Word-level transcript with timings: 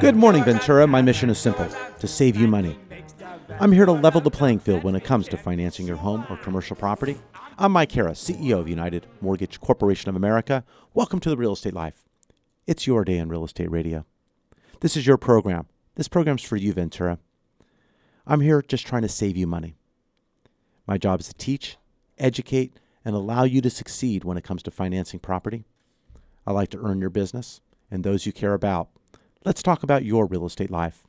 Good 0.00 0.16
morning, 0.16 0.42
Ventura. 0.42 0.84
My 0.88 1.00
mission 1.00 1.30
is 1.30 1.38
simple 1.38 1.68
to 2.00 2.08
save 2.08 2.34
you 2.34 2.48
money. 2.48 2.76
I'm 3.60 3.70
here 3.70 3.86
to 3.86 3.92
level 3.92 4.20
the 4.20 4.32
playing 4.32 4.58
field 4.58 4.82
when 4.82 4.96
it 4.96 5.04
comes 5.04 5.28
to 5.28 5.36
financing 5.36 5.86
your 5.86 5.96
home 5.96 6.26
or 6.28 6.36
commercial 6.38 6.74
property. 6.74 7.18
I'm 7.56 7.70
Mike 7.70 7.92
Harris, 7.92 8.22
CEO 8.22 8.58
of 8.58 8.68
United 8.68 9.06
Mortgage 9.20 9.60
Corporation 9.60 10.08
of 10.08 10.16
America. 10.16 10.64
Welcome 10.92 11.20
to 11.20 11.30
the 11.30 11.36
Real 11.36 11.52
Estate 11.52 11.72
Life. 11.72 12.02
It's 12.66 12.84
your 12.88 13.04
day 13.04 13.18
in 13.18 13.28
real 13.28 13.44
estate 13.44 13.70
radio. 13.70 14.04
This 14.80 14.96
is 14.96 15.06
your 15.06 15.16
program. 15.16 15.68
This 15.94 16.08
program's 16.08 16.42
for 16.42 16.56
you, 16.56 16.72
Ventura. 16.72 17.20
I'm 18.26 18.40
here 18.40 18.60
just 18.60 18.88
trying 18.88 19.02
to 19.02 19.08
save 19.08 19.36
you 19.36 19.46
money. 19.46 19.76
My 20.84 20.98
job 20.98 21.20
is 21.20 21.28
to 21.28 21.34
teach, 21.34 21.76
educate, 22.18 22.80
and 23.04 23.14
allow 23.14 23.44
you 23.44 23.60
to 23.60 23.70
succeed 23.70 24.24
when 24.24 24.36
it 24.36 24.42
comes 24.42 24.64
to 24.64 24.72
financing 24.72 25.20
property. 25.20 25.64
I 26.46 26.52
like 26.52 26.70
to 26.70 26.78
earn 26.78 27.00
your 27.00 27.10
business 27.10 27.60
and 27.90 28.04
those 28.04 28.26
you 28.26 28.32
care 28.32 28.54
about. 28.54 28.88
Let's 29.44 29.62
talk 29.62 29.82
about 29.82 30.04
your 30.04 30.26
real 30.26 30.46
estate 30.46 30.70
life. 30.70 31.04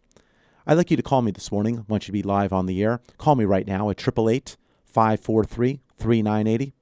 I'd 0.66 0.78
like 0.78 0.92
you 0.92 0.98
to 0.98 1.04
call 1.04 1.22
me 1.22 1.32
this 1.32 1.52
morning. 1.52 1.80
I 1.80 1.84
want 1.88 2.04
you 2.04 2.08
to 2.08 2.14
be 2.14 2.24
live 2.24 2.52
on 2.52 2.66
the 2.66 2.84
air. 2.84 3.00
Call 3.18 3.36
me 3.36 3.46
right 3.46 3.66
now 3.66 3.90
at 3.90 4.02
888 4.02 4.58
543 4.86 5.80
3980. 5.98 6.74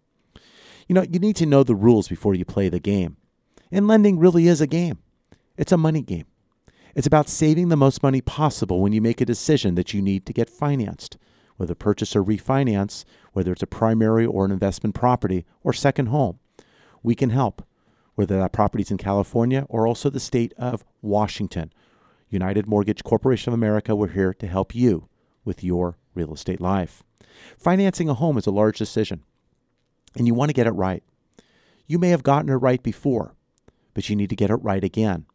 You 0.88 0.94
know, 0.94 1.04
you 1.04 1.20
need 1.20 1.36
to 1.38 1.46
know 1.46 1.64
the 1.64 1.76
rules 1.76 2.08
before 2.08 2.36
you 2.36 2.46
play 2.46 2.70
the 2.70 2.80
game. 2.80 3.18
And 3.72 3.88
lending 3.88 4.20
really 4.20 4.48
is 4.48 4.62
a 4.62 4.68
game. 4.68 5.00
It's 5.58 5.72
a 5.72 5.78
money 5.78 6.02
game. 6.02 6.26
It's 6.94 7.08
about 7.08 7.28
saving 7.28 7.70
the 7.70 7.76
most 7.76 8.04
money 8.04 8.22
possible 8.22 8.82
when 8.82 8.94
you 8.94 9.02
make 9.02 9.20
a 9.20 9.26
decision 9.26 9.76
that 9.76 9.94
you 9.94 10.02
need 10.02 10.26
to 10.26 10.34
get 10.34 10.50
financed, 10.50 11.18
whether 11.58 11.76
purchase 11.76 12.16
or 12.16 12.24
refinance, 12.24 13.04
whether 13.34 13.52
it's 13.52 13.64
a 13.64 13.68
primary 13.68 14.26
or 14.26 14.46
an 14.46 14.52
investment 14.52 14.96
property 14.96 15.46
or 15.64 15.74
second 15.74 16.08
home. 16.08 16.40
We 17.04 17.16
can 17.16 17.32
help, 17.32 17.66
whether 18.16 18.40
that 18.40 18.54
property's 18.54 18.92
in 18.92 18.98
California 18.98 19.66
or 19.68 19.88
also 19.88 20.10
the 20.10 20.20
state 20.20 20.54
of 20.58 20.86
Washington. 21.02 21.74
United 22.30 22.68
Mortgage 22.68 23.04
Corporation 23.04 23.52
of 23.52 23.56
America, 23.56 23.96
we're 23.96 24.08
here 24.10 24.34
to 24.34 24.48
help 24.48 24.74
you 24.74 25.10
with 25.46 25.64
your 25.64 25.98
real 26.14 26.34
estate 26.34 26.60
life. 26.60 27.04
Financing 27.58 28.10
a 28.10 28.14
home 28.14 28.38
is 28.38 28.48
a 28.48 28.52
large 28.52 28.78
decision, 28.78 29.24
and 30.18 30.28
you 30.28 30.34
want 30.34 30.50
to 30.50 30.54
get 30.54 30.68
it 30.68 30.72
right. 30.72 31.04
You 31.88 32.00
may 32.00 32.10
have 32.10 32.24
gotten 32.24 32.50
it 32.50 32.56
right 32.56 32.82
before, 32.82 33.36
but 33.94 34.10
you 34.10 34.16
need 34.16 34.30
to 34.32 34.36
get 34.36 34.50
it 34.50 34.56
right 34.56 34.84
again. 34.84 35.26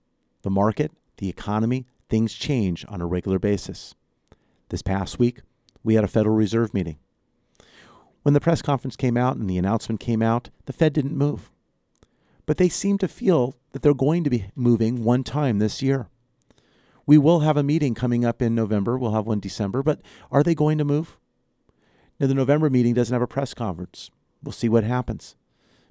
The 0.43 0.51
market, 0.51 0.93
the 1.19 1.29
economy, 1.29 1.87
things 2.09 2.35
change 2.35 2.85
on 2.89 3.01
a 3.01 3.07
regular 3.07 3.39
basis. 3.39 3.95
This 4.69 4.83
past 4.83 5.19
week, 5.19 5.41
we 5.83 5.95
had 5.95 6.05
a 6.05 6.09
Federal 6.09 6.37
Reserve 6.37 6.75
meeting. 6.75 6.99
When 8.23 8.35
the 8.35 8.41
press 8.41 8.61
conference 8.61 8.97
came 8.97 9.17
out 9.17 9.37
and 9.37 9.49
the 9.49 9.59
announcement 9.59 10.01
came 10.01 10.23
out, 10.23 10.51
the 10.67 10.73
Fed 10.73 10.93
didn't 10.93 11.17
move. 11.17 11.51
But 12.47 12.59
they 12.59 12.69
seem 12.69 12.99
to 12.99 13.09
feel 13.09 13.55
that 13.73 13.83
they're 13.83 13.95
going 13.95 14.25
to 14.25 14.31
be 14.31 14.47
moving 14.55 15.05
one 15.05 15.25
time 15.25 15.59
this 15.59 15.83
year. 15.83 16.09
We 17.07 17.19
will 17.19 17.41
have 17.41 17.57
a 17.57 17.63
meeting 17.63 17.95
coming 17.95 18.25
up 18.25 18.43
in 18.43 18.55
November. 18.55 18.99
We'll 18.99 19.13
have 19.13 19.27
one 19.27 19.41
December, 19.41 19.83
but 19.83 20.01
are 20.31 20.43
they 20.43 20.55
going 20.55 20.79
to 20.79 20.85
move? 20.85 21.17
Now, 22.19 22.27
the 22.27 22.35
November 22.35 22.69
meeting 22.69 22.95
doesn't 22.95 23.13
have 23.13 23.23
a 23.23 23.27
press 23.27 23.55
conference. 23.55 24.11
We'll 24.43 24.53
see 24.53 24.69
what 24.69 24.85
happens. 24.85 25.37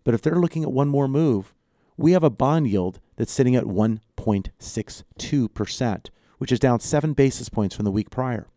But 0.03 0.13
if 0.13 0.21
they're 0.21 0.35
looking 0.35 0.63
at 0.63 0.71
one 0.71 0.87
more 0.87 1.07
move, 1.07 1.53
we 1.97 2.11
have 2.13 2.23
a 2.23 2.29
bond 2.29 2.67
yield 2.67 2.99
that's 3.17 3.31
sitting 3.31 3.55
at 3.55 3.65
1.62%, 3.65 6.05
which 6.37 6.51
is 6.51 6.59
down 6.59 6.79
seven 6.79 7.13
basis 7.13 7.49
points 7.49 7.75
from 7.75 7.85
the 7.85 7.91
week 7.91 8.09
prior. 8.09 8.47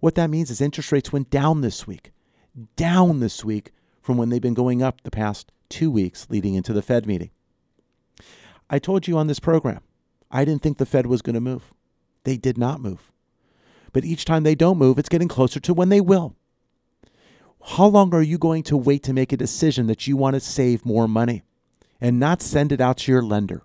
What 0.00 0.14
that 0.14 0.30
means 0.30 0.50
is 0.50 0.60
interest 0.60 0.92
rates 0.92 1.12
went 1.12 1.30
down 1.30 1.60
this 1.60 1.86
week, 1.86 2.12
down 2.76 3.20
this 3.20 3.44
week 3.44 3.72
from 4.00 4.16
when 4.16 4.28
they've 4.28 4.40
been 4.40 4.54
going 4.54 4.82
up 4.82 5.02
the 5.02 5.10
past 5.10 5.50
two 5.68 5.90
weeks 5.90 6.28
leading 6.30 6.54
into 6.54 6.72
the 6.72 6.82
Fed 6.82 7.06
meeting. 7.06 7.30
I 8.70 8.78
told 8.78 9.08
you 9.08 9.18
on 9.18 9.26
this 9.26 9.40
program, 9.40 9.80
I 10.34 10.44
didn't 10.44 10.62
think 10.62 10.78
the 10.78 10.84
Fed 10.84 11.06
was 11.06 11.22
going 11.22 11.34
to 11.34 11.40
move. 11.40 11.72
They 12.24 12.36
did 12.36 12.58
not 12.58 12.80
move. 12.80 13.12
But 13.92 14.04
each 14.04 14.24
time 14.24 14.42
they 14.42 14.56
don't 14.56 14.78
move, 14.78 14.98
it's 14.98 15.08
getting 15.08 15.28
closer 15.28 15.60
to 15.60 15.72
when 15.72 15.90
they 15.90 16.00
will. 16.00 16.34
How 17.62 17.86
long 17.86 18.12
are 18.12 18.20
you 18.20 18.36
going 18.36 18.64
to 18.64 18.76
wait 18.76 19.04
to 19.04 19.12
make 19.12 19.32
a 19.32 19.36
decision 19.36 19.86
that 19.86 20.08
you 20.08 20.16
want 20.16 20.34
to 20.34 20.40
save 20.40 20.84
more 20.84 21.06
money 21.06 21.44
and 22.00 22.18
not 22.18 22.42
send 22.42 22.72
it 22.72 22.80
out 22.80 22.98
to 22.98 23.12
your 23.12 23.22
lender? 23.22 23.62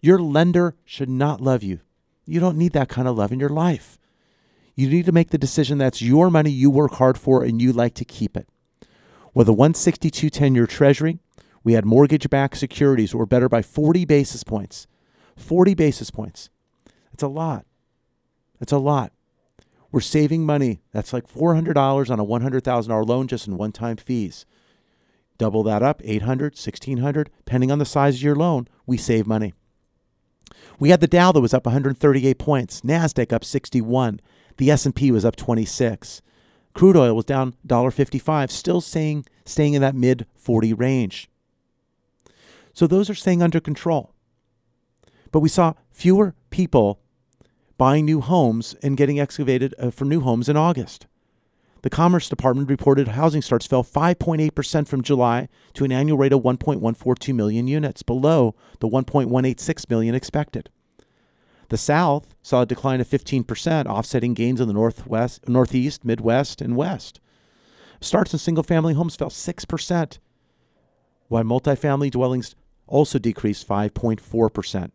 Your 0.00 0.20
lender 0.20 0.76
should 0.84 1.10
not 1.10 1.40
love 1.40 1.64
you. 1.64 1.80
You 2.24 2.38
don't 2.38 2.56
need 2.56 2.72
that 2.74 2.88
kind 2.88 3.08
of 3.08 3.18
love 3.18 3.32
in 3.32 3.40
your 3.40 3.48
life. 3.50 3.98
You 4.76 4.88
need 4.88 5.06
to 5.06 5.12
make 5.12 5.30
the 5.30 5.36
decision 5.36 5.78
that's 5.78 6.00
your 6.00 6.30
money 6.30 6.50
you 6.50 6.70
work 6.70 6.92
hard 6.92 7.18
for 7.18 7.42
and 7.42 7.60
you 7.60 7.72
like 7.72 7.94
to 7.94 8.04
keep 8.04 8.36
it. 8.36 8.48
With 9.34 9.48
a 9.48 9.52
162 9.52 10.30
10 10.30 10.54
year 10.54 10.68
treasury, 10.68 11.18
we 11.64 11.72
had 11.72 11.84
mortgage 11.84 12.30
backed 12.30 12.56
securities 12.56 13.16
were 13.16 13.26
better 13.26 13.48
by 13.48 13.62
40 13.62 14.04
basis 14.04 14.44
points. 14.44 14.86
40 15.36 15.74
basis 15.74 16.10
points. 16.10 16.50
It's 17.12 17.22
a 17.22 17.28
lot. 17.28 17.66
It's 18.60 18.72
a 18.72 18.78
lot. 18.78 19.12
We're 19.92 20.00
saving 20.00 20.46
money. 20.46 20.82
That's 20.92 21.12
like 21.12 21.28
$400 21.28 22.10
on 22.10 22.20
a 22.20 22.24
$100,000 22.24 23.08
loan 23.08 23.26
just 23.26 23.46
in 23.46 23.56
one 23.56 23.72
time 23.72 23.96
fees. 23.96 24.46
Double 25.38 25.62
that 25.62 25.82
up, 25.82 26.02
800, 26.04 26.52
1600, 26.52 27.30
depending 27.38 27.70
on 27.70 27.78
the 27.78 27.86
size 27.86 28.16
of 28.16 28.22
your 28.22 28.36
loan, 28.36 28.68
we 28.86 28.96
save 28.96 29.26
money. 29.26 29.54
We 30.78 30.90
had 30.90 31.00
the 31.00 31.06
Dow 31.06 31.32
that 31.32 31.40
was 31.40 31.54
up 31.54 31.64
138 31.64 32.38
points, 32.38 32.82
Nasdaq 32.82 33.32
up 33.32 33.44
61, 33.44 34.20
the 34.58 34.70
S&P 34.70 35.10
was 35.10 35.24
up 35.24 35.36
26. 35.36 36.20
Crude 36.74 36.96
oil 36.96 37.16
was 37.16 37.24
down 37.24 37.54
$1.55, 37.66 38.50
still 38.50 38.80
staying 38.80 39.24
staying 39.44 39.74
in 39.74 39.82
that 39.82 39.94
mid 39.94 40.26
40 40.34 40.74
range. 40.74 41.28
So 42.72 42.86
those 42.86 43.10
are 43.10 43.14
staying 43.14 43.42
under 43.42 43.60
control. 43.60 44.09
But 45.32 45.40
we 45.40 45.48
saw 45.48 45.74
fewer 45.90 46.34
people 46.50 47.00
buying 47.78 48.04
new 48.04 48.20
homes 48.20 48.74
and 48.82 48.96
getting 48.96 49.18
excavated 49.18 49.74
uh, 49.78 49.90
for 49.90 50.04
new 50.04 50.20
homes 50.20 50.48
in 50.48 50.56
August. 50.56 51.06
The 51.82 51.90
Commerce 51.90 52.28
Department 52.28 52.68
reported 52.68 53.08
housing 53.08 53.40
starts 53.40 53.66
fell 53.66 53.82
5.8% 53.82 54.86
from 54.86 55.02
July 55.02 55.48
to 55.72 55.84
an 55.84 55.92
annual 55.92 56.18
rate 56.18 56.32
of 56.32 56.42
1.142 56.42 57.34
million 57.34 57.66
units, 57.68 58.02
below 58.02 58.54
the 58.80 58.88
1.186 58.88 59.88
million 59.88 60.14
expected. 60.14 60.68
The 61.70 61.78
South 61.78 62.34
saw 62.42 62.62
a 62.62 62.66
decline 62.66 63.00
of 63.00 63.08
15%, 63.08 63.86
offsetting 63.86 64.34
gains 64.34 64.60
in 64.60 64.68
the 64.68 64.74
Northwest, 64.74 65.48
Northeast, 65.48 66.04
Midwest, 66.04 66.60
and 66.60 66.76
West. 66.76 67.20
Starts 68.00 68.32
in 68.34 68.38
single 68.38 68.64
family 68.64 68.92
homes 68.92 69.16
fell 69.16 69.30
6%, 69.30 70.18
while 71.28 71.44
multifamily 71.44 72.10
dwellings 72.10 72.56
also 72.86 73.18
decreased 73.18 73.66
5.4%. 73.66 74.90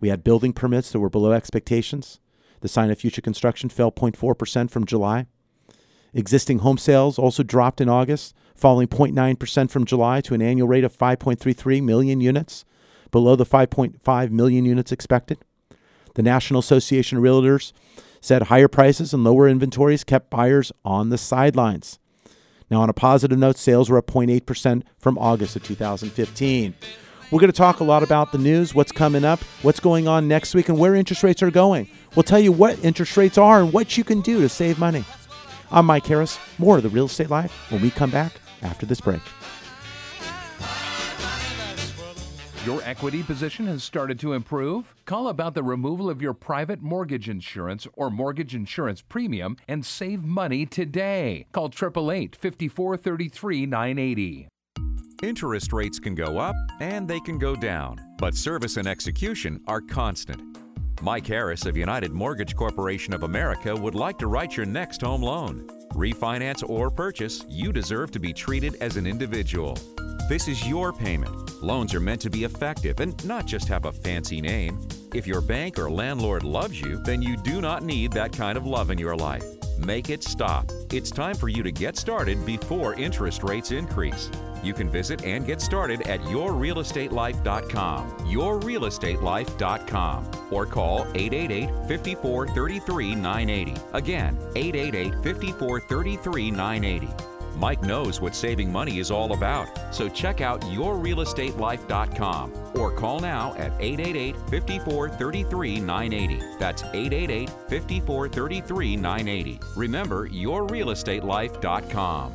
We 0.00 0.08
had 0.08 0.24
building 0.24 0.52
permits 0.52 0.92
that 0.92 1.00
were 1.00 1.10
below 1.10 1.32
expectations. 1.32 2.20
The 2.60 2.68
sign 2.68 2.90
of 2.90 2.98
future 2.98 3.20
construction 3.20 3.68
fell 3.68 3.92
0.4% 3.92 4.70
from 4.70 4.84
July. 4.84 5.26
Existing 6.14 6.60
home 6.60 6.78
sales 6.78 7.18
also 7.18 7.42
dropped 7.42 7.80
in 7.80 7.88
August, 7.88 8.34
falling 8.54 8.88
0.9% 8.88 9.70
from 9.70 9.84
July 9.84 10.20
to 10.22 10.34
an 10.34 10.42
annual 10.42 10.68
rate 10.68 10.84
of 10.84 10.96
5.33 10.96 11.82
million 11.82 12.20
units, 12.20 12.64
below 13.10 13.36
the 13.36 13.46
5.5 13.46 14.30
million 14.30 14.64
units 14.64 14.92
expected. 14.92 15.38
The 16.14 16.22
National 16.22 16.60
Association 16.60 17.18
of 17.18 17.24
Realtors 17.24 17.72
said 18.20 18.44
higher 18.44 18.68
prices 18.68 19.14
and 19.14 19.22
lower 19.22 19.48
inventories 19.48 20.04
kept 20.04 20.30
buyers 20.30 20.72
on 20.84 21.10
the 21.10 21.18
sidelines. 21.18 21.98
Now, 22.70 22.82
on 22.82 22.90
a 22.90 22.94
positive 22.94 23.38
note, 23.38 23.56
sales 23.56 23.88
were 23.88 23.98
up 23.98 24.06
0.8% 24.06 24.82
from 24.98 25.18
August 25.18 25.56
of 25.56 25.62
2015. 25.62 26.74
We're 27.30 27.40
going 27.40 27.52
to 27.52 27.56
talk 27.56 27.80
a 27.80 27.84
lot 27.84 28.02
about 28.02 28.32
the 28.32 28.38
news, 28.38 28.74
what's 28.74 28.90
coming 28.90 29.22
up, 29.22 29.40
what's 29.60 29.80
going 29.80 30.08
on 30.08 30.28
next 30.28 30.54
week, 30.54 30.70
and 30.70 30.78
where 30.78 30.94
interest 30.94 31.22
rates 31.22 31.42
are 31.42 31.50
going. 31.50 31.86
We'll 32.16 32.22
tell 32.22 32.38
you 32.38 32.52
what 32.52 32.82
interest 32.82 33.14
rates 33.18 33.36
are 33.36 33.60
and 33.60 33.70
what 33.70 33.98
you 33.98 34.04
can 34.04 34.22
do 34.22 34.40
to 34.40 34.48
save 34.48 34.78
money. 34.78 35.04
I'm 35.70 35.84
Mike 35.84 36.06
Harris. 36.06 36.38
More 36.56 36.78
of 36.78 36.82
the 36.82 36.88
Real 36.88 37.04
Estate 37.04 37.28
Life 37.28 37.52
when 37.70 37.82
we 37.82 37.90
come 37.90 38.10
back 38.10 38.32
after 38.62 38.86
this 38.86 39.02
break. 39.02 39.20
Your 42.64 42.80
equity 42.82 43.22
position 43.22 43.66
has 43.66 43.84
started 43.84 44.18
to 44.20 44.32
improve? 44.32 44.94
Call 45.04 45.28
about 45.28 45.54
the 45.54 45.62
removal 45.62 46.08
of 46.08 46.22
your 46.22 46.34
private 46.34 46.80
mortgage 46.80 47.28
insurance 47.28 47.86
or 47.92 48.10
mortgage 48.10 48.54
insurance 48.54 49.02
premium 49.02 49.58
and 49.68 49.84
save 49.84 50.24
money 50.24 50.64
today. 50.64 51.46
Call 51.52 51.66
888 51.66 52.36
5433 52.36 53.66
980. 53.66 54.48
Interest 55.22 55.72
rates 55.72 55.98
can 55.98 56.14
go 56.14 56.38
up 56.38 56.54
and 56.78 57.08
they 57.08 57.18
can 57.18 57.38
go 57.38 57.56
down, 57.56 58.00
but 58.18 58.36
service 58.36 58.76
and 58.76 58.86
execution 58.86 59.60
are 59.66 59.80
constant. 59.80 60.40
Mike 61.02 61.26
Harris 61.26 61.66
of 61.66 61.76
United 61.76 62.12
Mortgage 62.12 62.54
Corporation 62.54 63.12
of 63.12 63.24
America 63.24 63.74
would 63.74 63.96
like 63.96 64.16
to 64.18 64.28
write 64.28 64.56
your 64.56 64.66
next 64.66 65.00
home 65.00 65.22
loan. 65.22 65.66
Refinance 65.94 66.68
or 66.68 66.88
purchase, 66.88 67.44
you 67.48 67.72
deserve 67.72 68.12
to 68.12 68.20
be 68.20 68.32
treated 68.32 68.76
as 68.76 68.96
an 68.96 69.08
individual. 69.08 69.76
This 70.28 70.46
is 70.46 70.64
your 70.68 70.92
payment. 70.92 71.62
Loans 71.64 71.94
are 71.94 72.00
meant 72.00 72.20
to 72.20 72.30
be 72.30 72.44
effective 72.44 73.00
and 73.00 73.24
not 73.24 73.44
just 73.44 73.66
have 73.66 73.86
a 73.86 73.92
fancy 73.92 74.40
name. 74.40 74.78
If 75.12 75.26
your 75.26 75.40
bank 75.40 75.80
or 75.80 75.90
landlord 75.90 76.44
loves 76.44 76.80
you, 76.80 77.02
then 77.02 77.22
you 77.22 77.36
do 77.36 77.60
not 77.60 77.82
need 77.82 78.12
that 78.12 78.32
kind 78.32 78.56
of 78.56 78.66
love 78.66 78.90
in 78.90 78.98
your 78.98 79.16
life. 79.16 79.57
Make 79.78 80.10
it 80.10 80.24
stop. 80.24 80.70
It's 80.92 81.10
time 81.10 81.36
for 81.36 81.48
you 81.48 81.62
to 81.62 81.70
get 81.70 81.96
started 81.96 82.44
before 82.44 82.94
interest 82.94 83.44
rates 83.44 83.70
increase. 83.70 84.28
You 84.62 84.74
can 84.74 84.90
visit 84.90 85.24
and 85.24 85.46
get 85.46 85.60
started 85.60 86.08
at 86.08 86.20
yourrealestatelife.com, 86.22 88.10
yourrealestatelife.com, 88.26 90.30
or 90.50 90.66
call 90.66 91.06
888 91.14 91.70
54 91.86 92.48
33 92.48 93.14
980. 93.14 93.80
Again, 93.92 94.36
888 94.56 95.22
54 95.22 95.80
33 95.80 96.50
980. 96.50 97.37
Mike 97.58 97.82
knows 97.82 98.20
what 98.20 98.36
saving 98.36 98.70
money 98.70 98.98
is 98.98 99.10
all 99.10 99.32
about, 99.32 99.68
so 99.92 100.08
check 100.08 100.40
out 100.40 100.60
yourrealestatelife.com 100.62 102.52
or 102.76 102.92
call 102.92 103.18
now 103.18 103.52
at 103.54 103.72
888 103.80 104.36
54 104.48 105.08
33 105.10 105.80
980. 105.80 106.56
That's 106.58 106.84
888 106.84 107.50
54 107.68 108.28
33 108.28 108.96
980. 108.96 109.60
Remember, 109.74 110.28
yourrealestatelife.com. 110.28 112.32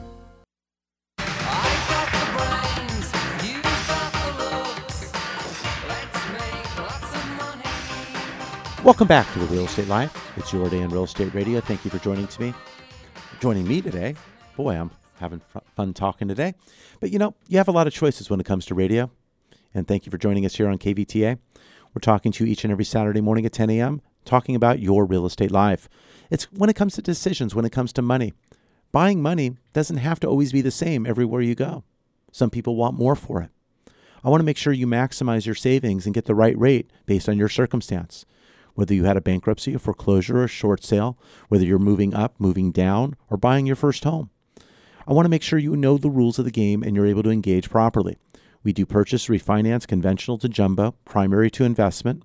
Welcome 8.84 9.08
back 9.08 9.32
to 9.32 9.40
the 9.40 9.46
Real 9.46 9.64
Estate 9.64 9.88
Life. 9.88 10.34
It's 10.36 10.52
your 10.52 10.70
day 10.70 10.82
in 10.82 10.90
real 10.90 11.06
estate 11.06 11.34
radio. 11.34 11.62
Thank 11.62 11.86
you 11.86 11.92
for 11.92 12.00
joining 12.00 12.28
me. 12.38 12.54
Joining 13.40 13.66
me 13.66 13.82
today. 13.82 14.16
Boy, 14.58 14.76
I'm 14.76 14.92
having 15.24 15.40
fu- 15.40 15.62
fun 15.76 15.94
talking 15.94 16.28
today. 16.28 16.54
But 17.00 17.12
you 17.12 17.18
know, 17.18 17.34
you 17.48 17.58
have 17.58 17.68
a 17.68 17.72
lot 17.72 17.88
of 17.88 17.94
choices 17.94 18.30
when 18.30 18.40
it 18.40 18.46
comes 18.46 18.66
to 18.68 18.76
radio. 18.76 19.10
And 19.74 19.88
thank 19.88 20.06
you 20.06 20.12
for 20.12 20.18
joining 20.18 20.46
us 20.46 20.56
here 20.56 20.68
on 20.68 20.78
KVTA. 20.78 21.40
We're 21.94 22.00
talking 22.02 22.32
to 22.34 22.46
you 22.46 22.52
each 22.52 22.64
and 22.64 22.72
every 22.72 22.86
Saturday 22.86 23.22
morning 23.22 23.46
at 23.46 23.54
10 23.54 23.70
a.m., 23.72 24.02
talking 24.26 24.56
about 24.56 24.80
your 24.80 25.06
real 25.06 25.26
estate 25.26 25.52
life. 25.52 25.90
It's 26.30 26.46
when 26.52 26.70
it 26.70 26.76
comes 26.76 26.94
to 26.96 27.02
decisions, 27.02 27.56
when 27.56 27.66
it 27.66 27.72
comes 27.72 27.94
to 27.94 28.02
money. 28.02 28.34
Buying 28.92 29.22
money 29.22 29.58
doesn't 29.74 29.98
have 29.98 30.20
to 30.20 30.28
always 30.28 30.52
be 30.52 30.62
the 30.62 30.72
same 30.72 31.06
everywhere 31.06 31.42
you 31.42 31.56
go. 31.56 31.84
Some 32.32 32.50
people 32.50 32.76
want 32.76 32.98
more 32.98 33.16
for 33.16 33.42
it. 33.42 33.50
I 34.24 34.30
want 34.30 34.40
to 34.40 34.46
make 34.46 34.58
sure 34.58 34.74
you 34.74 34.88
maximize 34.88 35.46
your 35.46 35.56
savings 35.56 36.06
and 36.06 36.16
get 36.16 36.26
the 36.26 36.36
right 36.36 36.58
rate 36.58 36.90
based 37.06 37.28
on 37.28 37.38
your 37.38 37.50
circumstance. 37.50 38.26
Whether 38.76 38.94
you 38.94 39.04
had 39.04 39.18
a 39.18 39.22
bankruptcy, 39.22 39.74
a 39.74 39.80
foreclosure, 39.80 40.40
or 40.40 40.46
a 40.46 40.48
short 40.48 40.84
sale, 40.84 41.18
whether 41.50 41.66
you're 41.66 41.80
moving 41.80 42.14
up, 42.14 42.36
moving 42.40 42.72
down, 42.72 43.16
or 43.30 43.38
buying 43.38 43.66
your 43.66 43.76
first 43.76 44.04
home. 44.04 44.30
I 45.08 45.14
want 45.14 45.26
to 45.26 45.30
make 45.30 45.44
sure 45.44 45.60
you 45.60 45.76
know 45.76 45.98
the 45.98 46.10
rules 46.10 46.40
of 46.40 46.46
the 46.46 46.52
game 46.52 46.84
and 46.84 46.96
you're 46.96 47.06
able 47.06 47.24
to 47.24 47.30
engage 47.30 47.70
properly. 47.70 48.18
We 48.64 48.72
do 48.72 48.86
purchase, 48.86 49.28
refinance, 49.28 49.86
conventional 49.86 50.38
to 50.40 50.48
jumbo, 50.48 50.96
primary 51.06 51.52
to 51.52 51.66
investment. 51.66 52.24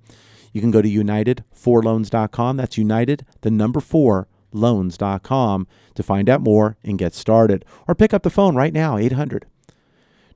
You 0.52 0.60
can 0.60 0.70
go 0.70 0.80
to 0.80 0.88
united4loans.com. 0.88 2.56
That's 2.56 2.78
United, 2.78 3.26
the 3.42 3.50
number 3.50 3.80
four, 3.80 4.28
loans.com 4.52 5.66
to 5.94 6.02
find 6.02 6.30
out 6.30 6.40
more 6.40 6.76
and 6.84 6.98
get 6.98 7.14
started. 7.14 7.64
Or 7.86 7.94
pick 7.94 8.14
up 8.14 8.22
the 8.22 8.30
phone 8.30 8.54
right 8.54 8.72
now, 8.72 8.96
800 8.96 9.46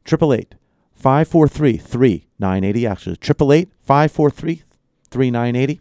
888 0.06 0.54
543 0.94 1.76
3980. 1.78 2.86
Actually, 2.86 3.12
888 3.14 3.68
543 3.82 4.62
3980. 5.10 5.80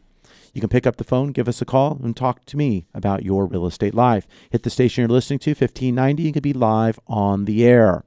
You 0.54 0.62
can 0.62 0.70
pick 0.70 0.86
up 0.86 0.98
the 0.98 1.04
phone, 1.04 1.32
give 1.32 1.48
us 1.48 1.62
a 1.62 1.66
call, 1.66 2.00
and 2.04 2.16
talk 2.16 2.46
to 2.46 2.58
me 2.58 2.86
about 2.94 3.24
your 3.24 3.46
real 3.46 3.66
estate 3.66 3.94
life. 3.94 4.28
Hit 4.50 4.64
the 4.64 4.70
station 4.70 5.02
you're 5.02 5.10
listening 5.10 5.40
to, 5.40 5.52
1590. 5.52 6.24
You 6.24 6.34
can 6.34 6.42
be 6.42 6.54
live 6.54 7.00
on 7.08 7.46
the 7.46 7.66
air. 7.66 8.04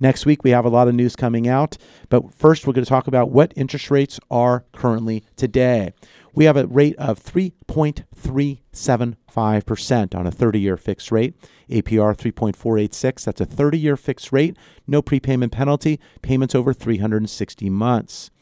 Next 0.00 0.26
week, 0.26 0.42
we 0.42 0.50
have 0.50 0.64
a 0.64 0.70
lot 0.70 0.88
of 0.88 0.94
news 0.94 1.14
coming 1.14 1.46
out, 1.46 1.76
but 2.08 2.34
first, 2.34 2.66
we're 2.66 2.72
going 2.72 2.84
to 2.84 2.88
talk 2.88 3.06
about 3.06 3.30
what 3.30 3.52
interest 3.54 3.90
rates 3.90 4.18
are 4.30 4.64
currently 4.72 5.22
today. 5.36 5.92
We 6.34 6.46
have 6.46 6.56
a 6.56 6.66
rate 6.66 6.96
of 6.96 7.22
3.375% 7.22 10.14
on 10.14 10.26
a 10.26 10.32
30 10.32 10.60
year 10.60 10.76
fixed 10.76 11.12
rate, 11.12 11.34
APR 11.70 12.16
3.486. 12.16 13.24
That's 13.24 13.40
a 13.40 13.46
30 13.46 13.78
year 13.78 13.96
fixed 13.96 14.32
rate, 14.32 14.56
no 14.86 15.00
prepayment 15.00 15.52
penalty, 15.52 16.00
payments 16.22 16.56
over 16.56 16.74
360 16.74 17.70
months. 17.70 18.32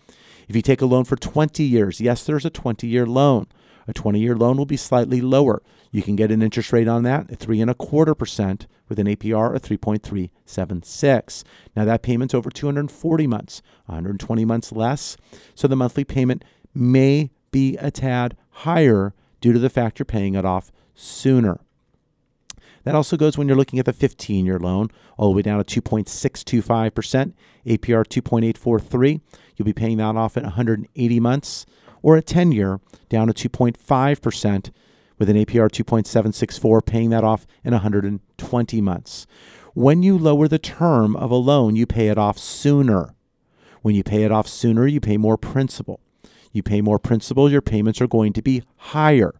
If 0.52 0.56
you 0.56 0.60
take 0.60 0.82
a 0.82 0.86
loan 0.86 1.04
for 1.04 1.16
20 1.16 1.64
years, 1.64 1.98
yes, 1.98 2.24
there's 2.24 2.44
a 2.44 2.50
20 2.50 2.86
year 2.86 3.06
loan. 3.06 3.46
A 3.88 3.94
20 3.94 4.20
year 4.20 4.36
loan 4.36 4.58
will 4.58 4.66
be 4.66 4.76
slightly 4.76 5.22
lower. 5.22 5.62
You 5.90 6.02
can 6.02 6.14
get 6.14 6.30
an 6.30 6.42
interest 6.42 6.74
rate 6.74 6.88
on 6.88 7.04
that 7.04 7.30
at 7.30 7.38
three 7.38 7.62
and 7.62 7.70
a 7.70 7.74
quarter 7.74 8.14
percent 8.14 8.66
with 8.86 8.98
an 8.98 9.06
APR 9.06 9.56
of 9.56 9.62
3.376. 9.62 11.44
Now 11.74 11.86
that 11.86 12.02
payment's 12.02 12.34
over 12.34 12.50
240 12.50 13.26
months, 13.26 13.62
120 13.86 14.44
months 14.44 14.72
less. 14.72 15.16
So 15.54 15.66
the 15.66 15.74
monthly 15.74 16.04
payment 16.04 16.44
may 16.74 17.30
be 17.50 17.78
a 17.78 17.90
tad 17.90 18.36
higher 18.50 19.14
due 19.40 19.54
to 19.54 19.58
the 19.58 19.70
fact 19.70 19.98
you're 19.98 20.04
paying 20.04 20.34
it 20.34 20.44
off 20.44 20.70
sooner. 20.94 21.60
That 22.84 22.94
also 22.94 23.16
goes 23.16 23.38
when 23.38 23.48
you're 23.48 23.56
looking 23.56 23.78
at 23.78 23.86
the 23.86 23.92
15 23.94 24.44
year 24.44 24.58
loan, 24.58 24.90
all 25.16 25.30
the 25.30 25.36
way 25.36 25.42
down 25.42 25.64
to 25.64 25.80
2.625%, 25.80 27.32
APR 27.66 28.04
2.843. 28.04 29.20
You'll 29.56 29.66
be 29.66 29.72
paying 29.72 29.98
that 29.98 30.16
off 30.16 30.36
at 30.36 30.42
180 30.44 31.20
months, 31.20 31.66
or 32.02 32.16
a 32.16 32.22
10 32.22 32.52
year 32.52 32.80
down 33.08 33.28
to 33.28 33.48
2.5% 33.48 34.70
with 35.18 35.28
an 35.28 35.36
APR 35.36 35.70
2.764, 35.70 36.84
paying 36.84 37.10
that 37.10 37.24
off 37.24 37.46
in 37.64 37.72
120 37.72 38.80
months. 38.80 39.26
When 39.74 40.02
you 40.02 40.18
lower 40.18 40.48
the 40.48 40.58
term 40.58 41.16
of 41.16 41.30
a 41.30 41.36
loan, 41.36 41.76
you 41.76 41.86
pay 41.86 42.08
it 42.08 42.18
off 42.18 42.38
sooner. 42.38 43.14
When 43.82 43.94
you 43.94 44.02
pay 44.02 44.24
it 44.24 44.32
off 44.32 44.48
sooner, 44.48 44.86
you 44.86 45.00
pay 45.00 45.16
more 45.16 45.36
principal. 45.36 46.00
You 46.52 46.62
pay 46.62 46.80
more 46.80 46.98
principal, 46.98 47.50
your 47.50 47.62
payments 47.62 48.00
are 48.00 48.06
going 48.06 48.32
to 48.34 48.42
be 48.42 48.62
higher. 48.76 49.34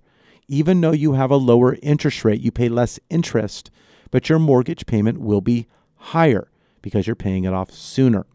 Even 0.49 0.81
though 0.81 0.93
you 0.93 1.13
have 1.13 1.31
a 1.31 1.37
lower 1.37 1.77
interest 1.83 2.25
rate, 2.25 2.41
you 2.41 2.51
pay 2.51 2.69
less 2.69 2.99
interest, 3.11 3.71
but 4.11 4.29
your 4.29 4.39
mortgage 4.39 4.87
payment 4.87 5.21
will 5.21 5.41
be 5.41 5.67
higher 5.97 6.51
because 6.81 7.07
you're 7.07 7.17
paying 7.17 7.45
it 7.45 7.53
off 7.53 7.71
sooner. 7.71 8.27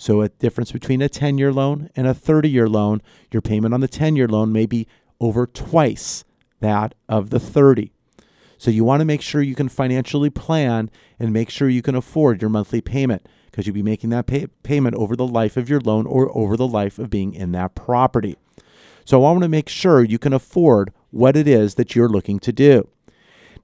So, 0.00 0.22
a 0.22 0.28
difference 0.28 0.70
between 0.70 1.02
a 1.02 1.08
10 1.08 1.38
year 1.38 1.52
loan 1.52 1.90
and 1.96 2.06
a 2.06 2.14
30 2.14 2.48
year 2.48 2.68
loan, 2.68 3.02
your 3.32 3.42
payment 3.42 3.74
on 3.74 3.80
the 3.80 3.88
10 3.88 4.14
year 4.14 4.28
loan 4.28 4.52
may 4.52 4.64
be 4.64 4.86
over 5.20 5.44
twice 5.44 6.24
that 6.60 6.94
of 7.08 7.30
the 7.30 7.40
30. 7.40 7.90
So, 8.58 8.70
you 8.70 8.84
want 8.84 9.00
to 9.00 9.04
make 9.04 9.20
sure 9.20 9.42
you 9.42 9.56
can 9.56 9.68
financially 9.68 10.30
plan 10.30 10.88
and 11.18 11.32
make 11.32 11.50
sure 11.50 11.68
you 11.68 11.82
can 11.82 11.96
afford 11.96 12.40
your 12.40 12.48
monthly 12.48 12.80
payment 12.80 13.26
because 13.50 13.66
you'll 13.66 13.74
be 13.74 13.82
making 13.82 14.10
that 14.10 14.26
pay- 14.26 14.46
payment 14.62 14.94
over 14.94 15.16
the 15.16 15.26
life 15.26 15.56
of 15.56 15.68
your 15.68 15.80
loan 15.80 16.06
or 16.06 16.36
over 16.36 16.56
the 16.56 16.66
life 16.66 17.00
of 17.00 17.10
being 17.10 17.34
in 17.34 17.50
that 17.52 17.74
property. 17.74 18.36
So, 19.04 19.24
I 19.24 19.32
want 19.32 19.42
to 19.42 19.48
make 19.48 19.68
sure 19.68 20.04
you 20.04 20.18
can 20.18 20.32
afford 20.32 20.92
what 21.10 21.36
it 21.36 21.48
is 21.48 21.74
that 21.74 21.96
you're 21.96 22.08
looking 22.08 22.38
to 22.38 22.52
do. 22.52 22.88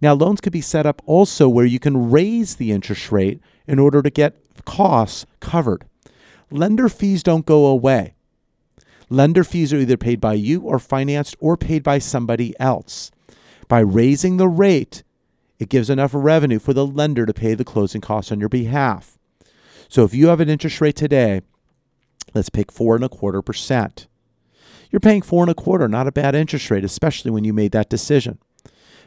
Now, 0.00 0.14
loans 0.14 0.40
could 0.40 0.52
be 0.52 0.60
set 0.60 0.84
up 0.84 1.00
also 1.06 1.48
where 1.48 1.64
you 1.64 1.78
can 1.78 2.10
raise 2.10 2.56
the 2.56 2.72
interest 2.72 3.12
rate 3.12 3.40
in 3.68 3.78
order 3.78 4.02
to 4.02 4.10
get 4.10 4.36
costs 4.64 5.26
covered. 5.38 5.84
Lender 6.54 6.88
fees 6.88 7.24
don't 7.24 7.46
go 7.46 7.66
away. 7.66 8.14
Lender 9.10 9.42
fees 9.42 9.72
are 9.72 9.78
either 9.78 9.96
paid 9.96 10.20
by 10.20 10.34
you 10.34 10.60
or 10.60 10.78
financed 10.78 11.34
or 11.40 11.56
paid 11.56 11.82
by 11.82 11.98
somebody 11.98 12.54
else. 12.60 13.10
By 13.66 13.80
raising 13.80 14.36
the 14.36 14.46
rate, 14.46 15.02
it 15.58 15.68
gives 15.68 15.90
enough 15.90 16.12
revenue 16.14 16.60
for 16.60 16.72
the 16.72 16.86
lender 16.86 17.26
to 17.26 17.34
pay 17.34 17.54
the 17.54 17.64
closing 17.64 18.00
costs 18.00 18.30
on 18.30 18.38
your 18.38 18.48
behalf. 18.48 19.18
So 19.88 20.04
if 20.04 20.14
you 20.14 20.28
have 20.28 20.38
an 20.38 20.48
interest 20.48 20.80
rate 20.80 20.94
today, 20.94 21.40
let's 22.34 22.50
pick 22.50 22.70
four 22.70 22.94
and 22.94 23.04
a 23.04 23.08
quarter 23.08 23.42
percent. 23.42 24.06
You're 24.92 25.00
paying 25.00 25.22
four 25.22 25.42
and 25.42 25.50
a 25.50 25.56
quarter, 25.56 25.88
not 25.88 26.06
a 26.06 26.12
bad 26.12 26.36
interest 26.36 26.70
rate, 26.70 26.84
especially 26.84 27.32
when 27.32 27.42
you 27.42 27.52
made 27.52 27.72
that 27.72 27.90
decision. 27.90 28.38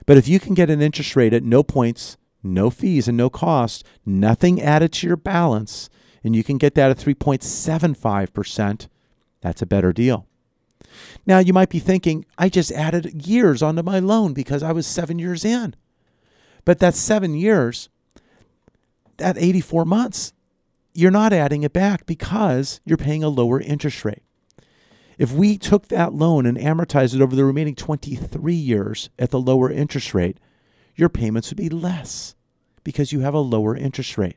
But 0.05 0.17
if 0.17 0.27
you 0.27 0.41
can 0.41 0.53
get 0.53 0.69
an 0.69 0.81
interest 0.81 1.15
rate 1.15 1.31
at 1.31 1.43
no 1.43 1.63
points, 1.63 2.17
no 2.43 2.69
fees, 2.69 3.07
and 3.07 3.15
no 3.15 3.29
cost, 3.29 3.85
nothing 4.05 4.61
added 4.61 4.91
to 4.93 5.07
your 5.07 5.15
balance, 5.15 5.89
and 6.27 6.35
you 6.35 6.43
can 6.43 6.57
get 6.57 6.75
that 6.75 6.91
at 6.91 6.97
3.75%, 6.97 8.87
that's 9.41 9.61
a 9.61 9.65
better 9.65 9.93
deal. 9.93 10.27
Now, 11.25 11.39
you 11.39 11.53
might 11.53 11.69
be 11.69 11.79
thinking, 11.79 12.25
I 12.37 12.49
just 12.49 12.71
added 12.73 13.25
years 13.25 13.63
onto 13.63 13.81
my 13.81 13.99
loan 13.99 14.33
because 14.33 14.61
I 14.61 14.73
was 14.73 14.85
seven 14.85 15.19
years 15.19 15.45
in. 15.45 15.73
But 16.65 16.79
that's 16.79 16.99
seven 16.99 17.33
years, 17.33 17.87
that 19.15 19.37
84 19.37 19.85
months, 19.85 20.33
you're 20.93 21.11
not 21.11 21.31
adding 21.31 21.63
it 21.63 21.71
back 21.71 22.05
because 22.05 22.81
you're 22.83 22.97
paying 22.97 23.23
a 23.23 23.29
lower 23.29 23.61
interest 23.61 24.03
rate. 24.03 24.23
If 25.17 25.31
we 25.31 25.57
took 25.57 25.87
that 25.87 26.13
loan 26.13 26.45
and 26.45 26.57
amortized 26.57 27.15
it 27.15 27.21
over 27.21 27.37
the 27.37 27.45
remaining 27.45 27.75
23 27.75 28.53
years 28.53 29.09
at 29.17 29.31
the 29.31 29.39
lower 29.39 29.71
interest 29.71 30.13
rate, 30.13 30.39
your 30.93 31.09
payments 31.09 31.49
would 31.49 31.57
be 31.57 31.69
less 31.69 32.35
because 32.83 33.13
you 33.13 33.21
have 33.21 33.33
a 33.33 33.39
lower 33.39 33.77
interest 33.77 34.17
rate. 34.17 34.35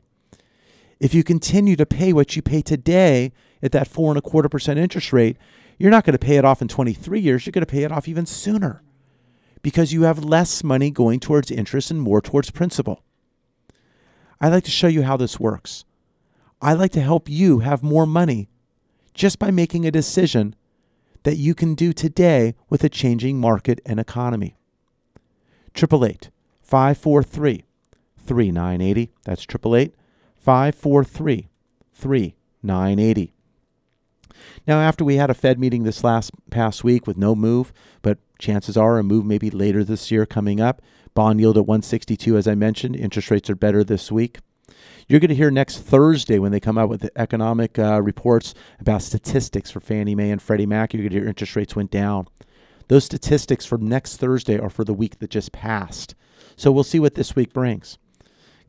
If 1.01 1.15
you 1.15 1.23
continue 1.23 1.75
to 1.77 1.85
pay 1.87 2.13
what 2.13 2.35
you 2.35 2.43
pay 2.43 2.61
today 2.61 3.33
at 3.63 3.71
that 3.71 3.87
four 3.87 4.11
and 4.11 4.19
a 4.19 4.21
quarter 4.21 4.47
percent 4.47 4.77
interest 4.77 5.11
rate, 5.11 5.35
you're 5.79 5.89
not 5.89 6.03
going 6.05 6.13
to 6.13 6.19
pay 6.19 6.35
it 6.35 6.45
off 6.45 6.61
in 6.61 6.67
23 6.67 7.19
years. 7.19 7.43
You're 7.43 7.51
going 7.51 7.65
to 7.65 7.71
pay 7.71 7.81
it 7.81 7.91
off 7.91 8.07
even 8.07 8.27
sooner 8.27 8.83
because 9.63 9.91
you 9.91 10.03
have 10.03 10.23
less 10.23 10.63
money 10.63 10.91
going 10.91 11.19
towards 11.19 11.49
interest 11.49 11.89
and 11.89 11.99
more 11.99 12.21
towards 12.21 12.51
principal. 12.51 13.03
I'd 14.39 14.49
like 14.49 14.63
to 14.65 14.71
show 14.71 14.87
you 14.87 15.01
how 15.01 15.17
this 15.17 15.39
works. 15.39 15.85
I 16.61 16.73
like 16.73 16.91
to 16.91 17.01
help 17.01 17.27
you 17.27 17.59
have 17.59 17.81
more 17.81 18.05
money 18.05 18.47
just 19.15 19.39
by 19.39 19.49
making 19.49 19.87
a 19.87 19.91
decision 19.91 20.55
that 21.23 21.37
you 21.37 21.55
can 21.55 21.73
do 21.73 21.93
today 21.93 22.53
with 22.69 22.83
a 22.83 22.89
changing 22.89 23.39
market 23.39 23.81
and 23.87 23.99
economy. 23.99 24.55
888 25.75 26.29
543 26.61 27.63
3980. 28.23 29.11
That's 29.23 29.41
888 29.49 29.95
543 30.41 31.49
3980. 31.93 33.33
Now, 34.65 34.79
after 34.79 35.05
we 35.05 35.17
had 35.17 35.29
a 35.29 35.35
Fed 35.35 35.59
meeting 35.59 35.83
this 35.83 36.03
last 36.03 36.31
past 36.49 36.83
week 36.83 37.05
with 37.05 37.15
no 37.15 37.35
move, 37.35 37.71
but 38.01 38.17
chances 38.39 38.75
are 38.75 38.97
a 38.97 39.03
move 39.03 39.23
maybe 39.23 39.51
later 39.51 39.83
this 39.83 40.09
year 40.09 40.25
coming 40.25 40.59
up, 40.59 40.81
bond 41.13 41.39
yield 41.39 41.57
at 41.57 41.67
162, 41.67 42.37
as 42.37 42.47
I 42.47 42.55
mentioned, 42.55 42.95
interest 42.95 43.29
rates 43.29 43.51
are 43.51 43.55
better 43.55 43.83
this 43.83 44.11
week. 44.11 44.39
You're 45.07 45.19
going 45.19 45.29
to 45.29 45.35
hear 45.35 45.51
next 45.51 45.77
Thursday 45.79 46.39
when 46.39 46.51
they 46.51 46.59
come 46.59 46.77
out 46.77 46.89
with 46.89 47.01
the 47.01 47.11
economic 47.15 47.77
uh, 47.77 48.01
reports 48.01 48.55
about 48.79 49.03
statistics 49.03 49.69
for 49.69 49.79
Fannie 49.79 50.15
Mae 50.15 50.31
and 50.31 50.41
Freddie 50.41 50.65
Mac. 50.65 50.93
You're 50.93 51.03
going 51.03 51.11
to 51.11 51.19
hear 51.19 51.27
interest 51.27 51.55
rates 51.55 51.75
went 51.75 51.91
down. 51.91 52.27
Those 52.87 53.05
statistics 53.05 53.65
for 53.67 53.77
next 53.77 54.17
Thursday 54.17 54.57
are 54.57 54.71
for 54.71 54.85
the 54.85 54.93
week 54.93 55.19
that 55.19 55.29
just 55.29 55.51
passed. 55.51 56.15
So 56.55 56.71
we'll 56.71 56.83
see 56.83 56.99
what 56.99 57.13
this 57.13 57.35
week 57.35 57.53
brings. 57.53 57.99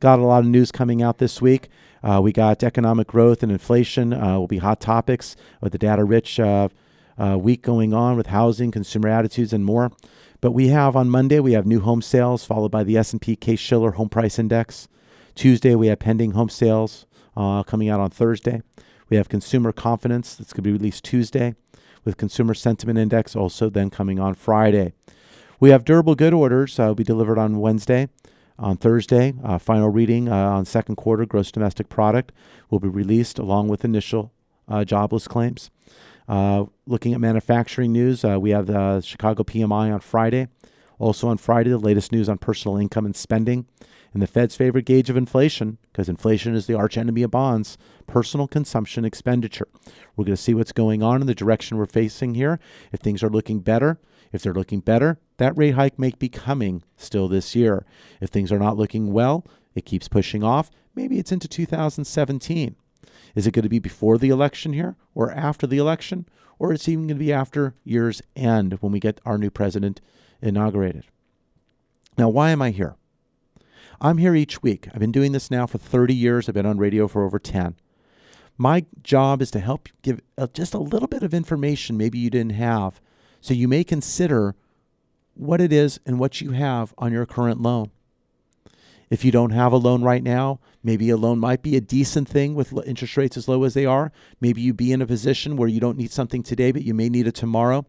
Got 0.02 0.18
a 0.18 0.22
lot 0.22 0.40
of 0.40 0.46
news 0.46 0.72
coming 0.72 1.00
out 1.00 1.18
this 1.18 1.40
week. 1.40 1.68
Uh, 2.02 2.20
we 2.20 2.32
got 2.32 2.64
economic 2.64 3.06
growth 3.06 3.44
and 3.44 3.52
inflation 3.52 4.12
uh, 4.12 4.36
will 4.36 4.48
be 4.48 4.58
hot 4.58 4.80
topics 4.80 5.36
with 5.60 5.70
the 5.70 5.78
data 5.78 6.02
rich 6.02 6.40
uh, 6.40 6.70
uh, 7.16 7.38
week 7.38 7.62
going 7.62 7.94
on 7.94 8.16
with 8.16 8.26
housing, 8.26 8.72
consumer 8.72 9.08
attitudes, 9.08 9.52
and 9.52 9.64
more. 9.64 9.92
But 10.40 10.50
we 10.50 10.70
have 10.70 10.96
on 10.96 11.08
Monday 11.08 11.38
we 11.38 11.52
have 11.52 11.68
new 11.68 11.78
home 11.78 12.02
sales 12.02 12.44
followed 12.44 12.72
by 12.72 12.82
the 12.82 12.96
S&P 12.96 13.36
Case 13.36 13.60
Shiller 13.60 13.92
Home 13.92 14.08
Price 14.08 14.40
Index. 14.40 14.88
Tuesday 15.36 15.76
we 15.76 15.86
have 15.86 16.00
pending 16.00 16.32
home 16.32 16.48
sales 16.48 17.06
uh, 17.36 17.62
coming 17.62 17.88
out 17.88 18.00
on 18.00 18.10
Thursday. 18.10 18.60
We 19.08 19.16
have 19.18 19.28
consumer 19.28 19.70
confidence 19.70 20.34
that's 20.34 20.52
going 20.52 20.64
to 20.64 20.68
be 20.68 20.72
released 20.72 21.04
Tuesday, 21.04 21.54
with 22.04 22.16
consumer 22.16 22.54
sentiment 22.54 22.98
index 22.98 23.36
also 23.36 23.70
then 23.70 23.88
coming 23.88 24.18
on 24.18 24.34
Friday. 24.34 24.94
We 25.60 25.70
have 25.70 25.84
durable 25.84 26.16
good 26.16 26.34
orders 26.34 26.80
uh, 26.80 26.86
will 26.86 26.96
be 26.96 27.04
delivered 27.04 27.38
on 27.38 27.60
Wednesday. 27.60 28.08
On 28.62 28.76
Thursday, 28.76 29.34
uh, 29.42 29.58
final 29.58 29.88
reading 29.88 30.28
uh, 30.28 30.50
on 30.50 30.64
second 30.64 30.94
quarter 30.94 31.26
gross 31.26 31.50
domestic 31.50 31.88
product 31.88 32.30
will 32.70 32.78
be 32.78 32.86
released 32.86 33.40
along 33.40 33.66
with 33.66 33.84
initial 33.84 34.32
uh, 34.68 34.84
jobless 34.84 35.26
claims. 35.26 35.68
Uh, 36.28 36.66
looking 36.86 37.12
at 37.12 37.20
manufacturing 37.20 37.92
news, 37.92 38.24
uh, 38.24 38.38
we 38.38 38.50
have 38.50 38.66
the 38.66 39.00
Chicago 39.00 39.42
PMI 39.42 39.92
on 39.92 39.98
Friday. 39.98 40.46
Also 41.00 41.26
on 41.26 41.38
Friday, 41.38 41.70
the 41.70 41.78
latest 41.78 42.12
news 42.12 42.28
on 42.28 42.38
personal 42.38 42.76
income 42.76 43.04
and 43.04 43.16
spending. 43.16 43.66
And 44.14 44.22
the 44.22 44.28
Fed's 44.28 44.54
favorite 44.54 44.84
gauge 44.84 45.10
of 45.10 45.16
inflation, 45.16 45.78
because 45.90 46.08
inflation 46.08 46.54
is 46.54 46.66
the 46.68 46.74
arch 46.74 46.96
enemy 46.96 47.24
of 47.24 47.32
bonds, 47.32 47.76
personal 48.06 48.46
consumption 48.46 49.04
expenditure. 49.04 49.66
We're 50.14 50.26
going 50.26 50.36
to 50.36 50.42
see 50.42 50.54
what's 50.54 50.70
going 50.70 51.02
on 51.02 51.20
in 51.20 51.26
the 51.26 51.34
direction 51.34 51.78
we're 51.78 51.86
facing 51.86 52.34
here. 52.34 52.60
If 52.92 53.00
things 53.00 53.24
are 53.24 53.28
looking 53.28 53.58
better, 53.58 53.98
if 54.32 54.42
they're 54.42 54.54
looking 54.54 54.80
better, 54.80 55.18
that 55.36 55.56
rate 55.56 55.74
hike 55.74 55.98
may 55.98 56.12
be 56.18 56.28
coming 56.28 56.82
still 56.96 57.28
this 57.28 57.54
year. 57.54 57.84
If 58.20 58.30
things 58.30 58.50
are 58.50 58.58
not 58.58 58.76
looking 58.76 59.12
well, 59.12 59.46
it 59.74 59.84
keeps 59.84 60.08
pushing 60.08 60.42
off. 60.42 60.70
Maybe 60.94 61.18
it's 61.18 61.32
into 61.32 61.48
2017. 61.48 62.76
Is 63.34 63.46
it 63.46 63.52
going 63.52 63.62
to 63.62 63.68
be 63.68 63.78
before 63.78 64.18
the 64.18 64.28
election 64.28 64.72
here 64.72 64.96
or 65.14 65.30
after 65.30 65.66
the 65.66 65.78
election? 65.78 66.26
Or 66.58 66.72
it's 66.72 66.88
even 66.88 67.06
going 67.06 67.18
to 67.18 67.24
be 67.24 67.32
after 67.32 67.74
year's 67.84 68.22
end 68.36 68.74
when 68.80 68.92
we 68.92 69.00
get 69.00 69.20
our 69.24 69.38
new 69.38 69.50
president 69.50 70.00
inaugurated. 70.40 71.06
Now, 72.18 72.28
why 72.28 72.50
am 72.50 72.62
I 72.62 72.70
here? 72.70 72.96
I'm 74.00 74.18
here 74.18 74.34
each 74.34 74.62
week. 74.62 74.88
I've 74.92 75.00
been 75.00 75.12
doing 75.12 75.32
this 75.32 75.50
now 75.50 75.66
for 75.66 75.78
30 75.78 76.14
years. 76.14 76.48
I've 76.48 76.54
been 76.54 76.66
on 76.66 76.78
radio 76.78 77.08
for 77.08 77.24
over 77.24 77.38
10. 77.38 77.76
My 78.58 78.84
job 79.02 79.40
is 79.40 79.50
to 79.52 79.60
help 79.60 79.88
give 80.02 80.20
uh, 80.36 80.46
just 80.52 80.74
a 80.74 80.78
little 80.78 81.08
bit 81.08 81.22
of 81.22 81.32
information 81.32 81.96
maybe 81.96 82.18
you 82.18 82.30
didn't 82.30 82.52
have 82.52 83.00
so 83.42 83.52
you 83.52 83.68
may 83.68 83.84
consider 83.84 84.54
what 85.34 85.60
it 85.60 85.72
is 85.72 86.00
and 86.06 86.18
what 86.18 86.40
you 86.40 86.52
have 86.52 86.94
on 86.96 87.12
your 87.12 87.26
current 87.26 87.60
loan. 87.60 87.90
If 89.10 89.24
you 89.24 89.32
don't 89.32 89.50
have 89.50 89.72
a 89.72 89.76
loan 89.76 90.02
right 90.02 90.22
now, 90.22 90.60
maybe 90.82 91.10
a 91.10 91.16
loan 91.16 91.38
might 91.38 91.60
be 91.60 91.76
a 91.76 91.80
decent 91.80 92.28
thing 92.28 92.54
with 92.54 92.72
interest 92.86 93.16
rates 93.16 93.36
as 93.36 93.48
low 93.48 93.64
as 93.64 93.74
they 93.74 93.84
are. 93.84 94.12
Maybe 94.40 94.62
you 94.62 94.72
be 94.72 94.92
in 94.92 95.02
a 95.02 95.06
position 95.06 95.56
where 95.56 95.68
you 95.68 95.80
don't 95.80 95.98
need 95.98 96.12
something 96.12 96.42
today, 96.42 96.72
but 96.72 96.82
you 96.82 96.94
may 96.94 97.08
need 97.10 97.26
it 97.26 97.34
tomorrow. 97.34 97.84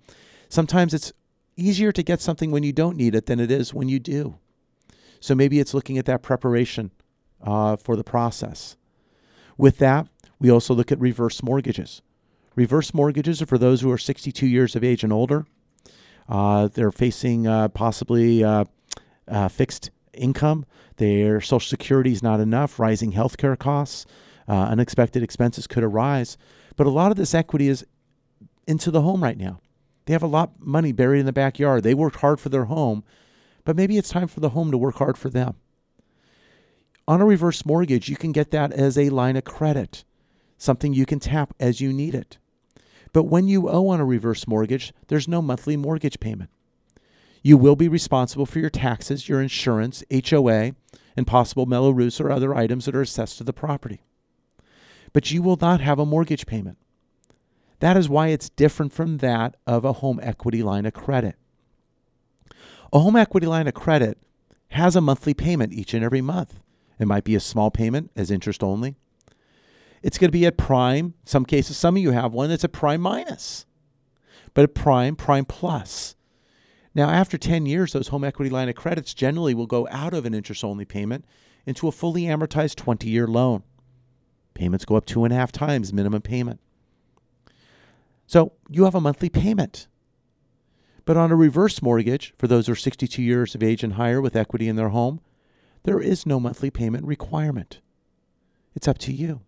Sometimes 0.49 0.93
it's 0.93 1.13
easier 1.55 1.91
to 1.91 2.03
get 2.03 2.19
something 2.19 2.49
when 2.49 2.63
you 2.63 2.73
don't 2.73 2.97
need 2.97 3.15
it 3.15 3.27
than 3.27 3.39
it 3.39 3.51
is 3.51 3.73
when 3.73 3.87
you 3.87 3.99
do. 3.99 4.39
So 5.19 5.35
maybe 5.35 5.59
it's 5.59 5.73
looking 5.73 5.99
at 5.99 6.05
that 6.07 6.23
preparation 6.23 6.91
uh, 7.41 7.77
for 7.77 7.95
the 7.95 8.03
process. 8.03 8.75
With 9.55 9.77
that, 9.77 10.07
we 10.39 10.49
also 10.49 10.73
look 10.73 10.91
at 10.91 10.99
reverse 10.99 11.43
mortgages. 11.43 12.01
Reverse 12.55 12.93
mortgages 12.93 13.41
are 13.41 13.47
for 13.47 13.57
those 13.57 13.81
who 13.81 13.91
are 13.91 13.97
62 13.97 14.45
years 14.45 14.75
of 14.75 14.83
age 14.83 15.03
and 15.03 15.11
older. 15.11 15.45
Uh, 16.29 16.67
they're 16.67 16.91
facing 16.91 17.47
uh, 17.47 17.67
possibly 17.69 18.43
uh, 18.43 18.65
uh, 19.27 19.47
fixed 19.47 19.89
income. 20.13 20.65
Their 20.97 21.41
Social 21.41 21.67
Security 21.67 22.11
is 22.11 22.21
not 22.21 22.39
enough, 22.39 22.79
rising 22.79 23.13
healthcare 23.13 23.57
costs, 23.57 24.05
uh, 24.47 24.53
unexpected 24.53 25.23
expenses 25.23 25.67
could 25.67 25.83
arise. 25.83 26.37
But 26.75 26.87
a 26.87 26.91
lot 26.91 27.11
of 27.11 27.17
this 27.17 27.33
equity 27.33 27.67
is 27.67 27.85
into 28.67 28.91
the 28.91 29.01
home 29.01 29.23
right 29.23 29.37
now. 29.37 29.59
They 30.05 30.13
have 30.13 30.23
a 30.23 30.27
lot 30.27 30.51
of 30.59 30.67
money 30.67 30.91
buried 30.91 31.21
in 31.21 31.25
the 31.25 31.33
backyard. 31.33 31.83
They 31.83 31.93
worked 31.93 32.17
hard 32.17 32.39
for 32.39 32.49
their 32.49 32.65
home, 32.65 33.03
but 33.63 33.75
maybe 33.75 33.97
it's 33.97 34.09
time 34.09 34.27
for 34.27 34.41
the 34.41 34.49
home 34.49 34.69
to 34.71 34.77
work 34.77 34.95
hard 34.95 35.17
for 35.17 35.29
them. 35.29 35.55
On 37.07 37.21
a 37.21 37.25
reverse 37.25 37.65
mortgage, 37.65 38.09
you 38.09 38.15
can 38.15 38.31
get 38.31 38.51
that 38.51 38.71
as 38.71 38.97
a 38.97 39.09
line 39.09 39.35
of 39.35 39.43
credit, 39.43 40.03
something 40.57 40.93
you 40.93 41.05
can 41.05 41.19
tap 41.19 41.53
as 41.59 41.81
you 41.81 41.91
need 41.91 42.15
it. 42.15 42.37
But 43.13 43.25
when 43.25 43.47
you 43.47 43.69
owe 43.69 43.87
on 43.87 43.99
a 43.99 44.05
reverse 44.05 44.47
mortgage, 44.47 44.91
there's 45.07 45.27
no 45.27 45.41
monthly 45.41 45.77
mortgage 45.77 46.19
payment. 46.19 46.49
You 47.43 47.57
will 47.57 47.75
be 47.75 47.87
responsible 47.87 48.45
for 48.45 48.59
your 48.59 48.69
taxes, 48.69 49.29
your 49.29 49.41
insurance, 49.41 50.03
HOA, 50.11 50.73
and 51.15 51.27
possible 51.27 51.65
Mello-Roos 51.65 52.19
or 52.19 52.31
other 52.31 52.55
items 52.55 52.85
that 52.85 52.95
are 52.95 53.01
assessed 53.01 53.37
to 53.37 53.43
the 53.43 53.53
property. 53.53 54.01
But 55.13 55.29
you 55.31 55.43
will 55.43 55.57
not 55.61 55.79
have 55.79 55.99
a 55.99 56.05
mortgage 56.05 56.45
payment. 56.47 56.77
That 57.79 57.97
is 57.97 58.09
why 58.09 58.29
it's 58.29 58.49
different 58.49 58.93
from 58.93 59.17
that 59.17 59.55
of 59.67 59.85
a 59.85 59.93
home 59.93 60.19
equity 60.23 60.63
line 60.63 60.85
of 60.85 60.93
credit. 60.93 61.35
A 62.91 62.99
home 62.99 63.15
equity 63.15 63.45
line 63.45 63.67
of 63.67 63.73
credit 63.73 64.17
has 64.69 64.95
a 64.95 65.01
monthly 65.01 65.33
payment 65.33 65.73
each 65.73 65.93
and 65.93 66.03
every 66.03 66.21
month. 66.21 66.59
It 66.97 67.07
might 67.07 67.25
be 67.25 67.35
a 67.35 67.39
small 67.39 67.69
payment 67.69 68.09
as 68.15 68.31
interest 68.31 68.63
only. 68.63 68.95
It's 70.03 70.17
going 70.17 70.27
to 70.27 70.37
be 70.37 70.45
at 70.45 70.57
prime. 70.57 71.13
Some 71.23 71.45
cases, 71.45 71.77
some 71.77 71.95
of 71.95 72.03
you 72.03 72.11
have 72.11 72.33
one 72.33 72.49
that's 72.49 72.65
a 72.65 72.69
prime 72.69 73.01
minus, 73.01 73.65
but 74.53 74.65
a 74.65 74.67
prime, 74.67 75.15
prime 75.15 75.45
plus. 75.45 76.15
Now, 76.93 77.09
after 77.09 77.37
10 77.37 77.65
years, 77.65 77.93
those 77.93 78.09
home 78.09 78.23
equity 78.23 78.51
line 78.51 78.69
of 78.69 78.75
credits 78.75 79.13
generally 79.13 79.55
will 79.55 79.65
go 79.65 79.87
out 79.89 80.13
of 80.13 80.25
an 80.25 80.35
interest 80.35 80.63
only 80.63 80.85
payment 80.85 81.25
into 81.65 81.87
a 81.87 81.91
fully 81.91 82.23
amortized 82.23 82.75
20 82.75 83.09
year 83.09 83.25
loan. 83.25 83.63
Payments 84.53 84.85
go 84.85 84.95
up 84.95 85.05
two 85.05 85.23
and 85.23 85.33
a 85.33 85.37
half 85.37 85.51
times 85.51 85.93
minimum 85.93 86.21
payment. 86.21 86.59
So 88.27 88.51
you 88.69 88.83
have 88.83 88.93
a 88.93 89.01
monthly 89.01 89.29
payment. 89.29 89.87
But 91.05 91.17
on 91.17 91.31
a 91.31 91.35
reverse 91.35 91.81
mortgage, 91.81 92.33
for 92.37 92.47
those 92.47 92.67
who 92.67 92.73
are 92.73 92.77
62 92.77 93.21
years 93.21 93.55
of 93.55 93.63
age 93.63 93.83
and 93.83 93.93
higher 93.93 94.21
with 94.21 94.35
equity 94.35 94.67
in 94.67 94.75
their 94.75 94.89
home, 94.89 95.19
there 95.83 95.99
is 95.99 96.25
no 96.25 96.39
monthly 96.39 96.69
payment 96.69 97.05
requirement. 97.05 97.79
It's 98.75 98.87
up 98.87 98.97
to 98.99 99.13
you. 99.13 99.41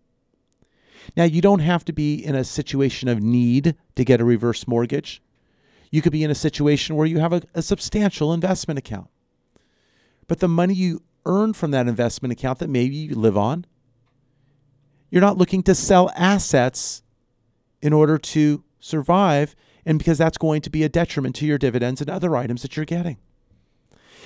Now, 1.16 1.24
you 1.24 1.40
don't 1.40 1.60
have 1.60 1.84
to 1.84 1.92
be 1.92 2.14
in 2.14 2.34
a 2.34 2.44
situation 2.44 3.08
of 3.08 3.22
need 3.22 3.74
to 3.94 4.04
get 4.04 4.20
a 4.20 4.24
reverse 4.24 4.66
mortgage. 4.66 5.22
You 5.90 6.02
could 6.02 6.12
be 6.12 6.24
in 6.24 6.30
a 6.30 6.34
situation 6.34 6.96
where 6.96 7.06
you 7.06 7.18
have 7.18 7.32
a, 7.32 7.42
a 7.54 7.62
substantial 7.62 8.32
investment 8.32 8.78
account. 8.78 9.08
But 10.26 10.40
the 10.40 10.48
money 10.48 10.74
you 10.74 11.02
earn 11.24 11.52
from 11.52 11.70
that 11.72 11.86
investment 11.86 12.32
account 12.32 12.58
that 12.58 12.70
maybe 12.70 12.96
you 12.96 13.14
live 13.14 13.36
on, 13.36 13.66
you're 15.10 15.22
not 15.22 15.38
looking 15.38 15.62
to 15.64 15.74
sell 15.74 16.10
assets 16.16 17.02
in 17.80 17.92
order 17.92 18.18
to 18.18 18.64
survive, 18.80 19.54
and 19.84 19.98
because 19.98 20.18
that's 20.18 20.38
going 20.38 20.60
to 20.62 20.70
be 20.70 20.82
a 20.82 20.88
detriment 20.88 21.36
to 21.36 21.46
your 21.46 21.58
dividends 21.58 22.00
and 22.00 22.10
other 22.10 22.36
items 22.36 22.62
that 22.62 22.76
you're 22.76 22.86
getting. 22.86 23.18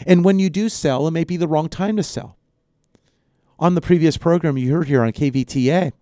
And 0.06 0.24
when 0.24 0.38
you 0.38 0.48
do 0.48 0.68
sell, 0.68 1.06
it 1.06 1.10
may 1.10 1.24
be 1.24 1.36
the 1.36 1.48
wrong 1.48 1.68
time 1.68 1.96
to 1.96 2.02
sell. 2.02 2.36
On 3.58 3.74
the 3.74 3.82
previous 3.82 4.16
program 4.16 4.56
you 4.56 4.72
heard 4.72 4.88
here 4.88 5.02
on 5.02 5.12
KVTA, 5.12 5.92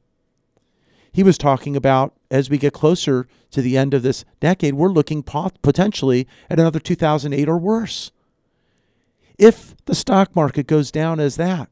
he 1.12 1.22
was 1.22 1.38
talking 1.38 1.76
about 1.76 2.14
as 2.30 2.50
we 2.50 2.58
get 2.58 2.72
closer 2.72 3.26
to 3.50 3.62
the 3.62 3.76
end 3.78 3.94
of 3.94 4.02
this 4.02 4.24
decade, 4.40 4.74
we're 4.74 4.88
looking 4.88 5.22
pot- 5.22 5.60
potentially 5.62 6.26
at 6.50 6.58
another 6.58 6.80
2008 6.80 7.48
or 7.48 7.58
worse. 7.58 8.12
If 9.38 9.74
the 9.86 9.94
stock 9.94 10.34
market 10.34 10.66
goes 10.66 10.90
down 10.90 11.20
as 11.20 11.36
that, 11.36 11.70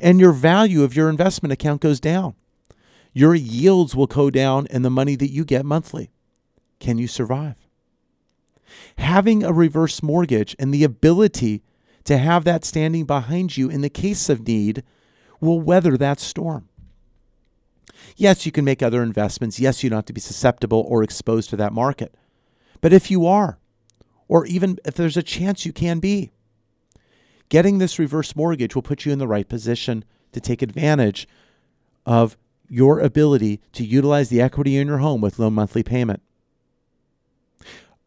and 0.00 0.18
your 0.18 0.32
value 0.32 0.82
of 0.82 0.96
your 0.96 1.08
investment 1.08 1.52
account 1.52 1.80
goes 1.80 2.00
down, 2.00 2.34
your 3.12 3.34
yields 3.34 3.94
will 3.94 4.06
go 4.06 4.30
down 4.30 4.66
and 4.70 4.84
the 4.84 4.90
money 4.90 5.14
that 5.16 5.30
you 5.30 5.44
get 5.44 5.64
monthly. 5.64 6.10
Can 6.80 6.98
you 6.98 7.06
survive? 7.06 7.56
Having 8.98 9.44
a 9.44 9.52
reverse 9.52 10.02
mortgage 10.02 10.56
and 10.58 10.72
the 10.72 10.84
ability 10.84 11.62
to 12.04 12.18
have 12.18 12.44
that 12.44 12.64
standing 12.64 13.04
behind 13.04 13.56
you 13.56 13.68
in 13.68 13.82
the 13.82 13.90
case 13.90 14.28
of 14.28 14.46
need 14.46 14.82
will 15.40 15.60
weather 15.60 15.96
that 15.96 16.18
storm. 16.20 16.68
Yes, 18.16 18.46
you 18.46 18.52
can 18.52 18.64
make 18.64 18.82
other 18.82 19.02
investments. 19.02 19.58
Yes, 19.58 19.82
you 19.82 19.90
don't 19.90 19.98
have 19.98 20.04
to 20.06 20.12
be 20.12 20.20
susceptible 20.20 20.84
or 20.88 21.02
exposed 21.02 21.50
to 21.50 21.56
that 21.56 21.72
market. 21.72 22.14
But 22.80 22.92
if 22.92 23.10
you 23.10 23.26
are, 23.26 23.58
or 24.28 24.46
even 24.46 24.78
if 24.84 24.94
there's 24.94 25.16
a 25.16 25.22
chance 25.22 25.64
you 25.64 25.72
can 25.72 25.98
be, 25.98 26.30
getting 27.48 27.78
this 27.78 27.98
reverse 27.98 28.36
mortgage 28.36 28.74
will 28.74 28.82
put 28.82 29.04
you 29.04 29.12
in 29.12 29.18
the 29.18 29.28
right 29.28 29.48
position 29.48 30.04
to 30.32 30.40
take 30.40 30.62
advantage 30.62 31.26
of 32.04 32.36
your 32.68 33.00
ability 33.00 33.60
to 33.72 33.84
utilize 33.84 34.28
the 34.28 34.40
equity 34.40 34.76
in 34.76 34.88
your 34.88 34.98
home 34.98 35.20
with 35.20 35.38
low 35.38 35.50
monthly 35.50 35.82
payment. 35.82 36.22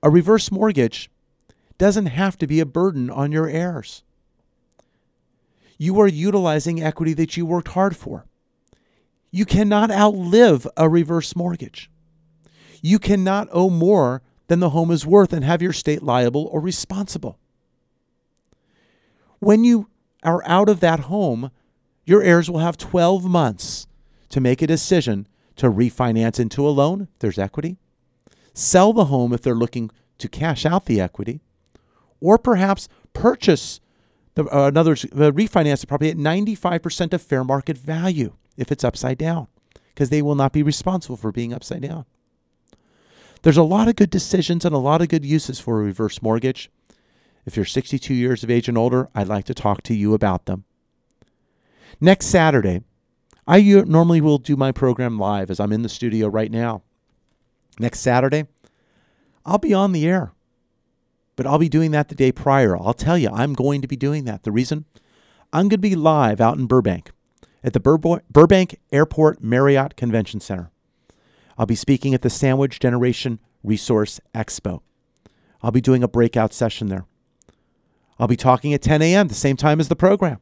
A 0.03 0.09
reverse 0.09 0.51
mortgage 0.51 1.09
doesn't 1.77 2.07
have 2.07 2.37
to 2.37 2.47
be 2.47 2.59
a 2.59 2.65
burden 2.65 3.09
on 3.09 3.31
your 3.31 3.47
heirs. 3.47 4.03
You 5.77 5.99
are 5.99 6.07
utilizing 6.07 6.83
equity 6.83 7.13
that 7.13 7.35
you 7.35 7.45
worked 7.45 7.69
hard 7.69 7.95
for. 7.95 8.26
You 9.31 9.45
cannot 9.45 9.91
outlive 9.91 10.67
a 10.77 10.89
reverse 10.89 11.35
mortgage. 11.35 11.89
You 12.81 12.99
cannot 12.99 13.49
owe 13.51 13.69
more 13.69 14.21
than 14.47 14.59
the 14.59 14.69
home 14.69 14.91
is 14.91 15.05
worth 15.05 15.33
and 15.33 15.43
have 15.43 15.61
your 15.61 15.73
state 15.73 16.01
liable 16.01 16.47
or 16.51 16.61
responsible. 16.61 17.37
When 19.39 19.63
you 19.63 19.89
are 20.23 20.41
out 20.45 20.69
of 20.69 20.79
that 20.79 21.01
home, 21.01 21.51
your 22.05 22.23
heirs 22.23 22.49
will 22.49 22.59
have 22.59 22.77
12 22.77 23.25
months 23.25 23.87
to 24.29 24.39
make 24.39 24.61
a 24.61 24.67
decision 24.67 25.27
to 25.57 25.69
refinance 25.69 26.39
into 26.39 26.67
a 26.67 26.71
loan 26.71 27.01
if 27.01 27.19
there's 27.19 27.37
equity, 27.37 27.77
sell 28.53 28.93
the 28.93 29.05
home 29.05 29.33
if 29.33 29.41
they're 29.41 29.53
looking 29.53 29.91
to 30.17 30.27
cash 30.27 30.65
out 30.65 30.85
the 30.85 31.01
equity, 31.01 31.41
or 32.19 32.37
perhaps 32.37 32.87
purchase 33.13 33.79
the, 34.35 34.45
uh, 34.55 34.67
another 34.67 34.93
uh, 34.93 35.31
refinance 35.31 35.81
the 35.81 35.87
property 35.87 36.09
at 36.09 36.17
95% 36.17 37.13
of 37.13 37.21
fair 37.21 37.43
market 37.43 37.77
value 37.77 38.33
if 38.57 38.71
it's 38.71 38.83
upside 38.83 39.17
down, 39.17 39.47
because 39.93 40.09
they 40.09 40.21
will 40.21 40.35
not 40.35 40.51
be 40.51 40.63
responsible 40.63 41.17
for 41.17 41.31
being 41.31 41.53
upside 41.53 41.81
down. 41.81 42.05
There's 43.43 43.57
a 43.57 43.63
lot 43.63 43.87
of 43.87 43.95
good 43.95 44.09
decisions 44.09 44.65
and 44.65 44.73
a 44.73 44.79
lot 44.79 45.01
of 45.01 45.09
good 45.09 45.23
uses 45.23 45.59
for 45.59 45.79
a 45.79 45.85
reverse 45.85 46.21
mortgage. 46.21 46.71
If 47.45 47.55
you're 47.55 47.65
62 47.65 48.13
years 48.13 48.43
of 48.43 48.51
age 48.51 48.67
and 48.67 48.77
older, 48.77 49.09
I'd 49.15 49.27
like 49.27 49.45
to 49.45 49.53
talk 49.53 49.83
to 49.83 49.93
you 49.93 50.13
about 50.13 50.45
them. 50.45 50.65
Next 52.01 52.25
Saturday, 52.25 52.81
I 53.47 53.61
normally 53.61 54.19
will 54.19 54.39
do 54.39 54.57
my 54.57 54.71
program 54.71 55.17
live 55.17 55.49
as 55.49 55.59
I'm 55.59 55.71
in 55.71 55.81
the 55.81 55.89
studio 55.89 56.27
right 56.27 56.51
now. 56.51 56.83
Next 57.79 58.01
Saturday, 58.01 58.47
I'll 59.45 59.59
be 59.59 59.73
on 59.73 59.93
the 59.93 60.05
air, 60.05 60.33
but 61.35 61.45
I'll 61.45 61.59
be 61.59 61.69
doing 61.69 61.91
that 61.91 62.09
the 62.09 62.15
day 62.15 62.31
prior. 62.31 62.75
I'll 62.75 62.93
tell 62.93 63.17
you, 63.17 63.29
I'm 63.29 63.53
going 63.53 63.81
to 63.81 63.87
be 63.87 63.95
doing 63.95 64.25
that. 64.25 64.43
The 64.43 64.51
reason? 64.51 64.85
I'm 65.53 65.69
going 65.69 65.69
to 65.69 65.77
be 65.77 65.95
live 65.95 66.41
out 66.41 66.57
in 66.57 66.65
Burbank 66.65 67.11
at 67.63 67.73
the 67.73 67.79
Burbank 67.79 68.79
Airport 68.91 69.43
Marriott 69.43 69.95
Convention 69.95 70.39
Center. 70.39 70.71
I'll 71.57 71.65
be 71.65 71.75
speaking 71.75 72.13
at 72.13 72.21
the 72.21 72.29
Sandwich 72.29 72.79
Generation 72.79 73.39
Resource 73.63 74.19
Expo. 74.35 74.81
I'll 75.61 75.71
be 75.71 75.81
doing 75.81 76.03
a 76.03 76.07
breakout 76.07 76.53
session 76.53 76.87
there. 76.87 77.05
I'll 78.19 78.27
be 78.27 78.37
talking 78.37 78.73
at 78.73 78.81
10 78.81 79.01
a.m., 79.01 79.27
the 79.27 79.33
same 79.33 79.57
time 79.57 79.79
as 79.79 79.89
the 79.89 79.95
program. 79.95 80.39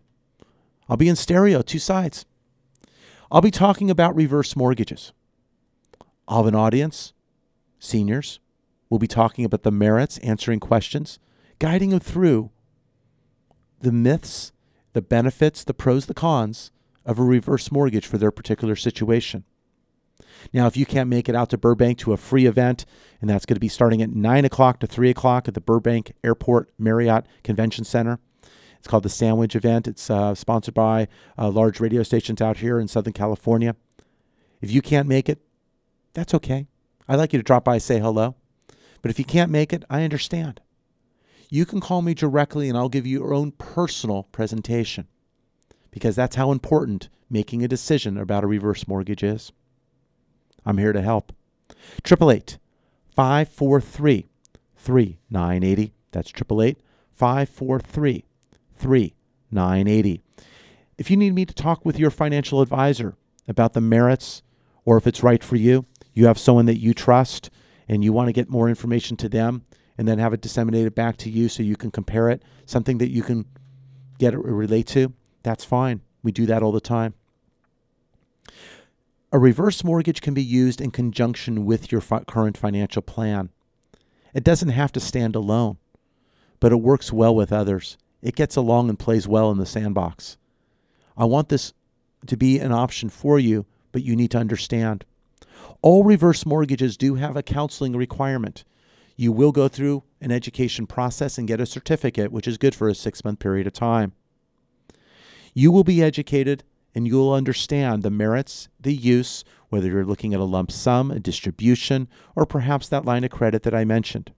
I'll 0.88 0.98
be 0.98 1.10
in 1.10 1.16
stereo, 1.16 1.62
two 1.62 1.80
sides. 1.80 2.26
I'll 3.32 3.42
be 3.42 3.52
talking 3.52 3.90
about 3.90 4.16
reverse 4.16 4.56
mortgages. 4.56 5.14
I'll 6.28 6.38
have 6.38 6.48
an 6.48 6.56
audience, 6.56 7.14
seniors. 7.80 8.40
We'll 8.90 9.00
be 9.00 9.08
talking 9.08 9.46
about 9.46 9.64
the 9.64 9.72
merits, 9.72 10.18
answering 10.20 10.60
questions, 10.60 11.18
guiding 11.60 11.90
them 11.90 12.00
through 12.00 12.52
the 13.80 13.92
myths, 13.92 14.52
the 14.94 15.02
benefits, 15.02 15.64
the 15.64 15.74
pros, 15.74 16.06
the 16.06 16.14
cons 16.14 16.72
of 17.06 17.20
a 17.20 17.24
reverse 17.24 17.72
mortgage 17.72 18.06
for 18.06 18.18
their 18.18 18.32
particular 18.32 18.76
situation. 18.76 19.44
Now, 20.54 20.68
if 20.68 20.78
you 20.78 20.86
can't 20.86 21.10
make 21.10 21.28
it 21.28 21.36
out 21.36 21.50
to 21.50 21.58
Burbank 21.58 21.98
to 22.00 22.14
a 22.14 22.18
free 22.18 22.46
event, 22.46 22.86
and 23.22 23.30
that's 23.30 23.46
going 23.46 23.56
to 23.56 23.60
be 23.62 23.68
starting 23.68 24.02
at 24.02 24.10
9 24.10 24.46
o'clock 24.46 24.80
to 24.80 24.88
3 24.88 25.10
o'clock 25.10 25.48
at 25.48 25.54
the 25.54 25.62
Burbank 25.62 26.14
Airport 26.24 26.72
Marriott 26.78 27.26
Convention 27.44 27.84
Center. 27.84 28.20
It's 28.78 28.88
called 28.88 29.04
the 29.04 29.10
Sandwich 29.10 29.56
Event. 29.56 29.88
It's 29.88 30.10
uh, 30.10 30.36
sponsored 30.36 30.74
by 30.74 31.08
uh, 31.38 31.50
large 31.50 31.80
radio 31.80 32.04
stations 32.04 32.42
out 32.42 32.58
here 32.58 32.80
in 32.80 32.88
Southern 32.88 33.14
California. 33.14 33.76
If 34.62 34.72
you 34.72 34.82
can't 34.82 35.08
make 35.08 35.28
it, 35.28 35.40
that's 36.14 36.34
okay. 36.36 36.68
I'd 37.08 37.16
like 37.16 37.34
you 37.34 37.40
to 37.40 37.44
drop 37.44 37.66
by 37.66 37.74
and 37.74 37.84
say 37.84 38.00
hello. 38.00 38.36
But 39.02 39.12
if 39.12 39.20
you 39.20 39.26
can't 39.26 39.52
make 39.52 39.74
it, 39.74 39.84
I 39.90 40.04
understand. 40.04 40.62
You 41.50 41.66
can 41.66 41.80
call 41.80 42.02
me 42.02 42.14
directly 42.14 42.70
and 42.70 42.78
I'll 42.78 42.90
give 42.90 43.06
you 43.06 43.20
your 43.20 43.34
own 43.34 43.52
personal 43.52 44.24
presentation 44.24 45.08
because 45.96 46.14
that's 46.14 46.36
how 46.36 46.52
important 46.52 47.08
making 47.30 47.64
a 47.64 47.70
decision 47.70 48.18
about 48.18 48.44
a 48.44 48.48
reverse 48.48 48.86
mortgage 48.86 49.24
is. 49.24 49.54
I'm 50.66 50.78
here 50.78 50.92
to 50.92 51.02
help. 51.02 51.32
888 52.06 52.58
543 53.16 54.28
3980. 54.76 55.94
That's 56.12 56.30
888 56.32 56.78
543 57.14 58.26
3980. 58.78 60.22
If 60.98 61.10
you 61.10 61.16
need 61.16 61.34
me 61.34 61.46
to 61.46 61.54
talk 61.54 61.86
with 61.86 61.98
your 61.98 62.12
financial 62.12 62.62
advisor 62.62 63.16
about 63.48 63.72
the 63.72 63.80
merits 63.80 64.42
or 64.84 64.98
if 64.98 65.08
it's 65.08 65.24
right 65.24 65.46
for 65.46 65.56
you, 65.56 65.86
you 66.14 66.28
have 66.28 66.38
someone 66.38 66.66
that 66.66 66.82
you 66.82 66.94
trust 66.94 67.50
and 67.88 68.04
you 68.04 68.12
want 68.12 68.28
to 68.28 68.34
get 68.34 68.50
more 68.50 68.68
information 68.68 69.16
to 69.16 69.30
them 69.30 69.64
and 69.98 70.10
then 70.10 70.20
have 70.20 70.34
it 70.34 70.42
disseminated 70.42 70.94
back 70.94 71.16
to 71.16 71.30
you 71.30 71.48
so 71.48 71.64
you 71.64 71.78
can 71.78 71.90
compare 71.90 72.30
it, 72.30 72.44
something 72.66 72.98
that 72.98 73.12
you 73.12 73.24
can 73.24 73.46
get 74.20 74.34
it 74.34 74.40
relate 74.40 74.88
to, 74.88 75.14
that's 75.46 75.64
fine. 75.64 76.02
We 76.24 76.32
do 76.32 76.46
that 76.48 76.64
all 76.64 76.72
the 76.72 76.82
time. 76.82 77.14
A 79.32 79.38
reverse 79.38 79.84
mortgage 79.84 80.22
can 80.22 80.34
be 80.34 80.44
used 80.44 80.82
in 80.82 80.92
conjunction 80.92 81.66
with 81.66 81.92
your 81.92 82.02
fi- 82.02 82.24
current 82.24 82.58
financial 82.58 83.02
plan. 83.02 83.50
It 84.34 84.44
doesn't 84.44 84.70
have 84.70 84.92
to 84.94 85.00
stand 85.00 85.36
alone, 85.36 85.78
but 86.60 86.72
it 86.72 86.78
works 86.78 87.14
well 87.14 87.36
with 87.36 87.54
others. 87.54 87.98
It 88.22 88.36
gets 88.36 88.56
along 88.56 88.90
and 88.90 88.98
plays 88.98 89.28
well 89.28 89.52
in 89.52 89.58
the 89.58 89.66
sandbox. 89.66 90.38
I 91.16 91.26
want 91.26 91.50
this 91.50 91.74
to 92.26 92.36
be 92.36 92.60
an 92.60 92.72
option 92.72 93.10
for 93.10 93.38
you, 93.38 93.66
but 93.92 94.04
you 94.04 94.16
need 94.16 94.32
to 94.32 94.40
understand. 94.40 95.06
All 95.82 96.04
reverse 96.04 96.46
mortgages 96.46 96.98
do 96.98 97.16
have 97.16 97.38
a 97.38 97.44
counseling 97.44 97.96
requirement. 97.96 98.64
You 99.16 99.32
will 99.32 99.52
go 99.52 99.68
through 99.68 100.04
an 100.22 100.32
education 100.32 100.88
process 100.88 101.38
and 101.38 101.48
get 101.48 101.62
a 101.62 101.66
certificate, 101.66 102.32
which 102.32 102.48
is 102.48 102.58
good 102.58 102.74
for 102.74 102.90
a 102.90 102.96
six 102.96 103.24
month 103.24 103.40
period 103.40 103.68
of 103.68 103.74
time. 103.74 104.14
You 105.56 105.72
will 105.72 105.86
be 105.86 106.04
educated 106.04 106.64
and 106.94 107.08
you 107.08 107.16
will 107.16 107.34
understand 107.34 108.04
the 108.04 108.12
merits, 108.12 108.68
the 108.80 108.94
use, 108.94 109.44
whether 109.70 109.88
you're 109.88 110.06
looking 110.06 110.34
at 110.34 110.40
a 110.40 110.44
lump 110.44 110.72
sum, 110.72 111.10
a 111.12 111.20
distribution, 111.20 112.10
or 112.36 112.46
perhaps 112.46 112.90
that 112.90 113.06
line 113.06 113.24
of 113.24 113.32
credit 113.32 113.64
that 113.64 113.74
I 113.74 113.86
mentioned. 113.86 114.34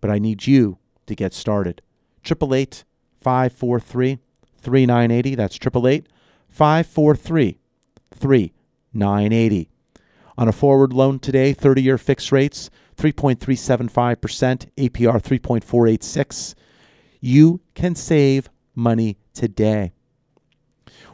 But 0.00 0.10
I 0.10 0.18
need 0.18 0.46
you 0.46 0.78
to 1.06 1.14
get 1.14 1.32
started. 1.32 1.82
888 2.24 2.84
543 3.20 4.18
3980. 4.56 5.34
That's 5.36 5.56
888 5.56 6.08
543 6.48 7.58
3980. 8.10 9.68
On 10.36 10.48
a 10.48 10.52
forward 10.52 10.92
loan 10.92 11.20
today, 11.20 11.52
30 11.52 11.82
year 11.82 11.98
fixed 11.98 12.32
rates, 12.32 12.70
3.375%, 12.96 14.16
APR 14.76 15.22
3.486. 15.22 16.54
You 17.20 17.60
can 17.74 17.94
save 17.94 18.48
money 18.74 19.18
today. 19.34 19.92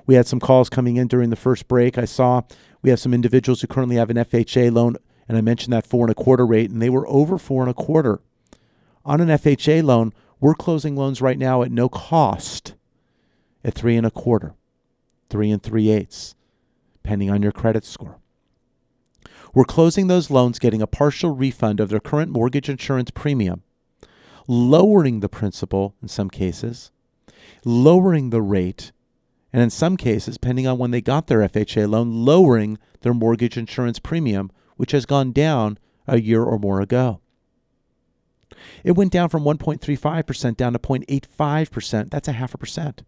We 0.06 0.14
had 0.14 0.26
some 0.26 0.40
calls 0.40 0.70
coming 0.70 0.96
in 0.96 1.06
during 1.06 1.30
the 1.30 1.36
first 1.36 1.68
break. 1.68 1.98
I 1.98 2.04
saw 2.04 2.42
we 2.82 2.90
have 2.90 3.00
some 3.00 3.12
individuals 3.12 3.60
who 3.60 3.66
currently 3.66 3.96
have 3.96 4.10
an 4.10 4.16
FHA 4.16 4.72
loan, 4.72 4.96
and 5.28 5.36
I 5.36 5.40
mentioned 5.40 5.72
that 5.72 5.86
four 5.86 6.04
and 6.04 6.10
a 6.10 6.14
quarter 6.14 6.46
rate, 6.46 6.70
and 6.70 6.80
they 6.80 6.90
were 6.90 7.06
over 7.08 7.36
four 7.38 7.62
and 7.62 7.70
a 7.70 7.74
quarter. 7.74 8.20
On 9.04 9.20
an 9.20 9.28
FHA 9.28 9.82
loan, 9.82 10.12
we're 10.40 10.54
closing 10.54 10.96
loans 10.96 11.20
right 11.20 11.38
now 11.38 11.62
at 11.62 11.70
no 11.70 11.88
cost 11.88 12.74
at 13.64 13.74
three 13.74 13.96
and 13.96 14.06
a 14.06 14.10
quarter, 14.10 14.54
three 15.28 15.50
and 15.50 15.62
three 15.62 15.90
eighths, 15.90 16.34
depending 17.02 17.30
on 17.30 17.42
your 17.42 17.52
credit 17.52 17.84
score. 17.84 18.18
We're 19.54 19.64
closing 19.64 20.06
those 20.06 20.30
loans 20.30 20.58
getting 20.58 20.82
a 20.82 20.86
partial 20.86 21.34
refund 21.34 21.80
of 21.80 21.88
their 21.88 22.00
current 22.00 22.30
mortgage 22.30 22.68
insurance 22.68 23.10
premium, 23.10 23.62
lowering 24.46 25.20
the 25.20 25.28
principal 25.28 25.94
in 26.00 26.08
some 26.08 26.30
cases, 26.30 26.90
lowering 27.64 28.30
the 28.30 28.42
rate, 28.42 28.92
and 29.52 29.62
in 29.62 29.70
some 29.70 29.96
cases, 29.96 30.36
depending 30.36 30.66
on 30.66 30.78
when 30.78 30.90
they 30.90 31.00
got 31.00 31.26
their 31.26 31.40
FHA 31.40 31.88
loan, 31.88 32.24
lowering 32.24 32.78
their 33.00 33.14
mortgage 33.14 33.56
insurance 33.56 33.98
premium, 33.98 34.50
which 34.76 34.92
has 34.92 35.06
gone 35.06 35.32
down 35.32 35.78
a 36.06 36.20
year 36.20 36.42
or 36.42 36.58
more 36.58 36.80
ago. 36.80 37.20
It 38.84 38.92
went 38.92 39.12
down 39.12 39.28
from 39.28 39.44
1.35% 39.44 40.56
down 40.56 40.72
to 40.72 40.78
0.85%. 40.78 42.10
That's 42.10 42.28
a 42.28 42.32
half 42.32 42.54
a 42.54 42.58
percent. 42.58 43.02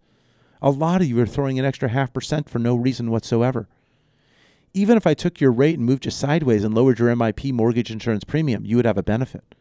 A 0.62 0.70
lot 0.70 1.00
of 1.00 1.08
you 1.08 1.18
are 1.20 1.26
throwing 1.26 1.58
an 1.58 1.64
extra 1.64 1.88
half 1.88 2.12
percent 2.12 2.48
for 2.48 2.58
no 2.58 2.74
reason 2.74 3.10
whatsoever. 3.10 3.68
Even 4.74 4.96
if 4.96 5.06
I 5.06 5.14
took 5.14 5.40
your 5.40 5.50
rate 5.50 5.78
and 5.78 5.86
moved 5.86 6.04
you 6.04 6.10
sideways 6.10 6.62
and 6.62 6.74
lowered 6.74 6.98
your 6.98 7.14
MIP 7.14 7.52
mortgage 7.52 7.90
insurance 7.90 8.24
premium, 8.24 8.64
you 8.64 8.76
would 8.76 8.84
have 8.84 8.98
a 8.98 9.02
benefit. 9.02 9.54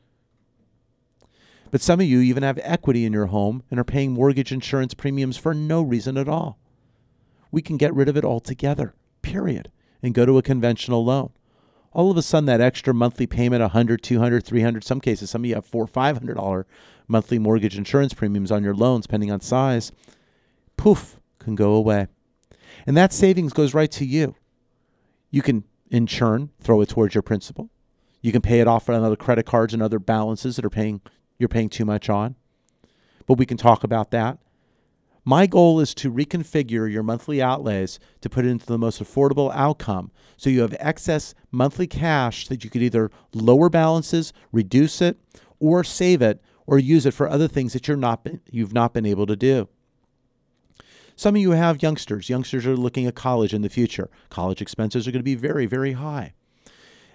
But 1.71 1.81
some 1.81 1.99
of 1.99 2.07
you 2.07 2.19
even 2.21 2.43
have 2.43 2.59
equity 2.63 3.05
in 3.05 3.13
your 3.13 3.27
home 3.27 3.63
and 3.69 3.79
are 3.79 3.83
paying 3.85 4.11
mortgage 4.11 4.51
insurance 4.51 4.93
premiums 4.93 5.37
for 5.37 5.53
no 5.53 5.81
reason 5.81 6.17
at 6.17 6.27
all. 6.27 6.57
We 7.51 7.61
can 7.61 7.77
get 7.77 7.93
rid 7.93 8.09
of 8.09 8.17
it 8.17 8.25
altogether, 8.25 8.93
period, 9.21 9.71
and 10.01 10.13
go 10.13 10.25
to 10.25 10.37
a 10.37 10.43
conventional 10.43 11.03
loan. 11.03 11.31
All 11.91 12.11
of 12.11 12.17
a 12.17 12.21
sudden, 12.21 12.45
that 12.45 12.61
extra 12.61 12.93
monthly 12.93 13.25
payment, 13.25 13.61
100 13.61 14.03
200 14.03 14.43
300 14.43 14.83
some 14.83 15.01
cases, 15.01 15.29
some 15.29 15.41
of 15.41 15.45
you 15.47 15.55
have 15.55 15.65
four 15.65 15.87
$500 15.87 16.65
monthly 17.07 17.39
mortgage 17.39 17.77
insurance 17.77 18.13
premiums 18.13 18.51
on 18.51 18.63
your 18.63 18.75
loans, 18.75 19.07
depending 19.07 19.31
on 19.31 19.41
size, 19.41 19.91
poof, 20.77 21.19
can 21.39 21.55
go 21.55 21.73
away. 21.73 22.07
And 22.85 22.95
that 22.95 23.11
savings 23.11 23.53
goes 23.53 23.73
right 23.73 23.91
to 23.91 24.05
you. 24.05 24.35
You 25.31 25.41
can, 25.41 25.63
in 25.89 26.05
churn, 26.05 26.51
throw 26.61 26.81
it 26.81 26.89
towards 26.89 27.15
your 27.15 27.23
principal. 27.23 27.69
You 28.21 28.31
can 28.31 28.41
pay 28.41 28.59
it 28.59 28.67
off 28.67 28.89
on 28.89 29.03
other 29.03 29.15
credit 29.15 29.45
cards 29.45 29.73
and 29.73 29.81
other 29.81 29.99
balances 29.99 30.55
that 30.55 30.65
are 30.65 30.69
paying 30.69 31.01
you're 31.39 31.49
paying 31.49 31.69
too 31.69 31.85
much 31.85 32.09
on. 32.09 32.35
But 33.25 33.39
we 33.39 33.45
can 33.45 33.57
talk 33.57 33.83
about 33.83 34.11
that. 34.11 34.37
My 35.25 35.47
goal 35.47 35.79
is 35.79 35.93
to 35.95 36.11
reconfigure 36.11 36.91
your 36.91 37.03
monthly 37.03 37.41
outlays 37.41 37.99
to 38.21 38.29
put 38.29 38.45
it 38.45 38.49
into 38.49 38.65
the 38.65 38.77
most 38.77 39.01
affordable 39.01 39.53
outcome. 39.53 40.11
So 40.37 40.49
you 40.49 40.61
have 40.61 40.75
excess 40.79 41.35
monthly 41.51 41.87
cash 41.87 42.47
that 42.47 42.63
you 42.63 42.69
could 42.69 42.81
either 42.81 43.11
lower 43.33 43.69
balances, 43.69 44.33
reduce 44.51 45.01
it, 45.01 45.17
or 45.59 45.83
save 45.83 46.21
it, 46.21 46.41
or 46.65 46.79
use 46.79 47.05
it 47.05 47.13
for 47.13 47.27
other 47.27 47.47
things 47.47 47.73
that 47.73 47.87
you're 47.87 47.97
not 47.97 48.25
you've 48.49 48.73
not 48.73 48.93
been 48.93 49.05
able 49.05 49.25
to 49.27 49.35
do. 49.35 49.67
Some 51.15 51.35
of 51.35 51.41
you 51.41 51.51
have 51.51 51.83
youngsters. 51.83 52.29
Youngsters 52.29 52.65
are 52.65 52.77
looking 52.77 53.05
at 53.05 53.13
college 53.13 53.53
in 53.53 53.61
the 53.61 53.69
future. 53.69 54.09
College 54.29 54.61
expenses 54.61 55.07
are 55.07 55.11
going 55.11 55.19
to 55.19 55.23
be 55.23 55.35
very, 55.35 55.65
very 55.65 55.91
high. 55.91 56.33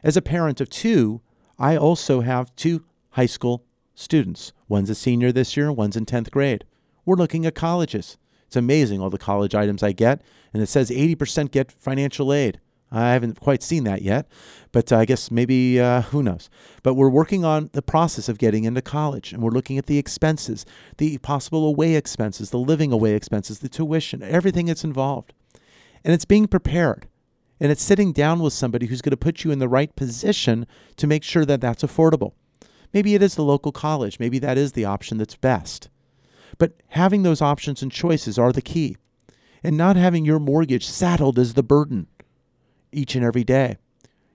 As 0.03 0.17
a 0.17 0.23
parent 0.23 0.61
of 0.61 0.69
two, 0.69 1.23
I 1.59 1.77
also 1.77 2.21
have 2.21 2.55
two 2.55 2.85
high 3.11 3.27
school 3.27 3.64
students. 3.95 4.53
One's 4.69 4.91
a 4.91 4.95
senior 4.95 5.33
this 5.33 5.57
year, 5.57 5.71
one's 5.73 5.97
in 5.97 6.07
10th 6.07 6.31
grade. 6.31 6.65
We're 7.05 7.17
looking 7.17 7.47
at 7.47 7.55
colleges. 7.55 8.19
It's 8.47 8.57
amazing 8.57 9.01
all 9.01 9.11
the 9.11 9.19
college 9.19 9.55
items 9.55 9.83
I 9.83 9.93
get, 9.93 10.23
and 10.53 10.63
it 10.63 10.69
says 10.69 10.91
80% 10.91 11.51
get 11.51 11.73
financial 11.73 12.33
aid. 12.33 12.61
I 12.91 13.13
haven't 13.13 13.41
quite 13.41 13.63
seen 13.63 13.83
that 13.85 14.03
yet, 14.03 14.29
but 14.71 14.93
I 14.93 15.05
guess 15.05 15.31
maybe 15.31 15.81
uh, 15.81 16.03
who 16.03 16.23
knows. 16.23 16.49
But 16.85 16.95
we're 16.95 17.09
working 17.09 17.45
on 17.45 17.71
the 17.73 17.83
process 17.83 18.29
of 18.29 18.39
getting 18.39 18.65
into 18.65 18.83
college, 18.83 19.33
and 19.33 19.43
we're 19.43 19.51
looking 19.51 19.79
at 19.79 19.87
the 19.87 19.99
expenses, 19.99 20.65
the 20.99 21.19
possible 21.19 21.67
away 21.67 21.97
expenses, 21.97 22.51
the 22.51 22.59
living 22.59 22.93
away 22.93 23.15
expenses, 23.15 23.59
the 23.59 23.69
tuition, 23.69 24.23
everything 24.23 24.67
that's 24.67 24.85
involved. 24.85 25.33
And 26.05 26.15
it's 26.15 26.25
being 26.25 26.47
prepared. 26.47 27.09
And 27.59 27.73
it's 27.73 27.83
sitting 27.83 28.13
down 28.13 28.41
with 28.41 28.53
somebody 28.53 28.87
who's 28.87 29.03
going 29.03 29.11
to 29.11 29.17
put 29.17 29.43
you 29.43 29.51
in 29.51 29.59
the 29.59 29.69
right 29.69 29.95
position 29.97 30.67
to 30.97 31.07
make 31.07 31.25
sure 31.25 31.45
that 31.45 31.61
that's 31.61 31.83
affordable. 31.83 32.35
Maybe 32.95 33.17
it 33.17 33.23
is 33.23 33.35
the 33.35 33.43
local 33.43 33.73
college. 33.73 34.21
Maybe 34.21 34.39
that 34.39 34.57
is 34.57 34.73
the 34.73 34.85
option 34.85 35.19
that's 35.19 35.35
best. 35.35 35.91
But 36.59 36.75
having 36.91 37.25
those 37.25 37.43
options 37.43 37.83
and 37.83 37.91
choices 37.91 38.39
are 38.39 38.53
the 38.53 38.63
key. 38.63 38.97
And 39.65 39.77
not 39.77 39.97
having 39.97 40.25
your 40.25 40.39
mortgage 40.39 40.87
saddled 40.87 41.39
as 41.39 41.55
the 41.55 41.63
burden 41.63 42.07
each 42.93 43.17
and 43.17 43.25
every 43.25 43.43
day. 43.43 43.79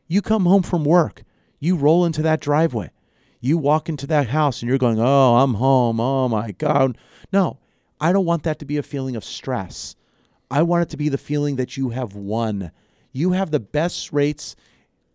You 0.08 0.22
come 0.22 0.46
home 0.46 0.64
from 0.64 0.84
work, 0.84 1.24
you 1.60 1.76
roll 1.76 2.04
into 2.04 2.22
that 2.24 2.42
driveway, 2.42 2.90
you 3.40 3.58
walk 3.58 3.88
into 3.88 4.08
that 4.08 4.30
house, 4.30 4.62
and 4.62 4.68
you're 4.68 4.78
going, 4.78 5.00
Oh, 5.00 5.38
I'm 5.38 5.54
home. 5.54 6.00
Oh 6.00 6.28
my 6.28 6.52
God. 6.52 6.98
No, 7.32 7.60
I 8.02 8.12
don't 8.12 8.26
want 8.26 8.44
that 8.44 8.60
to 8.60 8.66
be 8.66 8.78
a 8.78 8.84
feeling 8.84 9.16
of 9.16 9.24
stress. 9.24 9.96
I 10.52 10.64
want 10.64 10.82
it 10.82 10.90
to 10.90 10.98
be 10.98 11.10
the 11.10 11.18
feeling 11.18 11.56
that 11.58 11.78
you 11.78 11.92
have 11.92 12.16
won. 12.16 12.72
You 13.14 13.32
have 13.32 13.52
the 13.52 13.60
best 13.60 14.12
rates 14.12 14.56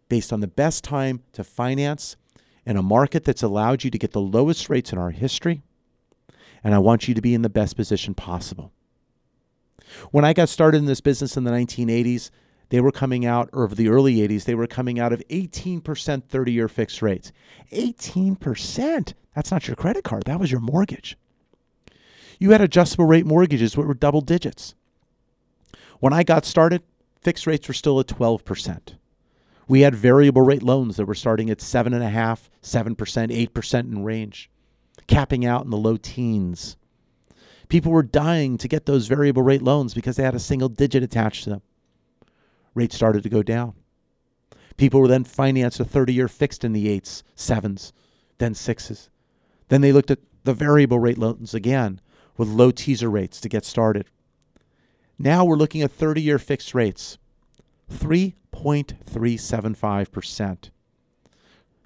based 0.08 0.32
on 0.32 0.40
the 0.40 0.46
best 0.46 0.84
time 0.84 1.22
to 1.32 1.42
finance 1.42 2.16
in 2.66 2.76
a 2.76 2.82
market 2.82 3.24
that's 3.24 3.42
allowed 3.42 3.84
you 3.84 3.90
to 3.90 3.98
get 3.98 4.12
the 4.12 4.20
lowest 4.20 4.68
rates 4.68 4.92
in 4.92 4.98
our 4.98 5.10
history. 5.10 5.62
And 6.62 6.74
I 6.74 6.78
want 6.78 7.08
you 7.08 7.14
to 7.14 7.20
be 7.20 7.34
in 7.34 7.42
the 7.42 7.50
best 7.50 7.76
position 7.76 8.14
possible. 8.14 8.72
When 10.10 10.24
I 10.24 10.32
got 10.32 10.48
started 10.48 10.78
in 10.78 10.86
this 10.86 11.00
business 11.00 11.36
in 11.36 11.44
the 11.44 11.50
1980s, 11.50 12.30
they 12.70 12.80
were 12.80 12.90
coming 12.92 13.26
out, 13.26 13.50
or 13.52 13.64
of 13.64 13.76
the 13.76 13.88
early 13.88 14.16
80s, 14.16 14.44
they 14.44 14.54
were 14.54 14.66
coming 14.66 14.98
out 14.98 15.12
of 15.12 15.22
18% 15.28 16.24
30 16.24 16.52
year 16.52 16.68
fixed 16.68 17.02
rates. 17.02 17.32
18%? 17.72 19.12
That's 19.34 19.50
not 19.50 19.68
your 19.68 19.76
credit 19.76 20.04
card, 20.04 20.24
that 20.24 20.40
was 20.40 20.50
your 20.50 20.60
mortgage. 20.60 21.16
You 22.38 22.50
had 22.50 22.60
adjustable 22.60 23.06
rate 23.06 23.26
mortgages 23.26 23.72
that 23.72 23.82
were 23.82 23.94
double 23.94 24.20
digits. 24.20 24.74
When 26.00 26.12
I 26.12 26.24
got 26.24 26.44
started, 26.44 26.82
fixed 27.20 27.46
rates 27.46 27.68
were 27.68 27.74
still 27.74 28.00
at 28.00 28.06
12%. 28.06 28.94
We 29.66 29.80
had 29.80 29.94
variable 29.94 30.42
rate 30.42 30.62
loans 30.62 30.96
that 30.96 31.06
were 31.06 31.14
starting 31.14 31.50
at 31.50 31.58
7.5%, 31.58 32.48
7%, 32.62 33.48
8% 33.48 33.80
in 33.80 34.04
range, 34.04 34.50
capping 35.06 35.46
out 35.46 35.64
in 35.64 35.70
the 35.70 35.76
low 35.76 35.96
teens. 35.96 36.76
People 37.68 37.92
were 37.92 38.02
dying 38.02 38.58
to 38.58 38.68
get 38.68 38.86
those 38.86 39.06
variable 39.06 39.42
rate 39.42 39.62
loans 39.62 39.94
because 39.94 40.16
they 40.16 40.22
had 40.22 40.34
a 40.34 40.40
single 40.40 40.68
digit 40.68 41.02
attached 41.02 41.44
to 41.44 41.50
them. 41.50 41.62
Rates 42.74 42.94
started 42.94 43.22
to 43.22 43.28
go 43.28 43.42
down. 43.42 43.74
People 44.76 45.00
were 45.00 45.08
then 45.08 45.24
financed 45.24 45.80
a 45.80 45.84
30 45.84 46.12
year 46.12 46.28
fixed 46.28 46.64
in 46.64 46.72
the 46.72 46.88
eights, 46.88 47.22
sevens, 47.34 47.92
then 48.38 48.54
sixes. 48.54 49.08
Then 49.68 49.80
they 49.80 49.92
looked 49.92 50.10
at 50.10 50.18
the 50.42 50.52
variable 50.52 50.98
rate 50.98 51.18
loans 51.18 51.54
again 51.54 52.00
with 52.36 52.48
low 52.48 52.70
teaser 52.70 53.08
rates 53.08 53.40
to 53.40 53.48
get 53.48 53.64
started. 53.64 54.06
Now 55.18 55.44
we're 55.44 55.56
looking 55.56 55.82
at 55.82 55.92
30 55.92 56.20
year 56.20 56.38
fixed 56.38 56.74
rates, 56.74 57.18
3.375%. 57.92 60.70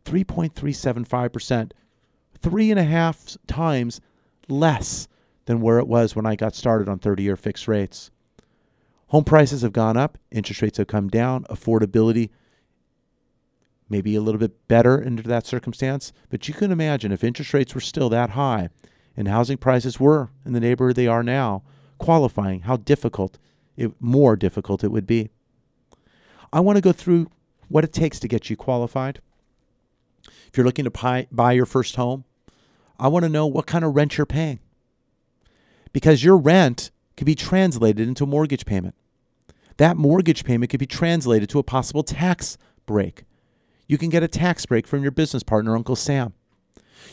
3.375%, 0.05 1.73
three 2.41 2.71
and 2.71 2.81
a 2.81 2.85
half 2.85 3.37
times 3.47 4.01
less 4.49 5.07
than 5.45 5.61
where 5.61 5.79
it 5.79 5.87
was 5.87 6.17
when 6.17 6.25
I 6.25 6.35
got 6.35 6.55
started 6.55 6.89
on 6.89 6.99
30 6.99 7.23
year 7.23 7.37
fixed 7.37 7.69
rates. 7.69 8.11
Home 9.09 9.25
prices 9.25 9.63
have 9.63 9.73
gone 9.73 9.97
up, 9.97 10.19
interest 10.31 10.63
rates 10.63 10.79
have 10.79 10.87
come 10.87 11.09
down, 11.09 11.45
affordability 11.45 12.31
maybe 13.89 14.15
a 14.15 14.21
little 14.21 14.39
bit 14.39 14.69
better 14.69 15.05
under 15.05 15.23
that 15.23 15.47
circumstance. 15.47 16.13
But 16.29 16.49
you 16.49 16.55
can 16.55 16.71
imagine 16.71 17.13
if 17.13 17.25
interest 17.25 17.55
rates 17.55 17.75
were 17.75 17.81
still 17.81 18.09
that 18.11 18.31
high 18.31 18.69
and 19.17 19.29
housing 19.29 19.57
prices 19.57 19.99
were 19.99 20.31
in 20.45 20.53
the 20.53 20.61
neighborhood 20.61 20.97
they 20.97 21.07
are 21.07 21.23
now, 21.23 21.63
qualifying, 21.99 22.61
how 22.61 22.77
difficult, 22.77 23.39
it, 23.77 23.93
more 24.01 24.37
difficult 24.37 24.85
it 24.85 24.93
would 24.93 25.07
be. 25.07 25.31
I 26.53 26.61
want 26.61 26.77
to 26.77 26.83
go 26.83 26.93
through 26.93 27.31
what 27.69 27.85
it 27.85 27.93
takes 27.93 28.19
to 28.21 28.29
get 28.29 28.49
you 28.49 28.57
qualified. 28.57 29.21
If 30.27 30.57
you're 30.57 30.67
looking 30.67 30.85
to 30.85 30.91
buy, 30.91 31.27
buy 31.31 31.53
your 31.53 31.67
first 31.67 31.97
home, 31.97 32.25
I 32.99 33.09
want 33.09 33.25
to 33.25 33.29
know 33.29 33.47
what 33.47 33.67
kind 33.67 33.85
of 33.85 33.95
rent 33.95 34.17
you're 34.17 34.27
paying. 34.27 34.61
Because 35.93 36.25
your 36.25 36.37
rent 36.37 36.91
could 37.17 37.27
be 37.27 37.35
translated 37.35 38.07
into 38.07 38.25
a 38.25 38.27
mortgage 38.27 38.67
payment. 38.67 38.95
That 39.77 39.97
mortgage 39.97 40.45
payment 40.45 40.71
could 40.71 40.81
be 40.81 40.87
translated 40.87 41.49
to 41.51 41.59
a 41.59 41.65
possible 41.65 42.03
tax 42.03 42.59
break. 42.87 43.25
You 43.87 43.99
can 43.99 44.11
get 44.11 44.23
a 44.23 44.29
tax 44.29 44.67
break 44.67 44.87
from 44.87 45.03
your 45.03 45.13
business 45.13 45.43
partner, 45.43 45.77
Uncle 45.77 45.97
Sam. 45.97 46.35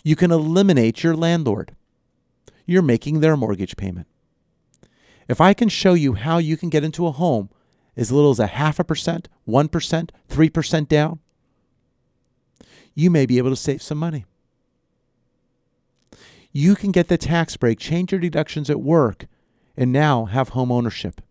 You 0.03 0.15
can 0.15 0.31
eliminate 0.31 1.03
your 1.03 1.15
landlord. 1.15 1.75
You're 2.65 2.81
making 2.81 3.19
their 3.19 3.37
mortgage 3.37 3.77
payment. 3.77 4.07
If 5.27 5.39
I 5.41 5.53
can 5.53 5.69
show 5.69 5.93
you 5.93 6.13
how 6.13 6.37
you 6.37 6.57
can 6.57 6.69
get 6.69 6.83
into 6.83 7.07
a 7.07 7.11
home 7.11 7.49
as 7.97 8.11
little 8.11 8.31
as 8.31 8.39
a 8.39 8.47
half 8.47 8.79
a 8.79 8.83
percent, 8.83 9.29
1%, 9.47 10.09
3% 10.29 10.87
down, 10.87 11.19
you 12.93 13.09
may 13.09 13.25
be 13.25 13.37
able 13.37 13.49
to 13.49 13.55
save 13.55 13.81
some 13.81 13.97
money. 13.97 14.25
You 16.51 16.75
can 16.75 16.91
get 16.91 17.09
the 17.09 17.17
tax 17.17 17.57
break, 17.57 17.79
change 17.79 18.11
your 18.11 18.21
deductions 18.21 18.69
at 18.69 18.79
work, 18.79 19.27
and 19.75 19.91
now 19.91 20.25
have 20.25 20.49
home 20.49 20.71
ownership. 20.71 21.21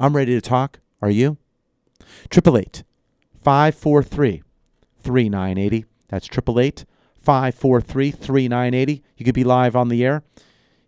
I'm 0.00 0.16
ready 0.16 0.34
to 0.34 0.40
talk. 0.40 0.80
Are 1.02 1.10
you? 1.10 1.36
888 2.30 2.84
543 3.42 4.42
3980. 5.00 5.84
That's 6.08 6.26
888 6.26 6.84
543 7.20 8.10
3980. 8.10 9.02
You 9.16 9.24
could 9.24 9.34
be 9.34 9.44
live 9.44 9.76
on 9.76 9.88
the 9.88 10.04
air. 10.04 10.22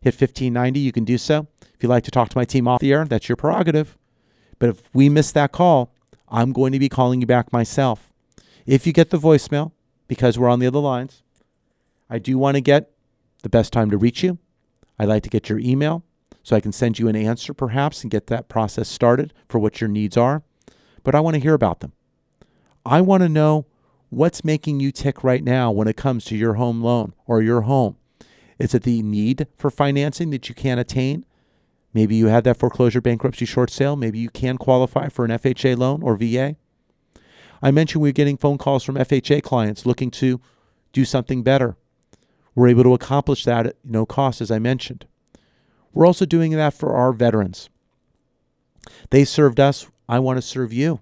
Hit 0.00 0.14
1590. 0.14 0.80
You 0.80 0.92
can 0.92 1.04
do 1.04 1.18
so. 1.18 1.46
If 1.60 1.82
you'd 1.82 1.88
like 1.88 2.04
to 2.04 2.10
talk 2.10 2.30
to 2.30 2.38
my 2.38 2.44
team 2.44 2.66
off 2.66 2.80
the 2.80 2.92
air, 2.92 3.04
that's 3.04 3.28
your 3.28 3.36
prerogative. 3.36 3.98
But 4.64 4.70
if 4.70 4.94
we 4.94 5.10
miss 5.10 5.30
that 5.32 5.52
call, 5.52 5.92
I'm 6.26 6.54
going 6.54 6.72
to 6.72 6.78
be 6.78 6.88
calling 6.88 7.20
you 7.20 7.26
back 7.26 7.52
myself. 7.52 8.14
If 8.64 8.86
you 8.86 8.94
get 8.94 9.10
the 9.10 9.18
voicemail, 9.18 9.72
because 10.08 10.38
we're 10.38 10.48
on 10.48 10.58
the 10.58 10.66
other 10.66 10.78
lines, 10.78 11.22
I 12.08 12.18
do 12.18 12.38
want 12.38 12.54
to 12.54 12.62
get 12.62 12.90
the 13.42 13.50
best 13.50 13.74
time 13.74 13.90
to 13.90 13.98
reach 13.98 14.22
you. 14.22 14.38
I'd 14.98 15.08
like 15.08 15.22
to 15.24 15.28
get 15.28 15.50
your 15.50 15.58
email 15.58 16.02
so 16.42 16.56
I 16.56 16.60
can 16.60 16.72
send 16.72 16.98
you 16.98 17.08
an 17.08 17.14
answer 17.14 17.52
perhaps 17.52 18.00
and 18.00 18.10
get 18.10 18.28
that 18.28 18.48
process 18.48 18.88
started 18.88 19.34
for 19.50 19.58
what 19.58 19.82
your 19.82 19.88
needs 19.88 20.16
are. 20.16 20.42
But 21.02 21.14
I 21.14 21.20
want 21.20 21.34
to 21.34 21.42
hear 21.42 21.52
about 21.52 21.80
them. 21.80 21.92
I 22.86 23.02
want 23.02 23.22
to 23.22 23.28
know 23.28 23.66
what's 24.08 24.44
making 24.44 24.80
you 24.80 24.92
tick 24.92 25.22
right 25.22 25.44
now 25.44 25.70
when 25.72 25.88
it 25.88 25.98
comes 25.98 26.24
to 26.24 26.36
your 26.38 26.54
home 26.54 26.80
loan 26.80 27.12
or 27.26 27.42
your 27.42 27.60
home. 27.68 27.98
Is 28.58 28.72
it 28.72 28.84
the 28.84 29.02
need 29.02 29.46
for 29.58 29.70
financing 29.70 30.30
that 30.30 30.48
you 30.48 30.54
can't 30.54 30.80
attain? 30.80 31.26
Maybe 31.94 32.16
you 32.16 32.26
had 32.26 32.44
that 32.44 32.58
foreclosure 32.58 33.00
bankruptcy 33.00 33.44
short 33.44 33.70
sale. 33.70 33.94
Maybe 33.94 34.18
you 34.18 34.28
can 34.28 34.58
qualify 34.58 35.08
for 35.08 35.24
an 35.24 35.30
FHA 35.30 35.78
loan 35.78 36.02
or 36.02 36.16
VA. 36.16 36.56
I 37.62 37.70
mentioned 37.70 38.02
we're 38.02 38.12
getting 38.12 38.36
phone 38.36 38.58
calls 38.58 38.82
from 38.82 38.96
FHA 38.96 39.42
clients 39.42 39.86
looking 39.86 40.10
to 40.12 40.40
do 40.92 41.04
something 41.04 41.42
better. 41.42 41.76
We're 42.54 42.68
able 42.68 42.82
to 42.82 42.94
accomplish 42.94 43.44
that 43.44 43.66
at 43.66 43.76
no 43.84 44.04
cost, 44.04 44.40
as 44.40 44.50
I 44.50 44.58
mentioned. 44.58 45.06
We're 45.92 46.06
also 46.06 46.26
doing 46.26 46.50
that 46.52 46.74
for 46.74 46.94
our 46.94 47.12
veterans. 47.12 47.70
They 49.10 49.24
served 49.24 49.60
us. 49.60 49.88
I 50.08 50.18
want 50.18 50.36
to 50.36 50.42
serve 50.42 50.72
you. 50.72 51.00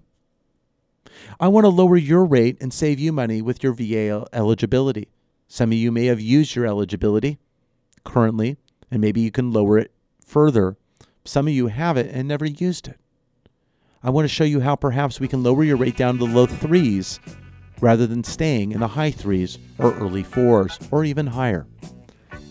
I 1.39 1.47
want 1.47 1.65
to 1.65 1.69
lower 1.69 1.97
your 1.97 2.25
rate 2.25 2.57
and 2.61 2.73
save 2.73 2.99
you 2.99 3.11
money 3.11 3.41
with 3.41 3.63
your 3.63 3.73
VA 3.73 4.25
eligibility. 4.31 5.09
Some 5.47 5.71
of 5.71 5.77
you 5.77 5.91
may 5.91 6.05
have 6.05 6.21
used 6.21 6.55
your 6.55 6.65
eligibility 6.65 7.39
currently, 8.03 8.57
and 8.89 9.01
maybe 9.01 9.21
you 9.21 9.31
can 9.31 9.51
lower 9.51 9.77
it 9.77 9.91
further. 10.25 10.77
Some 11.25 11.47
of 11.47 11.53
you 11.53 11.67
have 11.67 11.95
it 11.95 12.13
and 12.13 12.27
never 12.27 12.45
used 12.45 12.87
it. 12.87 12.97
I 14.03 14.09
want 14.09 14.25
to 14.25 14.33
show 14.33 14.43
you 14.43 14.59
how 14.59 14.75
perhaps 14.75 15.21
we 15.21 15.29
can 15.29 15.41
lower 15.41 15.63
your 15.63 15.77
rate 15.77 15.95
down 15.95 16.17
to 16.17 16.25
the 16.25 16.33
low 16.33 16.45
threes 16.45 17.21
rather 17.79 18.05
than 18.05 18.25
staying 18.25 18.73
in 18.73 18.81
the 18.81 18.89
high 18.89 19.11
threes 19.11 19.57
or 19.77 19.93
early 19.93 20.23
fours 20.23 20.77
or 20.91 21.05
even 21.05 21.27
higher. 21.27 21.65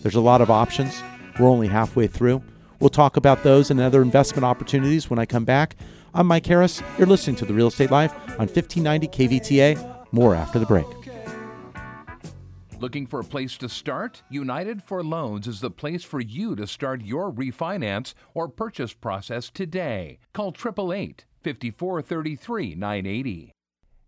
There's 0.01 0.15
a 0.15 0.21
lot 0.21 0.41
of 0.41 0.49
options. 0.49 1.03
We're 1.39 1.49
only 1.49 1.67
halfway 1.67 2.07
through. 2.07 2.41
We'll 2.79 2.89
talk 2.89 3.15
about 3.15 3.43
those 3.43 3.69
and 3.69 3.79
other 3.79 4.01
investment 4.01 4.43
opportunities 4.43 5.09
when 5.09 5.19
I 5.19 5.25
come 5.25 5.45
back. 5.45 5.75
I'm 6.15 6.25
Mike 6.25 6.45
Harris. 6.45 6.81
You're 6.97 7.07
listening 7.07 7.35
to 7.37 7.45
The 7.45 7.53
Real 7.53 7.67
Estate 7.67 7.91
Life 7.91 8.13
on 8.39 8.47
1590 8.47 9.07
KVTA. 9.07 10.07
More 10.11 10.33
after 10.35 10.57
the 10.57 10.65
break. 10.65 11.02
Looking 12.83 13.07
for 13.07 13.21
a 13.21 13.23
place 13.23 13.55
to 13.59 13.69
start? 13.69 14.23
United 14.29 14.83
for 14.83 15.01
Loans 15.01 15.47
is 15.47 15.61
the 15.61 15.71
place 15.71 16.03
for 16.03 16.19
you 16.19 16.53
to 16.57 16.67
start 16.67 17.01
your 17.01 17.31
refinance 17.31 18.13
or 18.33 18.49
purchase 18.49 18.91
process 18.91 19.49
today. 19.49 20.19
Call 20.33 20.49
888 20.49 21.23
5433 21.41 22.75
980. 22.75 23.53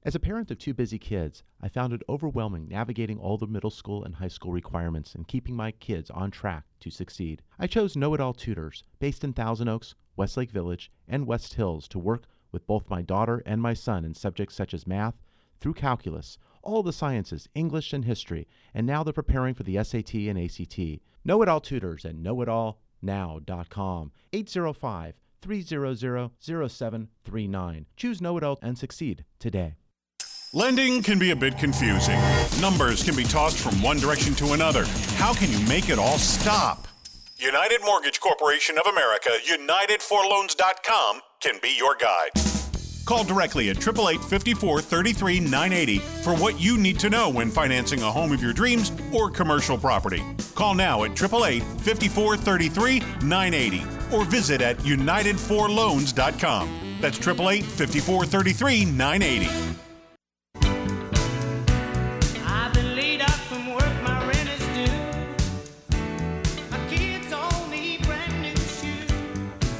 As 0.03 0.13
a 0.13 0.19
parent 0.19 0.51
of 0.51 0.57
two 0.57 0.73
busy 0.73 0.99
kids, 0.99 1.41
I 1.61 1.69
found 1.69 1.93
it 1.93 2.01
overwhelming 2.09 2.67
navigating 2.67 3.17
all 3.17 3.37
the 3.37 3.47
middle 3.47 3.69
school 3.69 4.03
and 4.03 4.15
high 4.15 4.27
school 4.27 4.51
requirements 4.51 5.15
and 5.15 5.25
keeping 5.25 5.55
my 5.55 5.71
kids 5.71 6.09
on 6.09 6.29
track 6.29 6.65
to 6.81 6.89
succeed. 6.89 7.41
I 7.57 7.67
chose 7.67 7.95
Know 7.95 8.13
It 8.13 8.19
All 8.19 8.33
Tutors, 8.33 8.83
based 8.99 9.23
in 9.23 9.31
Thousand 9.31 9.69
Oaks, 9.69 9.95
Westlake 10.17 10.51
Village, 10.51 10.91
and 11.07 11.25
West 11.25 11.53
Hills, 11.53 11.87
to 11.87 11.97
work 11.97 12.25
with 12.51 12.67
both 12.67 12.89
my 12.89 13.01
daughter 13.01 13.41
and 13.45 13.61
my 13.61 13.73
son 13.73 14.03
in 14.03 14.13
subjects 14.13 14.53
such 14.53 14.73
as 14.73 14.85
math, 14.85 15.15
through 15.61 15.73
calculus, 15.73 16.37
all 16.65 16.83
the 16.83 16.91
sciences, 16.91 17.47
English, 17.55 17.93
and 17.93 18.03
history, 18.03 18.47
and 18.73 18.85
now 18.85 19.03
they're 19.03 19.13
preparing 19.13 19.53
for 19.53 19.63
the 19.63 19.81
SAT 19.83 20.13
and 20.15 20.37
ACT. 20.37 20.79
Know 21.23 21.41
It 21.41 21.47
All 21.47 21.61
Tutors 21.61 22.05
at 22.05 22.15
knowitallnow.com. 22.15 24.11
805 24.33 25.15
300 25.41 26.31
0739. 26.41 27.85
Choose 27.95 28.21
Know 28.21 28.37
It 28.37 28.43
All 28.43 28.59
and 28.61 28.77
succeed 28.77 29.25
today. 29.39 29.75
Lending 30.53 31.03
can 31.03 31.19
be 31.19 31.31
a 31.31 31.35
bit 31.35 31.57
confusing. 31.57 32.19
Numbers 32.61 33.03
can 33.03 33.15
be 33.15 33.25
tossed 33.25 33.57
from 33.57 33.81
one 33.81 33.97
direction 33.97 34.33
to 34.35 34.53
another. 34.53 34.85
How 35.15 35.33
can 35.33 35.51
you 35.51 35.59
make 35.67 35.89
it 35.89 35.99
all 35.99 36.17
stop? 36.17 36.87
United 37.37 37.81
Mortgage 37.83 38.21
Corporation 38.21 38.77
of 38.77 38.85
America, 38.87 39.31
United4Loans.com 39.45 41.19
can 41.41 41.59
be 41.61 41.75
your 41.77 41.95
guide. 41.95 42.54
Call 43.05 43.23
directly 43.23 43.69
at 43.69 43.77
888 43.77 44.23
54 44.23 44.81
33 44.81 45.39
980 45.39 45.99
for 45.99 46.35
what 46.35 46.59
you 46.59 46.77
need 46.77 46.99
to 46.99 47.09
know 47.09 47.29
when 47.29 47.51
financing 47.51 48.01
a 48.01 48.11
home 48.11 48.31
of 48.31 48.41
your 48.41 48.53
dreams 48.53 48.91
or 49.13 49.29
commercial 49.29 49.77
property. 49.77 50.23
Call 50.55 50.73
now 50.73 51.03
at 51.03 51.11
888 51.11 51.63
54 51.81 52.37
33 52.37 52.99
980 53.21 53.83
or 54.15 54.25
visit 54.25 54.61
at 54.61 54.77
United4Loans.com. 54.79 56.97
That's 56.99 57.19
888 57.19 57.63
54 57.63 58.25
33 58.25 58.85
980. 58.85 59.84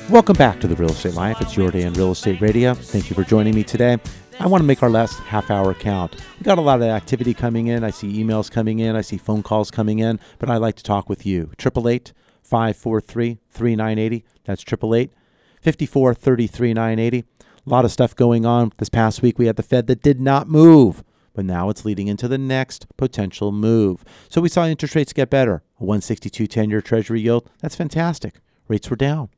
Welcome 0.10 0.36
back 0.36 0.62
to 0.62 0.68
the 0.68 0.76
Real 0.76 0.92
Estate 0.92 1.16
Life. 1.16 1.42
It's 1.42 1.58
your 1.58 1.72
day 1.72 1.82
in 1.82 1.94
real 1.94 2.12
estate 2.12 2.40
radio. 2.40 2.76
Thank 2.76 3.10
you 3.10 3.16
for 3.16 3.24
joining 3.24 3.56
me 3.56 3.64
today. 3.64 3.98
I 4.40 4.46
want 4.46 4.62
to 4.62 4.66
make 4.66 4.84
our 4.84 4.90
last 4.90 5.20
half 5.22 5.50
hour 5.50 5.74
count. 5.74 6.16
We 6.38 6.44
got 6.44 6.60
a 6.60 6.62
lot 6.62 6.80
of 6.84 6.88
activity 6.90 7.34
coming 7.34 7.66
in. 7.66 7.84
I 7.84 7.90
see 7.90 8.24
emails 8.24 8.52
coming 8.52 8.78
in. 8.78 8.96
I 8.96 9.02
see 9.02 9.18
phone 9.18 9.42
calls 9.42 9.72
coming 9.72 9.98
in, 9.98 10.20
but 10.38 10.48
I'd 10.48 10.58
like 10.58 10.76
to 10.76 10.84
talk 10.84 11.10
with 11.10 11.26
you. 11.26 11.50
888 11.60 12.14
543 12.44 13.40
3980. 13.50 14.26
That's 14.44 14.62
888 14.62 15.12
54 15.60 16.14
33 16.14 16.74
980. 16.76 17.26
A 17.40 17.44
lot 17.66 17.84
of 17.84 17.92
stuff 17.92 18.16
going 18.16 18.46
on. 18.46 18.74
This 18.78 18.90
past 18.90 19.24
week, 19.24 19.40
we 19.40 19.48
had 19.48 19.56
the 19.56 19.64
Fed 19.64 19.88
that 19.88 20.04
did 20.04 20.22
not 20.22 20.48
move, 20.48 21.04
but 21.34 21.46
now 21.46 21.72
it's 21.72 21.84
leading 21.84 22.08
into 22.08 22.28
the 22.28 22.38
next 22.38 22.86
potential 22.96 23.52
move. 23.52 24.06
So 24.30 24.40
we 24.40 24.50
saw 24.50 24.68
interest 24.68 24.94
rates 24.94 25.14
get 25.14 25.32
better. 25.32 25.64
A 25.80 25.84
162 25.84 26.46
10 26.46 26.70
year 26.70 26.82
Treasury 26.82 27.22
yield. 27.22 27.50
That's 27.60 27.76
fantastic. 27.76 28.36
Rates 28.68 28.92
were 28.92 28.96
down. 28.96 29.30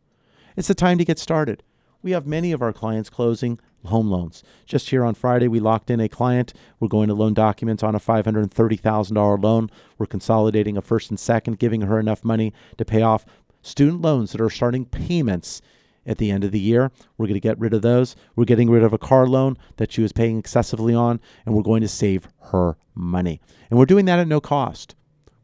It's 0.58 0.68
the 0.68 0.74
time 0.74 0.98
to 0.98 1.06
get 1.06 1.20
started. 1.20 1.62
We 2.02 2.12
have 2.12 2.26
many 2.26 2.52
of 2.52 2.64
our 2.64 2.74
clients 2.74 3.12
closing 3.12 3.60
home 3.86 4.10
loans. 4.10 4.42
Just 4.66 4.90
here 4.90 5.06
on 5.06 5.14
Friday, 5.14 5.48
we 5.48 5.60
locked 5.60 5.92
in 5.92 6.00
a 6.00 6.10
client. 6.10 6.52
We're 6.80 6.88
going 6.88 7.10
to 7.10 7.14
loan 7.14 7.36
documents 7.36 7.84
on 7.84 7.94
a 7.94 8.00
$530,000 8.00 9.44
loan. 9.44 9.70
We're 10.00 10.08
consolidating 10.08 10.76
a 10.76 10.82
first 10.82 11.12
and 11.12 11.20
second, 11.20 11.60
giving 11.60 11.82
her 11.82 12.00
enough 12.00 12.26
money 12.26 12.54
to 12.80 12.86
pay 12.86 13.04
off 13.04 13.24
student 13.62 14.02
loans 14.02 14.32
that 14.32 14.42
are 14.42 14.50
starting 14.50 14.86
payments 14.86 15.62
at 16.08 16.18
the 16.18 16.32
end 16.32 16.44
of 16.44 16.52
the 16.52 16.60
year. 16.60 16.92
We're 17.20 17.28
going 17.28 17.36
to 17.36 17.40
get 17.40 17.60
rid 17.60 17.76
of 17.76 17.84
those. 17.84 18.16
We're 18.36 18.46
getting 18.46 18.72
rid 18.72 18.82
of 18.82 18.94
a 18.94 18.98
car 18.98 19.28
loan 19.28 19.60
that 19.76 19.92
she 19.92 20.02
was 20.02 20.12
paying 20.12 20.40
excessively 20.40 20.96
on, 20.96 21.20
and 21.46 21.54
we're 21.54 21.62
going 21.62 21.82
to 21.82 21.88
save 21.88 22.30
her 22.52 22.78
money. 22.96 23.40
And 23.70 23.78
we're 23.78 23.86
doing 23.86 24.06
that 24.06 24.18
at 24.18 24.28
no 24.28 24.42
cost. 24.42 24.96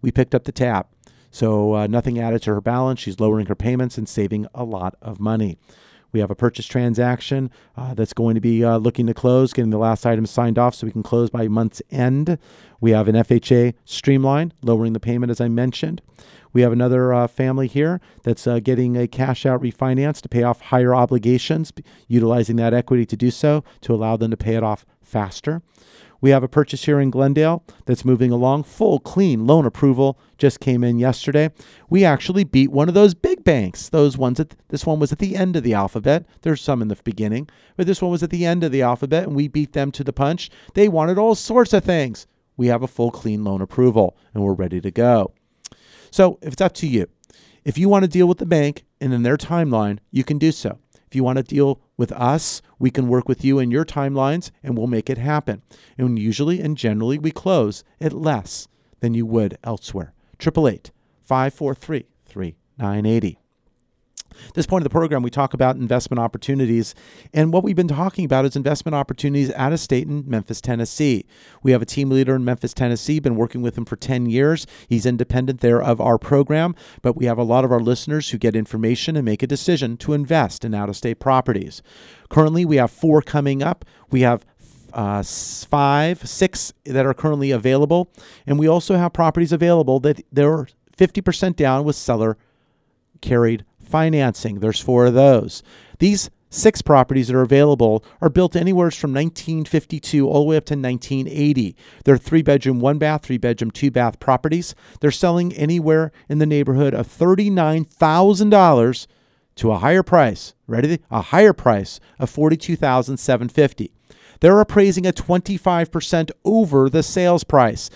We 0.02 0.12
picked 0.12 0.34
up 0.34 0.46
the 0.46 0.52
tab. 0.52 0.88
So 1.34 1.74
uh, 1.74 1.88
nothing 1.88 2.20
added 2.20 2.44
to 2.44 2.54
her 2.54 2.62
balance. 2.62 3.00
She's 3.00 3.20
lowering 3.20 3.48
her 3.48 3.56
payments 3.56 3.98
and 3.98 4.08
saving 4.08 4.46
a 4.54 4.64
lot 4.64 4.96
of 5.02 5.20
money. 5.20 5.58
We 6.12 6.20
have 6.20 6.30
a 6.30 6.36
purchase 6.36 6.68
transaction 6.68 7.50
uh, 7.76 7.96
that's 7.96 8.14
going 8.14 8.36
to 8.36 8.42
be 8.42 8.64
uh, 8.64 8.78
looking 8.78 9.08
to 9.08 9.16
close, 9.16 9.52
getting 9.52 9.72
the 9.72 9.80
last 9.80 10.06
item 10.06 10.28
signed 10.28 10.60
off 10.60 10.76
so 10.76 10.86
we 10.86 10.94
can 10.94 11.02
close 11.02 11.32
by 11.32 11.48
month's 11.48 11.82
end. 11.90 12.38
We 12.80 12.92
have 12.92 13.08
an 13.08 13.16
FHA 13.16 13.74
streamline, 13.84 14.54
lowering 14.62 14.94
the 14.94 15.00
payment 15.00 15.32
as 15.32 15.42
I 15.42 15.48
mentioned. 15.48 16.04
We 16.54 16.62
have 16.62 16.72
another 16.72 17.12
uh, 17.12 17.26
family 17.26 17.66
here 17.66 18.00
that's 18.22 18.46
uh, 18.46 18.60
getting 18.60 18.96
a 18.96 19.08
cash 19.08 19.44
out 19.44 19.60
refinance 19.60 20.22
to 20.22 20.30
pay 20.30 20.44
off 20.44 20.62
higher 20.62 20.94
obligations, 20.94 21.74
utilizing 22.08 22.58
that 22.58 22.76
equity 22.76 23.08
to 23.08 23.18
do 23.18 23.32
so 23.32 23.64
to 23.82 23.96
allow 23.96 24.18
them 24.18 24.30
to 24.30 24.38
pay 24.38 24.54
it 24.54 24.64
off 24.64 24.86
faster. 25.02 25.64
We 26.24 26.30
have 26.30 26.42
a 26.42 26.48
purchase 26.48 26.86
here 26.86 27.02
in 27.02 27.10
Glendale 27.10 27.66
that's 27.86 28.06
moving 28.06 28.32
along. 28.32 28.64
Full 28.64 29.00
clean 29.00 29.46
loan 29.46 29.66
approval 29.66 30.18
just 30.38 30.62
came 30.62 30.82
in 30.82 30.98
yesterday. 30.98 31.52
We 31.90 32.06
actually 32.06 32.46
beat 32.46 32.72
one 32.72 32.88
of 32.88 32.96
those 32.96 33.14
big 33.14 33.44
banks. 33.44 33.90
Those 33.90 34.18
ones 34.18 34.38
that 34.38 34.56
this 34.70 34.86
one 34.86 35.02
was 35.02 35.12
at 35.12 35.20
the 35.20 35.36
end 35.36 35.58
of 35.58 35.64
the 35.64 35.74
alphabet. 35.74 36.26
There's 36.42 36.62
some 36.62 36.82
in 36.82 36.88
the 36.88 36.96
beginning, 37.04 37.50
but 37.76 37.88
this 37.88 38.02
one 38.02 38.10
was 38.10 38.24
at 38.24 38.30
the 38.30 38.46
end 38.46 38.64
of 38.64 38.72
the 38.72 38.82
alphabet 38.82 39.26
and 39.26 39.36
we 39.36 39.50
beat 39.50 39.74
them 39.74 39.92
to 39.92 40.04
the 40.06 40.14
punch. 40.14 40.50
They 40.76 40.88
wanted 40.88 41.18
all 41.18 41.36
sorts 41.36 41.74
of 41.74 41.84
things. 41.84 42.26
We 42.56 42.68
have 42.68 42.84
a 42.84 42.88
full 42.88 43.12
clean 43.12 43.44
loan 43.44 43.60
approval 43.62 44.16
and 44.34 44.46
we're 44.46 44.54
ready 44.54 44.80
to 44.80 44.92
go. 44.92 45.34
So 46.10 46.40
if 46.42 46.54
it's 46.54 46.62
up 46.62 46.74
to 46.76 46.88
you, 46.88 47.08
if 47.66 47.78
you 47.78 47.90
want 47.90 48.04
to 48.04 48.10
deal 48.10 48.30
with 48.30 48.38
the 48.38 48.46
bank 48.46 48.86
and 49.02 49.14
in 49.14 49.24
their 49.24 49.36
timeline, 49.36 50.00
you 50.10 50.24
can 50.24 50.38
do 50.38 50.54
so. 50.54 50.80
If 51.14 51.18
you 51.18 51.24
want 51.24 51.38
to 51.38 51.44
deal 51.44 51.80
with 51.96 52.12
us, 52.14 52.64
we 52.80 52.90
can 52.90 53.08
work 53.08 53.30
with 53.30 53.46
you 53.46 53.60
in 53.60 53.70
your 53.70 53.86
timelines 53.86 54.50
and 54.64 54.76
we'll 54.76 54.88
make 54.88 55.12
it 55.12 55.20
happen. 55.20 55.62
And 55.96 56.18
usually 56.18 56.60
and 56.60 56.76
generally, 56.76 57.20
we 57.20 57.30
close 57.30 57.84
at 58.02 58.14
less 58.14 58.68
than 59.00 59.14
you 59.14 59.28
would 59.28 59.60
elsewhere. 59.64 60.16
888 60.42 60.90
543 61.22 62.08
3980. 62.26 63.43
This 64.54 64.66
point 64.66 64.82
of 64.82 64.84
the 64.86 64.90
program, 64.90 65.24
we 65.24 65.30
talk 65.30 65.54
about 65.54 65.76
investment 65.76 66.20
opportunities. 66.20 66.96
And 67.34 67.54
what 67.54 67.64
we've 67.64 67.76
been 67.76 67.88
talking 67.88 68.26
about 68.26 68.46
is 68.46 68.56
investment 68.56 68.96
opportunities 68.96 69.52
out 69.54 69.74
of 69.74 69.80
state 69.80 70.08
in 70.08 70.30
Memphis, 70.30 70.62
Tennessee. 70.62 71.26
We 71.62 71.72
have 71.72 71.82
a 71.82 71.86
team 71.86 72.10
leader 72.10 72.36
in 72.36 72.46
Memphis, 72.46 72.74
Tennessee, 72.74 73.20
been 73.20 73.36
working 73.36 73.62
with 73.62 73.78
him 73.78 73.86
for 73.86 73.96
10 73.96 74.28
years. 74.28 74.68
He's 74.88 75.06
independent 75.06 75.62
there 75.62 75.82
of 75.82 76.00
our 76.00 76.18
program, 76.18 76.76
but 77.02 77.16
we 77.16 77.26
have 77.26 77.38
a 77.38 77.44
lot 77.44 77.66
of 77.66 77.72
our 77.72 77.80
listeners 77.80 78.30
who 78.30 78.38
get 78.38 78.56
information 78.56 79.16
and 79.16 79.26
make 79.26 79.44
a 79.44 79.48
decision 79.48 79.98
to 79.98 80.14
invest 80.14 80.66
in 80.66 80.74
out 80.74 80.90
of 80.90 80.96
state 80.96 81.20
properties. 81.20 81.82
Currently, 82.30 82.66
we 82.66 82.78
have 82.78 82.92
four 82.92 83.22
coming 83.22 83.62
up. 83.62 83.86
We 84.10 84.22
have 84.22 84.46
uh, 84.94 85.24
five, 85.24 86.28
six 86.28 86.74
that 86.86 87.06
are 87.06 87.14
currently 87.14 87.52
available. 87.52 88.12
And 88.46 88.60
we 88.60 88.68
also 88.68 88.96
have 88.96 89.14
properties 89.14 89.52
available 89.52 90.00
that 90.02 90.22
they're 90.32 90.68
50% 90.98 91.56
down 91.56 91.84
with 91.84 91.96
seller 91.96 92.38
carried 93.22 93.66
financing. 93.94 94.60
There's 94.60 94.80
four 94.80 95.06
of 95.06 95.14
those. 95.14 95.62
These 96.00 96.32
six 96.50 96.82
properties 96.82 97.28
that 97.28 97.36
are 97.36 97.44
available 97.44 98.04
are 98.22 98.30
built 98.30 98.56
anywhere 98.56 98.90
from 98.90 99.14
1952 99.14 100.28
all 100.28 100.42
the 100.42 100.50
way 100.50 100.58
up 100.58 100.66
to 100.66 100.74
1980. 100.74 101.76
They're 102.04 102.18
three 102.18 102.42
bedroom, 102.42 102.80
one 102.80 102.98
bath, 102.98 103.24
three 103.24 103.38
bedroom, 103.38 103.70
two 103.70 103.92
bath 103.92 104.20
properties. 104.20 104.74
They're 105.00 105.12
selling 105.12 105.54
anywhere 105.54 106.12
in 106.28 106.40
the 106.40 106.48
neighborhood 106.48 106.96
of 106.96 107.08
$39,000 107.08 109.08
to 109.58 109.72
a 109.72 109.78
higher 109.78 110.02
price. 110.02 110.56
Ready? 110.66 111.00
A 111.12 111.22
higher 111.22 111.54
price 111.54 112.00
of 112.18 112.32
42,750. 112.32 113.94
They're 114.40 114.60
appraising 114.60 115.06
at 115.06 115.16
25% 115.16 116.32
over 116.44 116.90
the 116.90 117.04
sales 117.04 117.44
price. 117.44 117.92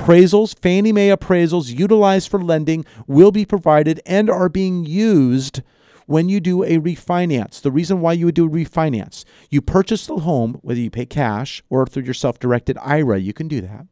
Appraisals, 0.00 0.58
Fannie 0.58 0.92
Mae 0.92 1.10
appraisals 1.10 1.78
utilized 1.78 2.30
for 2.30 2.42
lending 2.42 2.86
will 3.06 3.30
be 3.30 3.44
provided 3.44 4.00
and 4.06 4.30
are 4.30 4.48
being 4.48 4.86
used 4.86 5.60
when 6.06 6.26
you 6.26 6.40
do 6.40 6.64
a 6.64 6.78
refinance. 6.78 7.60
The 7.60 7.70
reason 7.70 8.00
why 8.00 8.14
you 8.14 8.24
would 8.24 8.34
do 8.34 8.46
a 8.46 8.50
refinance, 8.50 9.26
you 9.50 9.60
purchase 9.60 10.06
the 10.06 10.20
home, 10.20 10.58
whether 10.62 10.80
you 10.80 10.90
pay 10.90 11.04
cash 11.04 11.62
or 11.68 11.86
through 11.86 12.04
your 12.04 12.14
self 12.14 12.38
directed 12.38 12.78
IRA, 12.78 13.18
you 13.18 13.34
can 13.34 13.46
do 13.46 13.60
that. 13.60 13.86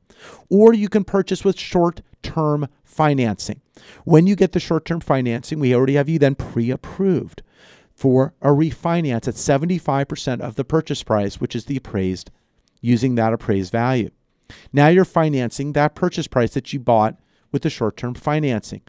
Or 0.49 0.73
you 0.73 0.88
can 0.88 1.05
purchase 1.05 1.44
with 1.44 1.59
short 1.59 2.01
term 2.23 2.68
financing. 2.85 3.61
When 4.05 4.27
you 4.27 4.35
get 4.35 4.53
the 4.53 4.61
short 4.61 4.87
term 4.87 5.01
financing, 5.01 5.61
we 5.61 5.75
already 5.75 5.94
have 5.94 6.09
you 6.09 6.18
then 6.18 6.37
pre 6.37 6.71
approved 6.71 7.42
for 7.94 8.33
a 8.40 8.49
refinance 8.49 9.29
at 9.29 9.35
75% 9.35 10.40
of 10.40 10.55
the 10.55 10.64
purchase 10.64 11.03
price, 11.03 11.38
which 11.38 11.55
is 11.55 11.66
the 11.66 11.77
appraised, 11.77 12.31
using 12.81 13.14
that 13.16 13.35
appraised 13.35 13.73
value. 13.73 14.11
Now 14.73 14.89
you're 14.89 15.05
financing 15.05 15.73
that 15.73 15.95
purchase 15.95 16.27
price 16.27 16.55
that 16.55 16.73
you 16.73 16.81
bought 16.81 17.19
with 17.53 17.63
the 17.63 17.71
short 17.71 17.97
term 17.97 18.15
financing. 18.15 18.83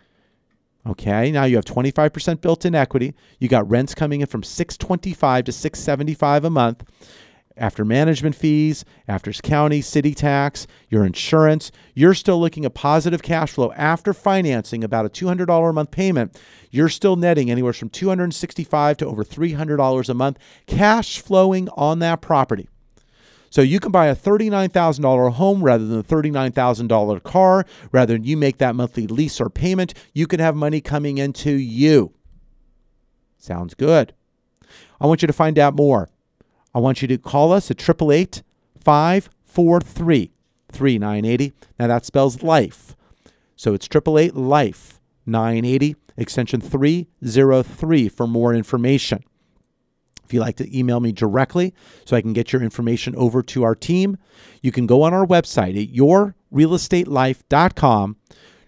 Okay, 0.87 1.31
now 1.31 1.43
you 1.43 1.57
have 1.57 1.65
25% 1.65 2.41
built 2.41 2.65
in 2.65 2.73
equity. 2.73 3.13
You 3.37 3.47
got 3.47 3.69
rents 3.69 3.93
coming 3.93 4.21
in 4.21 4.27
from 4.27 4.43
625 4.43 5.45
to 5.45 5.51
675 5.51 6.45
a 6.45 6.49
month. 6.49 6.83
After 7.57 7.83
management 7.83 8.35
fees, 8.35 8.85
after 9.05 9.33
county, 9.33 9.81
city 9.81 10.13
tax, 10.13 10.65
your 10.87 11.05
insurance, 11.05 11.73
you're 11.93 12.13
still 12.13 12.39
looking 12.39 12.63
at 12.63 12.73
positive 12.73 13.21
cash 13.21 13.51
flow 13.51 13.73
after 13.73 14.13
financing 14.13 14.81
about 14.81 15.05
a 15.05 15.09
$200 15.09 15.69
a 15.69 15.73
month 15.73 15.91
payment. 15.91 16.39
You're 16.71 16.87
still 16.87 17.17
netting 17.17 17.51
anywhere 17.51 17.73
from 17.73 17.89
265 17.89 18.97
to 18.97 19.05
over 19.05 19.25
$300 19.25 20.09
a 20.09 20.13
month 20.13 20.39
cash 20.67 21.19
flowing 21.19 21.67
on 21.75 21.99
that 21.99 22.21
property. 22.21 22.69
So 23.49 23.61
you 23.61 23.79
can 23.79 23.91
buy 23.91 24.07
a 24.07 24.15
$39,000 24.15 25.33
home 25.33 25.63
rather 25.63 25.85
than 25.85 25.99
a 25.99 26.03
$39,000 26.03 27.23
car. 27.23 27.65
Rather 27.91 28.13
than 28.13 28.23
you 28.23 28.37
make 28.37 28.57
that 28.59 28.75
monthly 28.75 29.07
lease 29.07 29.41
or 29.41 29.49
payment, 29.49 29.93
you 30.13 30.27
can 30.27 30.39
have 30.39 30.55
money 30.55 30.81
coming 30.81 31.17
into 31.17 31.51
you. 31.51 32.13
Sounds 33.37 33.73
good. 33.73 34.13
I 35.01 35.07
want 35.07 35.21
you 35.21 35.27
to 35.27 35.33
find 35.33 35.57
out 35.57 35.75
more. 35.75 36.09
I 36.73 36.79
want 36.79 37.01
you 37.01 37.07
to 37.07 37.17
call 37.17 37.51
us 37.51 37.71
at 37.71 37.81
888 37.81 38.43
543 38.83 40.31
3980. 40.71 41.53
Now 41.79 41.87
that 41.87 42.05
spells 42.05 42.43
life. 42.43 42.95
So 43.55 43.73
it's 43.73 43.87
888 43.87 44.35
life 44.35 44.99
980 45.25 45.95
extension 46.17 46.61
303 46.61 48.09
for 48.09 48.27
more 48.27 48.53
information. 48.53 49.23
If 50.29 50.33
you'd 50.35 50.41
like 50.41 50.57
to 50.57 50.77
email 50.77 50.99
me 50.99 51.11
directly 51.11 51.73
so 52.05 52.15
I 52.15 52.21
can 52.21 52.33
get 52.33 52.53
your 52.53 52.61
information 52.61 53.15
over 53.15 53.41
to 53.41 53.63
our 53.63 53.73
team, 53.73 54.19
you 54.61 54.71
can 54.71 54.85
go 54.85 55.01
on 55.01 55.11
our 55.11 55.25
website 55.25 55.75
at 55.81 55.91
yourrealestatelife.com. 55.91 58.17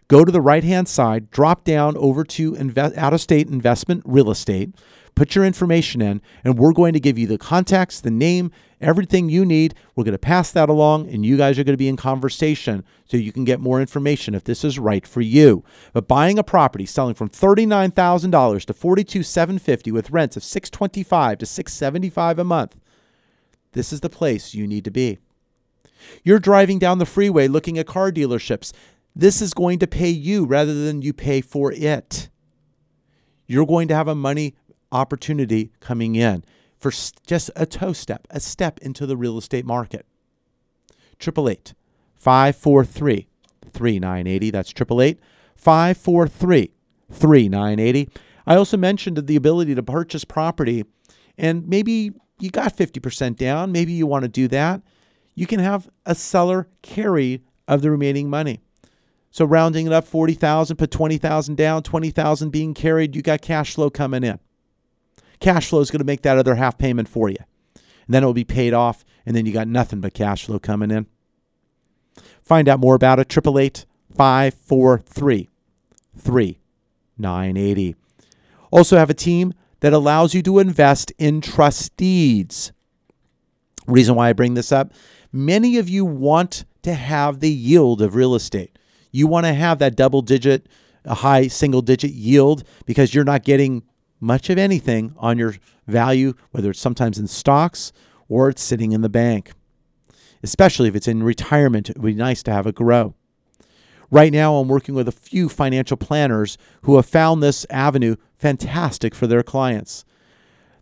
Go 0.08 0.26
to 0.26 0.32
the 0.32 0.42
right 0.42 0.64
hand 0.64 0.90
side, 0.90 1.30
drop 1.30 1.64
down 1.64 1.96
over 1.98 2.24
to 2.24 2.56
invest, 2.56 2.98
out 2.98 3.14
of 3.14 3.22
state 3.22 3.48
investment 3.48 4.02
real 4.08 4.32
estate, 4.32 4.74
put 5.16 5.36
your 5.36 5.46
information 5.46 6.02
in, 6.02 6.22
and 6.44 6.58
we're 6.58 6.74
going 6.74 6.94
to 6.94 7.00
give 7.00 7.18
you 7.18 7.28
the 7.28 7.38
contacts, 7.38 8.02
the 8.02 8.12
name, 8.12 8.52
everything 8.80 9.30
you 9.30 9.46
need. 9.46 9.76
We're 9.96 10.04
going 10.04 10.14
to 10.14 10.18
pass 10.18 10.52
that 10.52 10.70
along, 10.70 11.10
and 11.10 11.26
you 11.26 11.38
guys 11.38 11.60
are 11.60 11.64
going 11.64 11.74
to 11.74 11.78
be 11.78 11.88
in 11.88 11.98
conversation 11.98 12.84
so 13.06 13.18
you 13.18 13.32
can 13.32 13.44
get 13.44 13.60
more 13.60 13.80
information 13.80 14.34
if 14.34 14.44
this 14.44 14.64
is 14.64 14.80
right 14.80 15.06
for 15.06 15.22
you. 15.22 15.64
But 15.94 16.08
buying 16.08 16.40
a 16.40 16.44
property 16.44 16.86
selling 16.86 17.16
from 17.16 17.30
$39,000 17.30 18.66
to 18.66 18.74
$42,750 18.74 19.92
with 19.92 20.12
rents 20.12 20.38
of 20.38 20.44
625 20.44 21.38
to 21.40 21.46
675 21.46 22.40
a 22.40 22.44
month, 22.44 22.76
this 23.74 23.94
is 23.94 24.02
the 24.02 24.10
place 24.10 24.54
you 24.54 24.68
need 24.68 24.84
to 24.86 24.92
be. 24.92 25.20
You're 26.24 26.40
driving 26.40 26.80
down 26.80 26.98
the 26.98 27.06
freeway 27.06 27.48
looking 27.48 27.78
at 27.78 27.88
car 27.88 28.12
dealerships. 28.12 28.74
This 29.16 29.42
is 29.42 29.54
going 29.54 29.80
to 29.80 29.88
pay 29.88 30.10
you 30.10 30.46
rather 30.46 30.74
than 30.74 31.02
you 31.02 31.14
pay 31.14 31.42
for 31.42 31.72
it. 31.72 32.30
You're 33.46 33.66
going 33.66 33.88
to 33.90 33.96
have 33.96 34.08
a 34.08 34.16
money 34.16 34.56
opportunity 34.92 35.72
coming 35.80 36.16
in 36.16 36.44
for 36.78 36.92
just 37.26 37.52
a 37.56 37.66
toe 37.66 37.94
step, 37.94 38.28
a 38.30 38.40
step 38.40 38.80
into 38.80 39.06
the 39.06 39.16
real 39.16 39.38
estate 39.38 39.66
market. 39.66 40.06
888 41.22 41.74
543 42.16 43.28
3980. 43.72 44.52
That's 44.52 44.72
888 44.72 45.20
543 45.56 46.72
3980. 47.12 48.10
I 48.48 48.56
also 48.56 48.78
mentioned 48.78 49.18
the 49.18 49.36
ability 49.36 49.76
to 49.76 49.84
purchase 49.84 50.26
property, 50.26 50.84
and 51.38 51.68
maybe 51.68 52.12
you 52.40 52.50
got 52.50 52.76
50% 52.76 53.36
down. 53.36 53.72
Maybe 53.72 53.92
you 53.94 54.08
want 54.08 54.24
to 54.24 54.30
do 54.30 54.48
that. 54.48 54.82
You 55.36 55.46
can 55.46 55.60
have 55.60 55.90
a 56.06 56.16
seller 56.16 56.68
carry 56.82 57.44
of 57.68 57.82
the 57.82 57.92
remaining 57.92 58.30
money. 58.30 58.60
So 59.30 59.46
rounding 59.46 59.88
it 59.88 59.94
up, 59.94 60.06
40,000, 60.06 60.76
put 60.76 60.92
20,000 60.92 61.56
down, 61.56 61.84
20,000 61.84 62.50
being 62.50 62.74
carried, 62.74 63.16
you 63.16 63.22
got 63.22 63.42
cash 63.42 63.76
flow 63.76 63.90
coming 63.90 64.24
in. 64.24 64.40
Cash 65.42 65.68
flow 65.68 65.82
is 65.82 65.92
going 65.92 66.00
to 66.00 66.06
make 66.06 66.22
that 66.22 66.38
other 66.38 66.56
half 66.56 66.78
payment 66.78 67.10
for 67.10 67.30
you. 67.30 67.38
And 67.76 68.14
then 68.14 68.24
it 68.24 68.26
will 68.26 68.34
be 68.34 68.46
paid 68.46 68.74
off, 68.74 69.04
and 69.26 69.36
then 69.36 69.46
you 69.46 69.52
got 69.52 69.68
nothing 69.68 70.00
but 70.00 70.14
cash 70.14 70.46
flow 70.46 70.60
coming 70.60 70.92
in. 70.92 71.08
Find 72.42 72.70
out 72.70 72.80
more 72.80 72.96
about 72.96 73.20
it, 73.20 73.32
888 73.32 73.86
543 74.16 75.50
3980. 76.18 77.96
Also, 78.72 78.98
have 78.98 79.10
a 79.10 79.14
team 79.14 79.54
that 79.82 79.94
allows 79.94 80.34
you 80.34 80.42
to 80.44 80.60
invest 80.60 81.12
in 81.18 81.42
trust 81.42 81.96
deeds. 81.98 82.72
Reason 83.88 84.16
why 84.16 84.30
I 84.30 84.34
bring 84.34 84.54
this 84.54 84.72
up 84.72 84.94
many 85.32 85.78
of 85.78 85.90
you 85.90 86.06
want 86.06 86.66
to 86.84 86.94
have 86.94 87.40
the 87.40 87.52
yield 87.52 88.02
of 88.02 88.16
real 88.16 88.36
estate. 88.36 88.78
You 89.12 89.28
want 89.28 89.46
to 89.46 89.54
have 89.54 89.80
that 89.80 89.96
double 89.96 90.22
digit, 90.22 90.68
a 91.06 91.16
high 91.16 91.48
single 91.48 91.82
digit 91.82 92.12
yield 92.12 92.64
because 92.86 93.14
you're 93.14 93.24
not 93.24 93.44
getting 93.44 93.84
much 94.22 94.50
of 94.50 94.58
anything 94.58 95.14
on 95.18 95.38
your 95.38 95.56
value, 95.88 96.34
whether 96.52 96.70
it's 96.70 96.80
sometimes 96.80 97.18
in 97.18 97.28
stocks 97.28 97.92
or 98.30 98.48
it's 98.48 98.62
sitting 98.62 98.94
in 98.94 99.02
the 99.02 99.10
bank. 99.10 99.52
Especially 100.44 100.88
if 100.88 100.96
it's 100.96 101.08
in 101.08 101.24
retirement, 101.24 101.90
it 101.90 101.98
would 101.98 102.14
be 102.14 102.16
nice 102.16 102.42
to 102.44 102.52
have 102.52 102.66
it 102.66 102.76
grow. 102.76 103.16
Right 104.10 104.32
now, 104.32 104.56
I'm 104.56 104.68
working 104.68 104.96
with 104.96 105.08
a 105.08 105.14
few 105.14 105.50
financial 105.50 105.98
planners 105.98 106.58
who 106.84 106.98
have 106.98 107.06
found 107.06 107.42
this 107.42 107.66
avenue 107.70 108.16
fantastic 108.38 109.16
for 109.16 109.26
their 109.26 109.44
clients. 109.44 110.04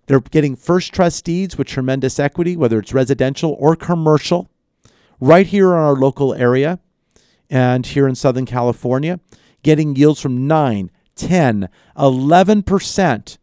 They're 0.08 0.20
getting 0.20 0.56
first 0.56 0.94
trust 0.94 1.26
deeds 1.26 1.56
with 1.56 1.68
tremendous 1.68 2.20
equity, 2.20 2.58
whether 2.58 2.80
it's 2.80 2.94
residential 2.94 3.56
or 3.60 3.76
commercial, 3.76 4.50
right 5.20 5.46
here 5.46 5.68
in 5.74 5.78
our 5.78 5.94
local 5.94 6.34
area 6.34 6.80
and 7.50 7.86
here 7.86 8.08
in 8.08 8.16
Southern 8.16 8.48
California, 8.48 9.20
getting 9.62 9.96
yields 9.96 10.20
from 10.20 10.48
9, 10.48 10.90
10, 11.20 11.70
11% 11.98 13.38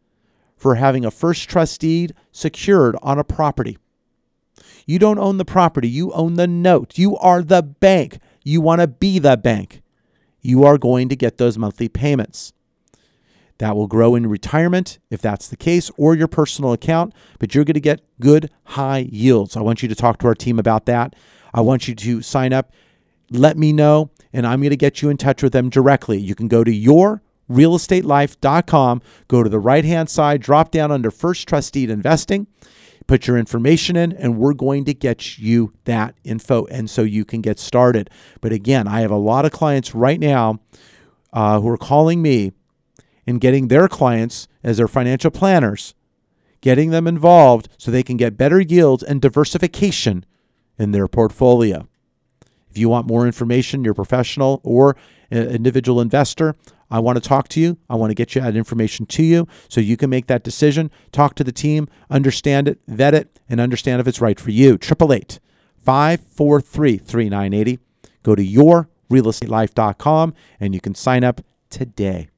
for 0.57 0.75
having 0.77 1.05
a 1.05 1.11
first 1.11 1.49
trust 1.49 1.81
deed 1.81 2.15
secured 2.33 2.97
on 3.03 3.19
a 3.19 3.25
property. 3.25 3.79
You 4.87 4.99
don't 4.99 5.19
own 5.19 5.37
the 5.37 5.45
property, 5.45 5.89
you 5.89 6.13
own 6.13 6.35
the 6.35 6.47
note. 6.47 6.97
You 6.97 7.17
are 7.19 7.43
the 7.43 7.63
bank. 7.63 8.19
You 8.43 8.61
want 8.61 8.81
to 8.81 8.87
be 8.87 9.19
the 9.19 9.37
bank. 9.37 9.83
You 10.41 10.65
are 10.65 10.79
going 10.79 11.09
to 11.09 11.17
get 11.17 11.39
those 11.39 11.59
monthly 11.59 11.89
payments. 11.89 12.53
That 13.59 13.75
will 13.75 13.89
grow 13.89 14.15
in 14.15 14.27
retirement 14.27 14.99
if 15.11 15.21
that's 15.21 15.49
the 15.49 15.57
case, 15.57 15.91
or 15.97 16.15
your 16.15 16.29
personal 16.29 16.73
account, 16.73 17.15
but 17.39 17.55
you're 17.55 17.65
going 17.65 17.75
to 17.75 17.81
get 17.81 18.03
good 18.21 18.51
high 18.65 19.09
yields. 19.11 19.57
I 19.57 19.63
want 19.63 19.83
you 19.83 19.89
to 19.89 19.95
talk 19.95 20.19
to 20.19 20.27
our 20.27 20.35
team 20.35 20.59
about 20.59 20.87
that. 20.87 21.17
I 21.53 21.63
want 21.63 21.89
you 21.89 21.95
to 21.95 22.23
sign 22.23 22.53
up. 22.53 22.73
Let 23.31 23.57
me 23.57 23.73
know, 23.73 24.11
and 24.33 24.47
I'm 24.47 24.61
going 24.61 24.71
to 24.71 24.77
get 24.77 25.03
you 25.03 25.09
in 25.09 25.17
touch 25.17 25.43
with 25.43 25.53
them 25.53 25.69
directly. 25.69 26.19
You 26.19 26.35
can 26.35 26.49
go 26.49 26.63
to 26.63 26.73
yourrealestatelife.com, 27.49 29.03
go 29.29 29.43
to 29.43 29.49
the 29.49 29.59
right 29.59 29.85
hand 29.85 30.11
side, 30.11 30.41
drop 30.41 30.71
down 30.71 30.91
under 30.91 31.11
First 31.11 31.49
Trust 31.49 31.73
Deed 31.75 31.91
Investing, 31.91 32.47
put 33.07 33.27
your 33.27 33.39
information 33.39 33.97
in, 33.97 34.13
and 34.13 34.39
we're 34.39 34.55
going 34.55 34.85
to 34.85 34.95
get 34.95 35.39
you 35.39 35.73
that 35.85 36.15
info, 36.25 36.67
and 36.67 36.91
so 36.91 37.03
you 37.03 37.25
can 37.25 37.41
get 37.41 37.59
started. 37.59 38.11
But 38.41 38.53
again, 38.53 38.89
I 38.89 39.01
have 39.01 39.11
a 39.11 39.17
lot 39.17 39.45
of 39.45 39.53
clients 39.53 39.95
right 39.95 40.19
now 40.19 40.61
uh, 41.33 41.61
who 41.61 41.69
are 41.69 41.77
calling 41.77 42.23
me 42.23 42.53
and 43.27 43.41
getting 43.41 43.69
their 43.69 43.89
clients 43.89 44.49
as 44.63 44.77
their 44.77 44.89
financial 44.89 45.31
planners, 45.31 45.95
getting 46.61 46.91
them 46.91 47.07
involved 47.07 47.69
so 47.77 47.91
they 47.91 48.03
can 48.03 48.17
get 48.17 48.37
better 48.37 48.61
yields 48.61 49.03
and 49.03 49.21
diversification 49.21 50.25
in 50.79 50.93
their 50.93 51.09
portfolio. 51.09 51.89
If 52.71 52.79
you 52.79 52.89
want 52.89 53.07
more 53.07 53.27
information, 53.27 53.85
you're 53.85 53.93
a 53.93 53.95
professional 53.95 54.61
or 54.63 54.97
an 55.31 55.49
individual 55.49 56.01
investor, 56.01 56.55
I 56.91 57.01
want 57.01 57.23
to 57.23 57.29
talk 57.29 57.49
to 57.49 57.61
you. 57.61 57.79
I 57.91 57.97
want 57.97 58.11
to 58.11 58.15
get 58.15 58.35
you 58.35 58.41
that 58.41 58.57
information 58.57 59.07
to 59.07 59.23
you 59.23 59.49
so 59.69 59.81
you 59.81 59.97
can 59.97 60.11
make 60.11 60.27
that 60.27 60.43
decision. 60.43 60.91
Talk 61.13 61.35
to 61.37 61.45
the 61.45 61.53
team, 61.53 61.89
understand 62.11 62.69
it, 62.69 62.81
vet 62.87 63.15
it, 63.15 63.41
and 63.49 63.61
understand 63.61 64.01
if 64.01 64.07
it's 64.07 64.21
right 64.21 64.39
for 64.39 64.51
you. 64.51 64.75
888 64.75 65.41
543 65.85 66.99
3980. 66.99 67.79
Go 68.23 68.35
to 68.35 68.45
yourrealestatelife.com 68.45 70.35
and 70.61 70.75
you 70.75 70.81
can 70.81 70.95
sign 70.95 71.25
up 71.25 71.41
today 71.71 72.29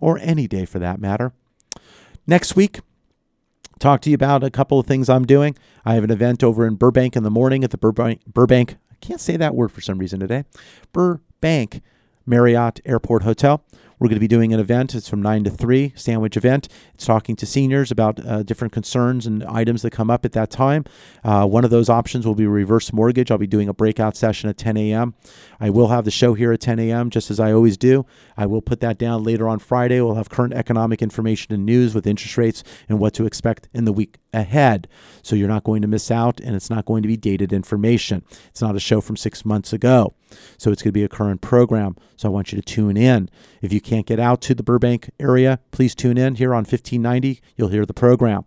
or 0.00 0.18
any 0.18 0.46
day 0.46 0.64
for 0.64 0.78
that 0.78 1.00
matter. 1.00 1.32
Next 2.26 2.56
week, 2.56 2.80
talk 3.78 4.00
to 4.02 4.10
you 4.10 4.14
about 4.14 4.42
a 4.42 4.50
couple 4.50 4.78
of 4.78 4.86
things 4.86 5.08
I'm 5.08 5.26
doing. 5.26 5.56
I 5.84 5.94
have 5.94 6.04
an 6.04 6.10
event 6.10 6.42
over 6.42 6.66
in 6.66 6.74
Burbank 6.74 7.16
in 7.16 7.22
the 7.22 7.30
morning 7.30 7.64
at 7.64 7.70
the 7.70 7.78
Burbank 7.78 8.24
Burbank. 8.26 8.76
I 8.90 8.96
can't 9.00 9.20
say 9.20 9.36
that 9.36 9.54
word 9.54 9.70
for 9.72 9.80
some 9.80 9.98
reason 9.98 10.20
today. 10.20 10.44
Burbank 10.92 11.82
Marriott 12.26 12.80
Airport 12.84 13.22
Hotel. 13.22 13.62
We're 13.98 14.08
going 14.08 14.16
to 14.16 14.20
be 14.20 14.28
doing 14.28 14.52
an 14.52 14.60
event. 14.60 14.94
It's 14.94 15.08
from 15.08 15.22
9 15.22 15.44
to 15.44 15.50
3, 15.50 15.94
sandwich 15.96 16.36
event. 16.36 16.68
It's 16.94 17.06
talking 17.06 17.34
to 17.36 17.46
seniors 17.46 17.90
about 17.90 18.24
uh, 18.24 18.42
different 18.42 18.72
concerns 18.72 19.26
and 19.26 19.42
items 19.44 19.80
that 19.82 19.90
come 19.90 20.10
up 20.10 20.26
at 20.26 20.32
that 20.32 20.50
time. 20.50 20.84
Uh, 21.24 21.46
one 21.46 21.64
of 21.64 21.70
those 21.70 21.88
options 21.88 22.26
will 22.26 22.34
be 22.34 22.46
reverse 22.46 22.92
mortgage. 22.92 23.30
I'll 23.30 23.38
be 23.38 23.46
doing 23.46 23.68
a 23.68 23.74
breakout 23.74 24.14
session 24.14 24.50
at 24.50 24.58
10 24.58 24.76
a.m. 24.76 25.14
I 25.58 25.70
will 25.70 25.88
have 25.88 26.04
the 26.04 26.10
show 26.10 26.34
here 26.34 26.52
at 26.52 26.60
10 26.60 26.78
a.m., 26.78 27.08
just 27.08 27.30
as 27.30 27.40
I 27.40 27.52
always 27.52 27.78
do. 27.78 28.04
I 28.36 28.44
will 28.44 28.60
put 28.60 28.80
that 28.80 28.98
down 28.98 29.22
later 29.22 29.48
on 29.48 29.58
Friday. 29.60 30.00
We'll 30.02 30.16
have 30.16 30.28
current 30.28 30.52
economic 30.52 31.00
information 31.00 31.54
and 31.54 31.64
news 31.64 31.94
with 31.94 32.06
interest 32.06 32.36
rates 32.36 32.62
and 32.90 32.98
what 32.98 33.14
to 33.14 33.24
expect 33.24 33.68
in 33.72 33.86
the 33.86 33.92
week 33.92 34.18
ahead. 34.36 34.88
So 35.22 35.34
you're 35.34 35.48
not 35.48 35.64
going 35.64 35.82
to 35.82 35.88
miss 35.88 36.10
out, 36.10 36.40
and 36.40 36.54
it's 36.54 36.70
not 36.70 36.84
going 36.84 37.02
to 37.02 37.08
be 37.08 37.16
dated 37.16 37.52
information. 37.52 38.22
It's 38.48 38.62
not 38.62 38.76
a 38.76 38.80
show 38.80 39.00
from 39.00 39.16
six 39.16 39.44
months 39.44 39.72
ago. 39.72 40.14
So 40.58 40.70
it's 40.70 40.82
going 40.82 40.90
to 40.90 40.98
be 40.98 41.04
a 41.04 41.08
current 41.08 41.40
program. 41.40 41.96
So 42.16 42.28
I 42.28 42.32
want 42.32 42.52
you 42.52 42.60
to 42.60 42.62
tune 42.62 42.96
in. 42.96 43.28
If 43.62 43.72
you 43.72 43.80
can't 43.80 44.06
get 44.06 44.20
out 44.20 44.40
to 44.42 44.54
the 44.54 44.62
Burbank 44.62 45.10
area, 45.18 45.58
please 45.70 45.94
tune 45.94 46.18
in 46.18 46.36
here 46.36 46.52
on 46.52 46.64
1590. 46.64 47.40
You'll 47.56 47.68
hear 47.68 47.86
the 47.86 47.94
program. 47.94 48.44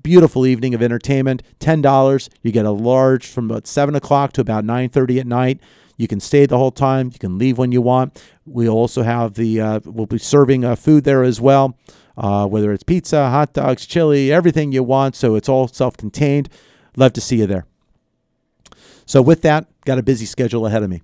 beautiful 0.02 0.46
evening 0.46 0.74
of 0.74 0.82
entertainment. 0.82 1.42
$10 1.60 2.28
you 2.42 2.52
get 2.52 2.64
a 2.64 2.70
large 2.70 3.26
from 3.26 3.50
about 3.50 3.66
7 3.66 3.94
o'clock 3.94 4.32
to 4.32 4.40
about 4.40 4.64
9.30 4.64 5.20
at 5.20 5.26
night. 5.26 5.60
You 5.96 6.08
can 6.08 6.20
stay 6.20 6.46
the 6.46 6.56
whole 6.56 6.70
time. 6.70 7.10
You 7.12 7.18
can 7.18 7.36
leave 7.36 7.58
when 7.58 7.72
you 7.72 7.82
want. 7.82 8.22
We 8.46 8.68
also 8.68 9.02
have 9.02 9.34
the 9.34 9.60
uh, 9.60 9.80
we'll 9.84 10.06
be 10.06 10.18
serving 10.18 10.64
uh, 10.64 10.74
food 10.74 11.04
there 11.04 11.22
as 11.22 11.40
well. 11.40 11.76
Uh, 12.16 12.46
whether 12.46 12.72
it's 12.72 12.82
pizza 12.82 13.30
hot 13.30 13.52
dogs 13.52 13.86
chili 13.86 14.32
everything 14.32 14.72
you 14.72 14.82
want. 14.82 15.14
So 15.14 15.34
it's 15.34 15.48
all 15.48 15.68
self-contained. 15.68 16.48
Love 16.96 17.12
to 17.14 17.20
see 17.20 17.36
you 17.36 17.46
there. 17.46 17.66
So 19.04 19.20
with 19.20 19.42
that 19.42 19.66
got 19.84 19.98
a 19.98 20.02
busy 20.02 20.24
schedule 20.24 20.66
ahead 20.66 20.82
of 20.82 20.88
me. 20.88 21.02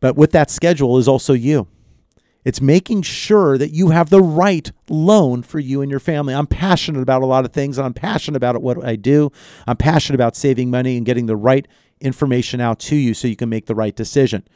But 0.00 0.16
with 0.16 0.32
that 0.32 0.50
schedule 0.50 0.98
is 0.98 1.08
also 1.08 1.32
you 1.32 1.66
it's 2.44 2.60
making 2.60 3.02
sure 3.02 3.58
that 3.58 3.70
you 3.70 3.90
have 3.90 4.10
the 4.10 4.22
right 4.22 4.72
loan 4.88 5.42
for 5.42 5.58
you 5.58 5.82
and 5.82 5.90
your 5.90 6.00
family. 6.00 6.34
I'm 6.34 6.46
passionate 6.46 7.02
about 7.02 7.22
a 7.22 7.26
lot 7.26 7.44
of 7.44 7.52
things, 7.52 7.76
and 7.78 7.84
I'm 7.84 7.94
passionate 7.94 8.36
about 8.36 8.60
what 8.62 8.84
I 8.84 8.96
do. 8.96 9.30
I'm 9.66 9.76
passionate 9.76 10.16
about 10.16 10.36
saving 10.36 10.70
money 10.70 10.96
and 10.96 11.04
getting 11.04 11.26
the 11.26 11.36
right 11.36 11.68
information 12.00 12.60
out 12.60 12.78
to 12.78 12.96
you 12.96 13.12
so 13.12 13.28
you 13.28 13.36
can 13.36 13.48
make 13.48 13.66
the 13.66 13.74
right 13.74 13.94
decision. 13.94 14.46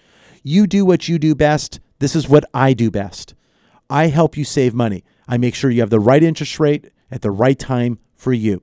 You 0.43 0.66
do 0.66 0.85
what 0.85 1.09
you 1.09 1.18
do 1.18 1.35
best. 1.35 1.80
This 1.99 2.16
is 2.16 2.28
what 2.28 2.45
I 2.55 2.72
do 2.72 2.91
best. 2.91 3.35
I 3.91 4.07
help 4.09 4.37
you 4.37 4.45
save 4.45 4.74
money. 4.74 5.05
I 5.28 5.37
make 5.37 5.55
sure 5.55 5.70
you 5.70 5.80
have 5.80 5.91
the 5.91 6.01
right 6.01 6.22
interest 6.22 6.59
rate 6.59 6.91
at 7.11 7.22
the 7.22 7.30
right 7.30 7.59
time 7.59 7.99
for 8.14 8.32
you. 8.32 8.62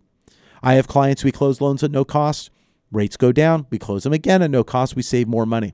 I 0.64 0.74
have 0.74 0.88
clients, 0.88 1.24
we 1.24 1.32
close 1.32 1.62
loans 1.62 1.84
at 1.84 1.92
no 1.92 2.06
cost. 2.06 2.50
Rates 2.92 3.18
go 3.18 3.32
down, 3.32 3.66
we 3.70 3.80
close 3.80 4.04
them 4.04 4.14
again 4.14 4.42
at 4.42 4.52
no 4.52 4.64
cost, 4.64 4.96
we 4.96 5.02
save 5.02 5.28
more 5.28 5.46
money. 5.46 5.74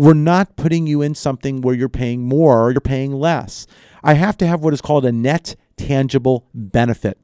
We're 0.00 0.14
not 0.14 0.56
putting 0.56 0.86
you 0.86 1.02
in 1.02 1.14
something 1.14 1.60
where 1.60 1.74
you're 1.74 1.90
paying 1.90 2.22
more 2.22 2.64
or 2.64 2.70
you're 2.70 2.80
paying 2.80 3.12
less. 3.12 3.66
I 4.02 4.14
have 4.14 4.38
to 4.38 4.46
have 4.46 4.62
what 4.62 4.72
is 4.72 4.80
called 4.80 5.04
a 5.04 5.12
net 5.12 5.56
tangible 5.76 6.46
benefit. 6.54 7.18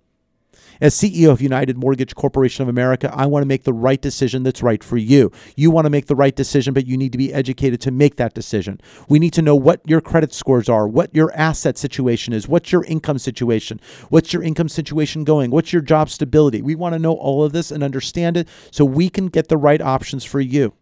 As 0.79 0.95
CEO 0.95 1.31
of 1.31 1.41
United 1.41 1.79
Mortgage 1.79 2.15
Corporation 2.15 2.61
of 2.61 2.69
America, 2.69 3.11
I 3.15 3.25
want 3.25 3.45
to 3.45 3.49
make 3.49 3.65
the 3.65 3.73
right 3.73 3.99
decision 3.99 4.43
that's 4.43 4.63
right 4.63 4.85
for 4.85 4.99
you. 4.99 5.33
You 5.57 5.71
want 5.71 5.87
to 5.87 5.91
make 5.91 6.05
the 6.05 6.15
right 6.15 6.37
decision, 6.37 6.75
but 6.75 6.87
you 6.87 6.99
need 6.99 7.13
to 7.13 7.19
be 7.19 7.33
educated 7.33 7.81
to 7.81 7.91
make 7.91 8.17
that 8.17 8.35
decision. 8.35 8.79
We 9.09 9.19
need 9.19 9.33
to 9.33 9.41
know 9.41 9.57
what 9.57 9.81
your 9.89 10.03
credit 10.03 10.35
scores 10.35 10.69
are, 10.69 10.87
what 10.87 11.15
your 11.15 11.33
asset 11.35 11.79
situation 11.79 12.35
is, 12.35 12.47
what's 12.47 12.73
your 12.73 12.85
income 12.85 13.19
situation, 13.19 13.81
what's 14.11 14.35
your 14.35 14.43
income 14.43 14.69
situation 14.69 15.25
going, 15.25 15.51
what's 15.51 15.73
your 15.73 15.81
job 15.81 16.11
stability. 16.11 16.61
We 16.61 16.75
want 16.75 16.93
to 16.93 16.99
know 16.99 17.15
all 17.15 17.43
of 17.43 17.53
this 17.53 17.71
and 17.71 17.83
understand 17.83 18.37
it 18.37 18.47
so 18.71 18.85
we 18.85 19.09
can 19.09 19.29
get 19.29 19.49
the 19.49 19.57
right 19.57 19.81
options 19.81 20.25
for 20.25 20.41
you 20.41 20.75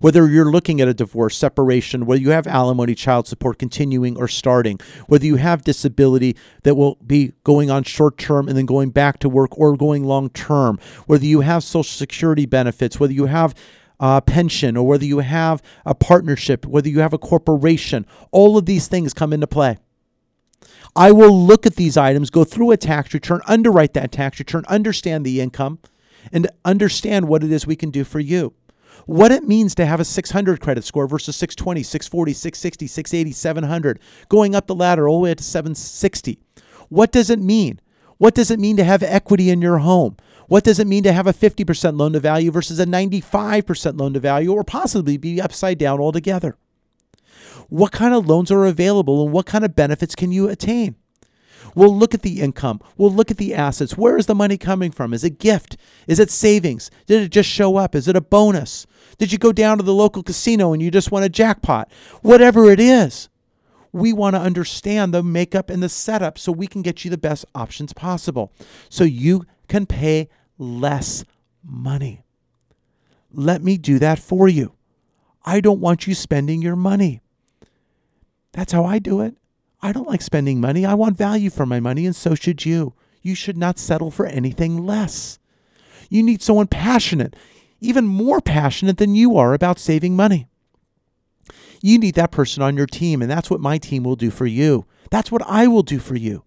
whether 0.00 0.28
you're 0.28 0.50
looking 0.50 0.80
at 0.80 0.88
a 0.88 0.94
divorce, 0.94 1.36
separation, 1.36 2.06
whether 2.06 2.20
you 2.20 2.30
have 2.30 2.46
alimony, 2.46 2.94
child 2.94 3.26
support 3.26 3.58
continuing 3.58 4.16
or 4.16 4.28
starting, 4.28 4.78
whether 5.06 5.26
you 5.26 5.36
have 5.36 5.64
disability 5.64 6.36
that 6.62 6.74
will 6.74 6.96
be 7.06 7.32
going 7.44 7.70
on 7.70 7.82
short 7.82 8.18
term 8.18 8.48
and 8.48 8.56
then 8.56 8.66
going 8.66 8.90
back 8.90 9.18
to 9.18 9.28
work 9.28 9.56
or 9.58 9.76
going 9.76 10.04
long 10.04 10.30
term, 10.30 10.78
whether 11.06 11.24
you 11.24 11.40
have 11.40 11.62
social 11.62 11.84
security 11.84 12.46
benefits, 12.46 12.98
whether 12.98 13.12
you 13.12 13.26
have 13.26 13.54
uh, 14.00 14.20
pension 14.20 14.76
or 14.76 14.86
whether 14.86 15.04
you 15.04 15.18
have 15.18 15.62
a 15.84 15.94
partnership, 15.94 16.66
whether 16.66 16.88
you 16.88 17.00
have 17.00 17.12
a 17.12 17.18
corporation, 17.18 18.06
all 18.30 18.56
of 18.56 18.66
these 18.66 18.88
things 18.88 19.12
come 19.12 19.32
into 19.32 19.46
play. 19.46 19.78
I 20.94 21.12
will 21.12 21.36
look 21.36 21.66
at 21.66 21.76
these 21.76 21.96
items, 21.96 22.30
go 22.30 22.44
through 22.44 22.70
a 22.70 22.76
tax 22.76 23.14
return, 23.14 23.40
underwrite 23.46 23.94
that 23.94 24.10
tax 24.10 24.38
return, 24.38 24.64
understand 24.68 25.24
the 25.24 25.40
income, 25.40 25.78
and 26.32 26.48
understand 26.64 27.28
what 27.28 27.44
it 27.44 27.52
is 27.52 27.66
we 27.66 27.76
can 27.76 27.90
do 27.90 28.04
for 28.04 28.20
you. 28.20 28.54
What 29.06 29.32
it 29.32 29.44
means 29.44 29.74
to 29.76 29.86
have 29.86 30.00
a 30.00 30.04
600 30.04 30.60
credit 30.60 30.84
score 30.84 31.06
versus 31.06 31.36
620, 31.36 31.82
640, 31.82 32.32
660, 32.32 32.86
680, 32.86 33.32
700, 33.32 34.00
going 34.28 34.54
up 34.54 34.66
the 34.66 34.74
ladder 34.74 35.08
all 35.08 35.18
the 35.18 35.24
way 35.24 35.34
to 35.34 35.42
760. 35.42 36.38
What 36.88 37.12
does 37.12 37.30
it 37.30 37.40
mean? 37.40 37.80
What 38.18 38.34
does 38.34 38.50
it 38.50 38.58
mean 38.58 38.76
to 38.76 38.84
have 38.84 39.02
equity 39.02 39.50
in 39.50 39.62
your 39.62 39.78
home? 39.78 40.16
What 40.48 40.64
does 40.64 40.78
it 40.78 40.86
mean 40.86 41.04
to 41.04 41.12
have 41.12 41.26
a 41.26 41.32
50% 41.32 41.98
loan 41.98 42.14
to 42.14 42.20
value 42.20 42.50
versus 42.50 42.80
a 42.80 42.86
95% 42.86 44.00
loan 44.00 44.14
to 44.14 44.20
value 44.20 44.52
or 44.52 44.64
possibly 44.64 45.16
be 45.16 45.40
upside 45.40 45.78
down 45.78 46.00
altogether? 46.00 46.56
What 47.68 47.92
kind 47.92 48.14
of 48.14 48.26
loans 48.26 48.50
are 48.50 48.64
available 48.64 49.22
and 49.22 49.32
what 49.32 49.46
kind 49.46 49.64
of 49.64 49.76
benefits 49.76 50.14
can 50.14 50.32
you 50.32 50.48
attain? 50.48 50.96
We'll 51.78 51.96
look 51.96 52.12
at 52.12 52.22
the 52.22 52.40
income. 52.40 52.80
We'll 52.96 53.12
look 53.12 53.30
at 53.30 53.36
the 53.36 53.54
assets. 53.54 53.96
Where 53.96 54.16
is 54.16 54.26
the 54.26 54.34
money 54.34 54.58
coming 54.58 54.90
from? 54.90 55.14
Is 55.14 55.22
it 55.22 55.38
gift? 55.38 55.76
Is 56.08 56.18
it 56.18 56.28
savings? 56.28 56.90
Did 57.06 57.22
it 57.22 57.28
just 57.28 57.48
show 57.48 57.76
up? 57.76 57.94
Is 57.94 58.08
it 58.08 58.16
a 58.16 58.20
bonus? 58.20 58.84
Did 59.16 59.30
you 59.30 59.38
go 59.38 59.52
down 59.52 59.78
to 59.78 59.84
the 59.84 59.94
local 59.94 60.24
casino 60.24 60.72
and 60.72 60.82
you 60.82 60.90
just 60.90 61.12
won 61.12 61.22
a 61.22 61.28
jackpot? 61.28 61.88
Whatever 62.20 62.68
it 62.68 62.80
is, 62.80 63.28
we 63.92 64.12
want 64.12 64.34
to 64.34 64.40
understand 64.40 65.14
the 65.14 65.22
makeup 65.22 65.70
and 65.70 65.80
the 65.80 65.88
setup 65.88 66.36
so 66.36 66.50
we 66.50 66.66
can 66.66 66.82
get 66.82 67.04
you 67.04 67.12
the 67.12 67.16
best 67.16 67.44
options 67.54 67.92
possible 67.92 68.52
so 68.88 69.04
you 69.04 69.46
can 69.68 69.86
pay 69.86 70.28
less 70.58 71.24
money. 71.62 72.24
Let 73.30 73.62
me 73.62 73.78
do 73.78 74.00
that 74.00 74.18
for 74.18 74.48
you. 74.48 74.72
I 75.44 75.60
don't 75.60 75.80
want 75.80 76.08
you 76.08 76.16
spending 76.16 76.60
your 76.60 76.74
money. 76.74 77.20
That's 78.50 78.72
how 78.72 78.84
I 78.84 78.98
do 78.98 79.20
it. 79.20 79.36
I 79.80 79.92
don't 79.92 80.08
like 80.08 80.22
spending 80.22 80.60
money. 80.60 80.84
I 80.84 80.94
want 80.94 81.16
value 81.16 81.50
for 81.50 81.66
my 81.66 81.80
money, 81.80 82.04
and 82.04 82.16
so 82.16 82.34
should 82.34 82.64
you. 82.64 82.94
You 83.22 83.34
should 83.34 83.56
not 83.56 83.78
settle 83.78 84.10
for 84.10 84.26
anything 84.26 84.84
less. 84.84 85.38
You 86.10 86.22
need 86.22 86.42
someone 86.42 86.66
passionate, 86.66 87.36
even 87.80 88.06
more 88.06 88.40
passionate 88.40 88.96
than 88.96 89.14
you 89.14 89.36
are 89.36 89.54
about 89.54 89.78
saving 89.78 90.16
money. 90.16 90.48
You 91.80 91.98
need 91.98 92.14
that 92.16 92.32
person 92.32 92.62
on 92.62 92.76
your 92.76 92.86
team, 92.86 93.22
and 93.22 93.30
that's 93.30 93.50
what 93.50 93.60
my 93.60 93.78
team 93.78 94.02
will 94.02 94.16
do 94.16 94.30
for 94.30 94.46
you. 94.46 94.84
That's 95.10 95.30
what 95.30 95.42
I 95.46 95.66
will 95.68 95.82
do 95.82 95.98
for 95.98 96.16
you. 96.16 96.44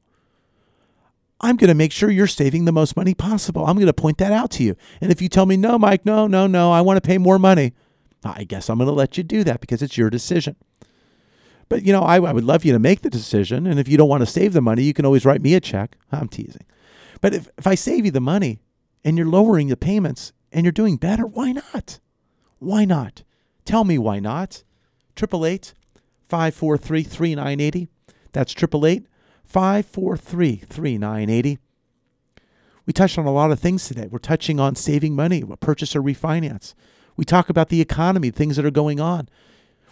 I'm 1.40 1.56
going 1.56 1.70
to 1.70 1.76
make 1.76 1.92
sure 1.92 2.12
you're 2.12 2.28
saving 2.28 2.66
the 2.66 2.72
most 2.72 2.96
money 2.96 3.16
possible. 3.16 3.66
I'm 3.66 3.78
going 3.78 3.88
to 3.88 3.94
point 3.94 4.20
that 4.20 4.32
out 4.32 4.52
to 4.52 4.64
you. 4.64 4.76
And 5.00 5.12
if 5.12 5.22
you 5.22 5.30
tell 5.30 5.46
me, 5.48 5.58
no, 5.58 5.80
Mike, 5.80 6.06
no, 6.06 6.28
no, 6.28 6.46
no, 6.48 6.72
I 6.72 6.82
want 6.82 6.98
to 6.98 7.08
pay 7.08 7.18
more 7.18 7.40
money, 7.40 7.74
I 8.24 8.44
guess 8.44 8.70
I'm 8.70 8.78
going 8.78 8.88
to 8.88 8.94
let 8.94 9.18
you 9.18 9.24
do 9.24 9.44
that 9.46 9.62
because 9.62 9.82
it's 9.82 9.98
your 9.98 10.12
decision. 10.12 10.56
But, 11.72 11.84
you 11.86 11.94
know, 11.94 12.02
I, 12.02 12.18
I 12.18 12.34
would 12.34 12.44
love 12.44 12.66
you 12.66 12.74
to 12.74 12.80
make 12.80 13.00
the 13.00 13.10
decision. 13.10 13.66
And 13.66 13.80
if 13.80 13.88
you 13.88 13.96
don't 13.96 14.10
want 14.10 14.20
to 14.20 14.26
save 14.26 14.52
the 14.52 14.60
money, 14.60 14.84
you 14.84 14.94
can 14.94 15.06
always 15.06 15.24
write 15.24 15.42
me 15.42 15.56
a 15.56 15.62
check. 15.62 15.96
I'm 16.12 16.28
teasing. 16.28 16.66
But 17.22 17.34
if, 17.34 17.48
if 17.58 17.66
I 17.66 17.76
save 17.76 18.04
you 18.04 18.12
the 18.12 18.20
money 18.20 18.60
and 19.06 19.18
you're 19.18 19.26
lowering 19.26 19.70
the 19.70 19.78
payments 19.78 20.34
and 20.52 20.66
you're 20.66 20.74
doing 20.74 20.98
better, 20.98 21.26
why 21.26 21.54
not? 21.54 22.02
Why 22.60 22.84
not? 22.84 23.24
Tell 23.64 23.86
me 23.86 23.98
why 23.98 24.20
not. 24.20 24.66
888 25.18 25.74
543 26.28 27.04
3980. 27.04 27.88
That's 28.34 28.52
888 28.52 29.08
543 29.46 30.56
3980. 30.58 31.58
We 32.86 32.92
touched 32.92 33.18
on 33.18 33.26
a 33.26 33.32
lot 33.32 33.52
of 33.52 33.62
things 33.62 33.88
today. 33.88 34.10
We're 34.12 34.20
touching 34.20 34.60
on 34.60 34.76
saving 34.76 35.16
money, 35.16 35.42
purchase 35.62 35.96
or 35.96 36.02
refinance. 36.02 36.74
We 37.16 37.24
talk 37.24 37.50
about 37.50 37.70
the 37.70 37.80
economy, 37.80 38.30
things 38.30 38.58
that 38.58 38.66
are 38.66 38.72
going 38.72 39.00
on. 39.00 39.30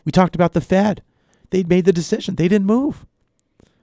We 0.04 0.12
talked 0.12 0.36
about 0.36 0.52
the 0.52 0.60
Fed. 0.60 1.04
They 1.50 1.64
made 1.64 1.86
the 1.86 1.94
decision. 1.94 2.36
They 2.36 2.48
didn't 2.48 2.68
move. 2.68 3.06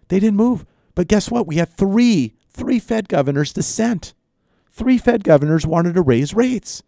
They 0.09 0.21
didn't 0.21 0.37
move. 0.37 0.65
But 0.95 1.09
guess 1.09 1.31
what? 1.31 1.47
We 1.47 1.57
had 1.57 1.77
three, 1.77 2.35
three 2.49 2.79
Fed 2.79 3.09
governors 3.09 3.53
dissent. 3.53 4.15
Three 4.71 4.99
Fed 4.99 5.25
governors 5.25 5.67
wanted 5.67 5.95
to 5.95 6.03
raise 6.03 6.35
rates. 6.35 6.83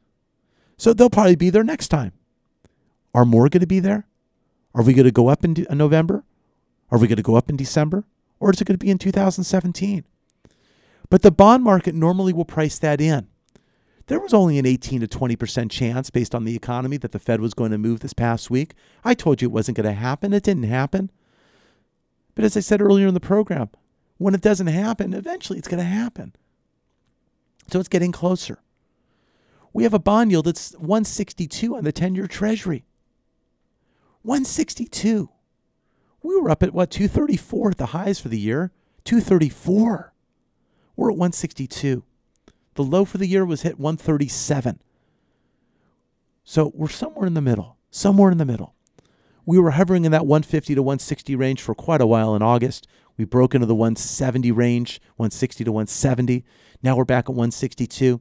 So 0.77 0.93
they'll 0.93 1.11
probably 1.11 1.37
be 1.37 1.51
there 1.51 1.65
next 1.65 1.89
time. 1.89 2.13
Are 3.15 3.25
more 3.25 3.49
going 3.49 3.61
to 3.61 3.67
be 3.67 3.81
there? 3.81 4.07
Are 4.75 4.83
we 4.83 4.95
going 4.95 5.07
to 5.07 5.11
go 5.11 5.29
up 5.29 5.45
in 5.45 5.67
uh, 5.69 5.75
November? 5.75 6.25
Are 6.91 6.99
we 6.99 7.09
going 7.09 7.17
to 7.17 7.23
go 7.23 7.35
up 7.35 7.51
in 7.51 7.57
December? 7.57 8.05
Or 8.39 8.51
is 8.51 8.61
it 8.61 8.67
going 8.67 8.79
to 8.79 8.85
be 8.85 8.91
in 8.91 8.99
2017? 8.99 10.05
But 11.11 11.23
the 11.23 11.31
bond 11.31 11.65
market 11.65 11.95
normally 11.95 12.33
will 12.33 12.45
price 12.45 12.79
that 12.79 13.01
in. 13.01 13.27
There 14.09 14.19
was 14.19 14.33
only 14.33 14.59
an 14.59 14.65
18 14.65 15.03
to 15.03 15.07
20% 15.07 15.71
chance 15.71 16.09
based 16.09 16.35
on 16.35 16.45
the 16.45 16.57
economy 16.57 16.97
that 16.97 17.13
the 17.13 17.19
Fed 17.19 17.43
was 17.43 17.53
going 17.53 17.73
to 17.73 17.79
move 17.79 18.01
this 18.01 18.15
past 18.15 18.51
week. 18.51 18.73
I 19.05 19.13
told 19.13 19.43
you 19.43 19.49
it 19.49 19.53
wasn't 19.53 19.77
going 19.77 19.89
to 19.89 19.93
happen. 19.93 20.33
It 20.33 20.43
didn't 20.43 20.65
happen. 20.65 21.11
But 22.35 22.47
as 22.47 22.57
I 22.57 22.61
said 22.61 22.81
earlier 22.81 23.07
in 23.07 23.13
the 23.13 23.21
program, 23.21 23.69
when 24.17 24.35
it 24.35 24.41
doesn't 24.41 24.67
happen, 24.67 25.13
eventually 25.13 25.59
it's 25.59 25.69
going 25.69 25.83
to 25.83 25.89
happen. 25.89 26.35
So 27.71 27.79
it's 27.79 27.89
getting 27.89 28.11
closer. 28.11 28.61
We 29.75 29.83
have 29.83 29.93
a 29.93 29.99
bond 29.99 30.31
yield 30.31 30.47
that's 30.47 30.73
162 30.73 31.77
on 31.77 31.85
the 31.85 31.93
10 31.93 32.15
year 32.15 32.27
treasury. 32.27 32.87
162. 34.23 35.29
We 36.23 36.41
were 36.41 36.51
up 36.51 36.63
at 36.63 36.73
what, 36.73 36.91
234 36.91 37.73
at 37.73 37.77
the 37.77 37.87
highs 37.87 38.19
for 38.19 38.29
the 38.29 38.39
year? 38.39 38.73
234. 39.05 40.15
We're 40.97 41.11
at 41.11 41.17
162. 41.17 42.05
The 42.79 42.85
low 42.85 43.05
for 43.05 43.19
the 43.19 43.27
year 43.27 43.45
was 43.45 43.63
hit 43.63 43.81
137. 43.81 44.79
So 46.45 46.71
we're 46.77 46.87
somewhere 46.87 47.27
in 47.27 47.35
the 47.35 47.41
middle, 47.41 47.77
somewhere 47.91 48.31
in 48.31 48.39
the 48.39 48.45
middle. 48.45 48.77
We 49.45 49.59
were 49.59 49.73
hovering 49.73 50.05
in 50.05 50.13
that 50.13 50.27
150 50.27 50.77
to 50.77 50.83
160 50.85 51.35
range 51.35 51.61
for 51.61 51.75
quite 51.75 52.01
a 52.01 52.07
while 52.07 52.37
in 52.37 52.43
August. 52.43 52.87
We 53.17 53.25
broke 53.25 53.57
into 53.57 53.67
the 53.67 53.75
170 53.75 54.53
range, 54.53 55.01
160 55.17 55.65
to 55.65 55.73
170. 55.73 56.45
Now 56.81 56.95
we're 56.95 57.05
back 57.05 57.25
at 57.25 57.35
162. 57.35 58.21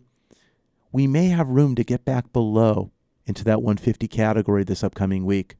We 0.91 1.05
may 1.05 1.27
have 1.27 1.49
room 1.49 1.75
to 1.75 1.83
get 1.83 2.03
back 2.03 2.33
below 2.33 2.89
into 3.27 3.43
that 3.43 3.61
150 3.61 4.07
category 4.07 4.63
this 4.63 4.83
upcoming 4.83 5.23
week. 5.23 5.55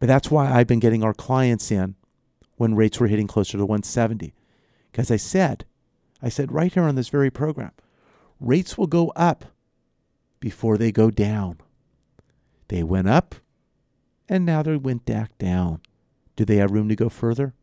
But 0.00 0.08
that's 0.08 0.28
why 0.28 0.50
I've 0.50 0.66
been 0.66 0.80
getting 0.80 1.04
our 1.04 1.14
clients 1.14 1.70
in 1.70 1.94
when 2.56 2.74
rates 2.74 2.98
were 2.98 3.06
hitting 3.06 3.28
closer 3.28 3.56
to 3.56 3.64
170. 3.64 4.34
Because 4.90 5.12
I 5.12 5.16
said, 5.18 5.66
I 6.26 6.28
said 6.28 6.50
right 6.50 6.74
here 6.74 6.82
on 6.82 6.96
this 6.96 7.08
very 7.08 7.30
program, 7.30 7.70
rates 8.40 8.76
will 8.76 8.88
go 8.88 9.12
up 9.14 9.44
before 10.40 10.76
they 10.76 10.90
go 10.90 11.08
down. 11.08 11.60
They 12.66 12.82
went 12.82 13.08
up 13.08 13.36
and 14.28 14.44
now 14.44 14.64
they 14.64 14.76
went 14.76 15.04
back 15.04 15.38
down. 15.38 15.82
Do 16.34 16.44
they 16.44 16.56
have 16.56 16.72
room 16.72 16.88
to 16.88 16.96
go 16.96 17.08
further? 17.08 17.54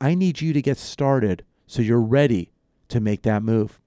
I 0.00 0.14
need 0.14 0.40
you 0.40 0.54
to 0.54 0.62
get 0.62 0.78
started 0.78 1.44
so 1.66 1.82
you're 1.82 2.00
ready 2.00 2.50
to 2.88 2.98
make 2.98 3.20
that 3.24 3.42
move. 3.42 3.78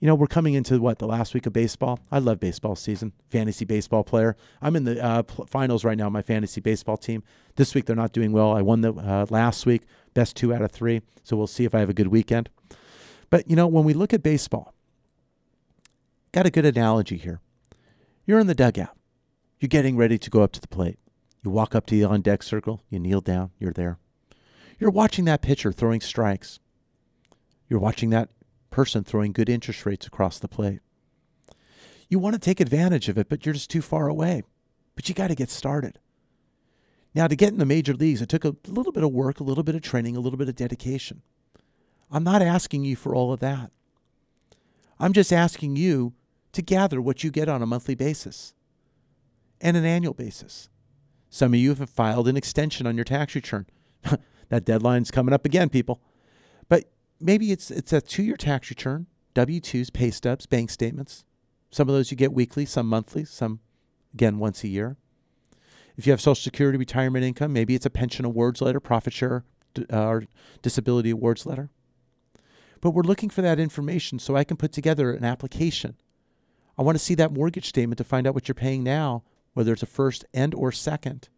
You 0.00 0.08
know, 0.08 0.16
we're 0.16 0.26
coming 0.26 0.54
into 0.54 0.80
what, 0.80 0.98
the 0.98 1.06
last 1.06 1.32
week 1.32 1.46
of 1.46 1.52
baseball? 1.52 2.00
I 2.10 2.18
love 2.18 2.40
baseball 2.40 2.74
season. 2.74 3.12
Fantasy 3.30 3.64
baseball 3.64 4.02
player. 4.02 4.36
I'm 4.60 4.74
in 4.74 4.82
the 4.82 5.00
uh, 5.00 5.22
finals 5.46 5.84
right 5.84 5.96
now, 5.96 6.10
my 6.10 6.22
fantasy 6.22 6.60
baseball 6.60 6.96
team. 6.96 7.22
This 7.54 7.72
week 7.72 7.86
they're 7.86 7.94
not 7.94 8.12
doing 8.12 8.32
well. 8.32 8.50
I 8.50 8.62
won 8.62 8.80
the 8.80 8.94
uh, 8.94 9.26
last 9.30 9.64
week, 9.64 9.82
best 10.12 10.34
two 10.34 10.52
out 10.52 10.60
of 10.60 10.72
three. 10.72 11.02
So 11.22 11.36
we'll 11.36 11.46
see 11.46 11.64
if 11.64 11.72
I 11.72 11.78
have 11.78 11.88
a 11.88 11.94
good 11.94 12.08
weekend. 12.08 12.50
But, 13.30 13.48
you 13.48 13.56
know, 13.56 13.66
when 13.66 13.84
we 13.84 13.94
look 13.94 14.12
at 14.12 14.22
baseball, 14.22 14.74
got 16.32 16.46
a 16.46 16.50
good 16.50 16.66
analogy 16.66 17.16
here. 17.16 17.40
You're 18.26 18.38
in 18.38 18.46
the 18.46 18.54
dugout. 18.54 18.96
You're 19.60 19.68
getting 19.68 19.96
ready 19.96 20.18
to 20.18 20.30
go 20.30 20.42
up 20.42 20.52
to 20.52 20.60
the 20.60 20.68
plate. 20.68 20.98
You 21.42 21.50
walk 21.50 21.74
up 21.74 21.86
to 21.86 21.94
the 21.94 22.04
on 22.04 22.22
deck 22.22 22.42
circle. 22.42 22.82
You 22.90 22.98
kneel 22.98 23.20
down. 23.20 23.50
You're 23.58 23.72
there. 23.72 23.98
You're 24.78 24.90
watching 24.90 25.24
that 25.26 25.42
pitcher 25.42 25.72
throwing 25.72 26.00
strikes. 26.00 26.58
You're 27.68 27.80
watching 27.80 28.10
that 28.10 28.30
person 28.70 29.04
throwing 29.04 29.32
good 29.32 29.48
interest 29.48 29.86
rates 29.86 30.06
across 30.06 30.38
the 30.38 30.48
plate. 30.48 30.80
You 32.08 32.18
want 32.18 32.34
to 32.34 32.40
take 32.40 32.60
advantage 32.60 33.08
of 33.08 33.16
it, 33.18 33.28
but 33.28 33.44
you're 33.44 33.52
just 33.52 33.70
too 33.70 33.82
far 33.82 34.08
away. 34.08 34.42
But 34.94 35.08
you 35.08 35.14
got 35.14 35.28
to 35.28 35.34
get 35.34 35.50
started. 35.50 35.98
Now, 37.14 37.28
to 37.28 37.36
get 37.36 37.52
in 37.52 37.58
the 37.58 37.64
major 37.64 37.94
leagues, 37.94 38.20
it 38.20 38.28
took 38.28 38.44
a 38.44 38.56
little 38.66 38.92
bit 38.92 39.04
of 39.04 39.12
work, 39.12 39.38
a 39.38 39.44
little 39.44 39.62
bit 39.62 39.74
of 39.74 39.82
training, 39.82 40.16
a 40.16 40.20
little 40.20 40.38
bit 40.38 40.48
of 40.48 40.56
dedication. 40.56 41.22
I'm 42.10 42.24
not 42.24 42.42
asking 42.42 42.84
you 42.84 42.96
for 42.96 43.14
all 43.14 43.32
of 43.32 43.40
that. 43.40 43.70
I'm 44.98 45.12
just 45.12 45.32
asking 45.32 45.76
you 45.76 46.14
to 46.52 46.62
gather 46.62 47.00
what 47.00 47.24
you 47.24 47.30
get 47.30 47.48
on 47.48 47.62
a 47.62 47.66
monthly 47.66 47.94
basis 47.94 48.54
and 49.60 49.76
an 49.76 49.84
annual 49.84 50.14
basis. 50.14 50.68
Some 51.28 51.52
of 51.52 51.60
you 51.60 51.74
have 51.74 51.90
filed 51.90 52.28
an 52.28 52.36
extension 52.36 52.86
on 52.86 52.94
your 52.94 53.04
tax 53.04 53.34
return. 53.34 53.66
that 54.48 54.64
deadline's 54.64 55.10
coming 55.10 55.34
up 55.34 55.44
again, 55.44 55.68
people. 55.68 56.00
But 56.68 56.84
maybe 57.20 57.50
it's 57.50 57.70
it's 57.70 57.92
a 57.92 58.00
two-year 58.00 58.36
tax 58.36 58.70
return, 58.70 59.06
W-2s, 59.34 59.92
pay 59.92 60.10
stubs, 60.10 60.46
bank 60.46 60.70
statements. 60.70 61.24
Some 61.70 61.88
of 61.88 61.94
those 61.94 62.10
you 62.10 62.16
get 62.16 62.32
weekly, 62.32 62.64
some 62.64 62.86
monthly, 62.86 63.24
some 63.24 63.60
again 64.12 64.38
once 64.38 64.62
a 64.62 64.68
year. 64.68 64.96
If 65.96 66.06
you 66.06 66.12
have 66.12 66.20
Social 66.20 66.42
Security 66.42 66.78
retirement 66.78 67.24
income, 67.24 67.52
maybe 67.52 67.74
it's 67.74 67.86
a 67.86 67.90
pension 67.90 68.24
awards 68.24 68.60
letter, 68.60 68.80
profit 68.80 69.12
share, 69.12 69.44
uh, 69.92 70.06
or 70.06 70.24
disability 70.62 71.10
awards 71.10 71.46
letter. 71.46 71.70
But 72.84 72.90
we're 72.90 73.00
looking 73.00 73.30
for 73.30 73.40
that 73.40 73.58
information 73.58 74.18
so 74.18 74.36
I 74.36 74.44
can 74.44 74.58
put 74.58 74.70
together 74.70 75.10
an 75.10 75.24
application. 75.24 75.96
I 76.76 76.82
want 76.82 76.98
to 76.98 77.02
see 77.02 77.14
that 77.14 77.32
mortgage 77.32 77.70
statement 77.70 77.96
to 77.96 78.04
find 78.04 78.26
out 78.26 78.34
what 78.34 78.46
you're 78.46 78.54
paying 78.54 78.84
now, 78.84 79.22
whether 79.54 79.72
it's 79.72 79.82
a 79.82 79.86
first 79.86 80.26
and 80.34 80.54
or 80.54 80.70
second. 80.70 81.30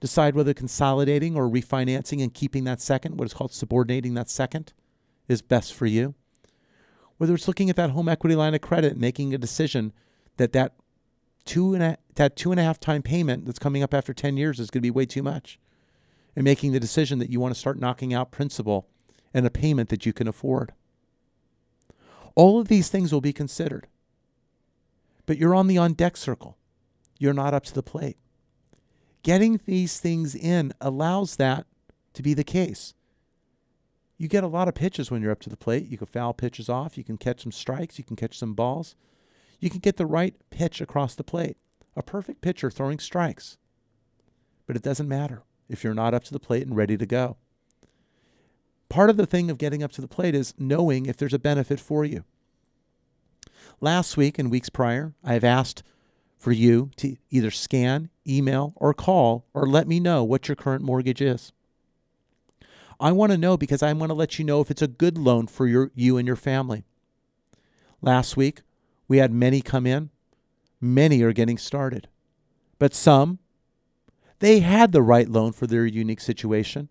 decide 0.00 0.34
whether 0.34 0.52
consolidating 0.52 1.34
or 1.34 1.48
refinancing 1.48 2.22
and 2.22 2.34
keeping 2.34 2.64
that 2.64 2.82
second, 2.82 3.18
what 3.18 3.24
is 3.24 3.32
called 3.32 3.54
subordinating 3.54 4.12
that 4.12 4.28
second, 4.28 4.74
is 5.28 5.40
best 5.40 5.72
for 5.72 5.86
you. 5.86 6.14
Whether 7.16 7.32
it's 7.32 7.48
looking 7.48 7.70
at 7.70 7.76
that 7.76 7.92
home 7.92 8.10
equity 8.10 8.36
line 8.36 8.52
of 8.52 8.60
credit 8.60 8.98
making 8.98 9.32
a 9.32 9.38
decision 9.38 9.94
that 10.36 10.52
that 10.52 10.74
two 11.46 11.72
and 11.72 11.82
a, 11.82 11.96
that 12.16 12.36
two 12.36 12.50
and 12.50 12.60
a 12.60 12.64
half 12.64 12.78
time 12.78 13.00
payment 13.00 13.46
that's 13.46 13.58
coming 13.58 13.82
up 13.82 13.94
after 13.94 14.12
10 14.12 14.36
years 14.36 14.60
is 14.60 14.68
going 14.68 14.80
to 14.80 14.86
be 14.86 14.90
way 14.90 15.06
too 15.06 15.22
much 15.22 15.58
and 16.36 16.44
making 16.44 16.72
the 16.72 16.80
decision 16.80 17.18
that 17.18 17.30
you 17.30 17.40
want 17.40 17.54
to 17.54 17.58
start 17.58 17.80
knocking 17.80 18.12
out 18.12 18.30
principal 18.30 18.86
and 19.34 19.44
a 19.44 19.50
payment 19.50 19.88
that 19.90 20.06
you 20.06 20.12
can 20.12 20.28
afford. 20.28 20.72
All 22.36 22.60
of 22.60 22.68
these 22.68 22.88
things 22.88 23.12
will 23.12 23.20
be 23.20 23.32
considered. 23.32 23.88
But 25.26 25.38
you're 25.38 25.54
on 25.54 25.66
the 25.66 25.78
on 25.78 25.92
deck 25.94 26.16
circle. 26.16 26.56
You're 27.18 27.34
not 27.34 27.54
up 27.54 27.64
to 27.64 27.74
the 27.74 27.82
plate. 27.82 28.16
Getting 29.22 29.60
these 29.66 29.98
things 29.98 30.34
in 30.34 30.72
allows 30.80 31.36
that 31.36 31.66
to 32.12 32.22
be 32.22 32.34
the 32.34 32.44
case. 32.44 32.94
You 34.16 34.28
get 34.28 34.44
a 34.44 34.48
lot 34.48 34.68
of 34.68 34.74
pitches 34.74 35.10
when 35.10 35.22
you're 35.22 35.32
up 35.32 35.40
to 35.40 35.50
the 35.50 35.56
plate. 35.56 35.88
You 35.88 35.98
can 35.98 36.06
foul 36.06 36.34
pitches 36.34 36.68
off. 36.68 36.96
You 36.96 37.04
can 37.04 37.16
catch 37.16 37.42
some 37.42 37.52
strikes. 37.52 37.98
You 37.98 38.04
can 38.04 38.16
catch 38.16 38.38
some 38.38 38.54
balls. 38.54 38.94
You 39.58 39.70
can 39.70 39.80
get 39.80 39.96
the 39.96 40.06
right 40.06 40.34
pitch 40.50 40.80
across 40.80 41.14
the 41.14 41.24
plate. 41.24 41.56
A 41.96 42.02
perfect 42.02 42.40
pitcher 42.40 42.70
throwing 42.70 42.98
strikes. 42.98 43.58
But 44.66 44.76
it 44.76 44.82
doesn't 44.82 45.08
matter 45.08 45.42
if 45.68 45.82
you're 45.82 45.94
not 45.94 46.14
up 46.14 46.24
to 46.24 46.32
the 46.32 46.38
plate 46.38 46.66
and 46.66 46.76
ready 46.76 46.96
to 46.96 47.06
go. 47.06 47.36
Part 48.94 49.10
of 49.10 49.16
the 49.16 49.26
thing 49.26 49.50
of 49.50 49.58
getting 49.58 49.82
up 49.82 49.90
to 49.90 50.00
the 50.00 50.06
plate 50.06 50.36
is 50.36 50.54
knowing 50.56 51.06
if 51.06 51.16
there's 51.16 51.34
a 51.34 51.38
benefit 51.40 51.80
for 51.80 52.04
you. 52.04 52.22
Last 53.80 54.16
week 54.16 54.38
and 54.38 54.52
weeks 54.52 54.68
prior, 54.68 55.14
I 55.24 55.32
have 55.32 55.42
asked 55.42 55.82
for 56.38 56.52
you 56.52 56.92
to 56.98 57.16
either 57.28 57.50
scan, 57.50 58.10
email, 58.24 58.72
or 58.76 58.94
call 58.94 59.46
or 59.52 59.66
let 59.66 59.88
me 59.88 59.98
know 59.98 60.22
what 60.22 60.46
your 60.46 60.54
current 60.54 60.84
mortgage 60.84 61.20
is. 61.20 61.52
I 63.00 63.10
want 63.10 63.32
to 63.32 63.36
know 63.36 63.56
because 63.56 63.82
I 63.82 63.92
want 63.94 64.10
to 64.10 64.14
let 64.14 64.38
you 64.38 64.44
know 64.44 64.60
if 64.60 64.70
it's 64.70 64.80
a 64.80 64.86
good 64.86 65.18
loan 65.18 65.48
for 65.48 65.66
your, 65.66 65.90
you 65.96 66.16
and 66.16 66.24
your 66.24 66.36
family. 66.36 66.84
Last 68.00 68.36
week, 68.36 68.62
we 69.08 69.18
had 69.18 69.32
many 69.32 69.60
come 69.60 69.88
in. 69.88 70.10
Many 70.80 71.20
are 71.22 71.32
getting 71.32 71.58
started. 71.58 72.06
But 72.78 72.94
some, 72.94 73.40
they 74.38 74.60
had 74.60 74.92
the 74.92 75.02
right 75.02 75.28
loan 75.28 75.50
for 75.50 75.66
their 75.66 75.84
unique 75.84 76.20
situation. 76.20 76.90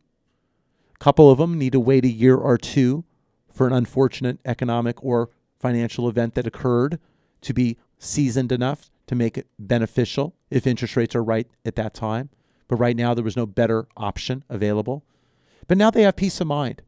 Couple 1.03 1.29
of 1.29 1.37
them 1.37 1.57
need 1.57 1.73
to 1.73 1.81
wait 1.81 2.05
a 2.05 2.09
year 2.09 2.37
or 2.37 2.57
two 2.57 3.03
for 3.51 3.67
an 3.67 3.73
unfortunate 3.73 4.39
economic 4.45 5.03
or 5.03 5.31
financial 5.59 6.07
event 6.07 6.33
that 6.35 6.47
occurred 6.47 6.97
to 7.41 7.53
be 7.53 7.77
seasoned 7.99 8.53
enough 8.53 8.89
to 9.07 9.13
make 9.13 9.37
it 9.37 9.47
beneficial 9.59 10.33
if 10.49 10.65
interest 10.65 10.95
rates 10.95 11.13
are 11.13 11.21
right 11.21 11.45
at 11.65 11.75
that 11.75 11.93
time. 11.93 12.29
But 12.69 12.77
right 12.77 12.95
now, 12.95 13.13
there 13.13 13.21
was 13.25 13.35
no 13.35 13.45
better 13.45 13.85
option 13.97 14.45
available. 14.47 15.03
But 15.67 15.77
now 15.77 15.91
they 15.91 16.03
have 16.03 16.15
peace 16.15 16.39
of 16.39 16.47
mind. 16.47 16.83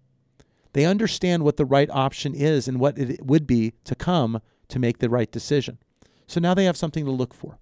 They 0.72 0.86
understand 0.86 1.44
what 1.44 1.58
the 1.58 1.66
right 1.66 1.90
option 1.90 2.34
is 2.34 2.70
and 2.70 2.80
what 2.80 2.98
it 2.98 3.26
would 3.26 3.46
be 3.46 3.74
to 3.84 3.96
come 3.96 4.42
to 4.70 4.80
make 4.80 5.00
the 5.00 5.10
right 5.10 5.30
decision. 5.30 5.78
So 6.26 6.40
now 6.40 6.54
they 6.54 6.64
have 6.64 6.78
something 6.78 7.04
to 7.04 7.12
look 7.12 7.34
for. 7.34 7.60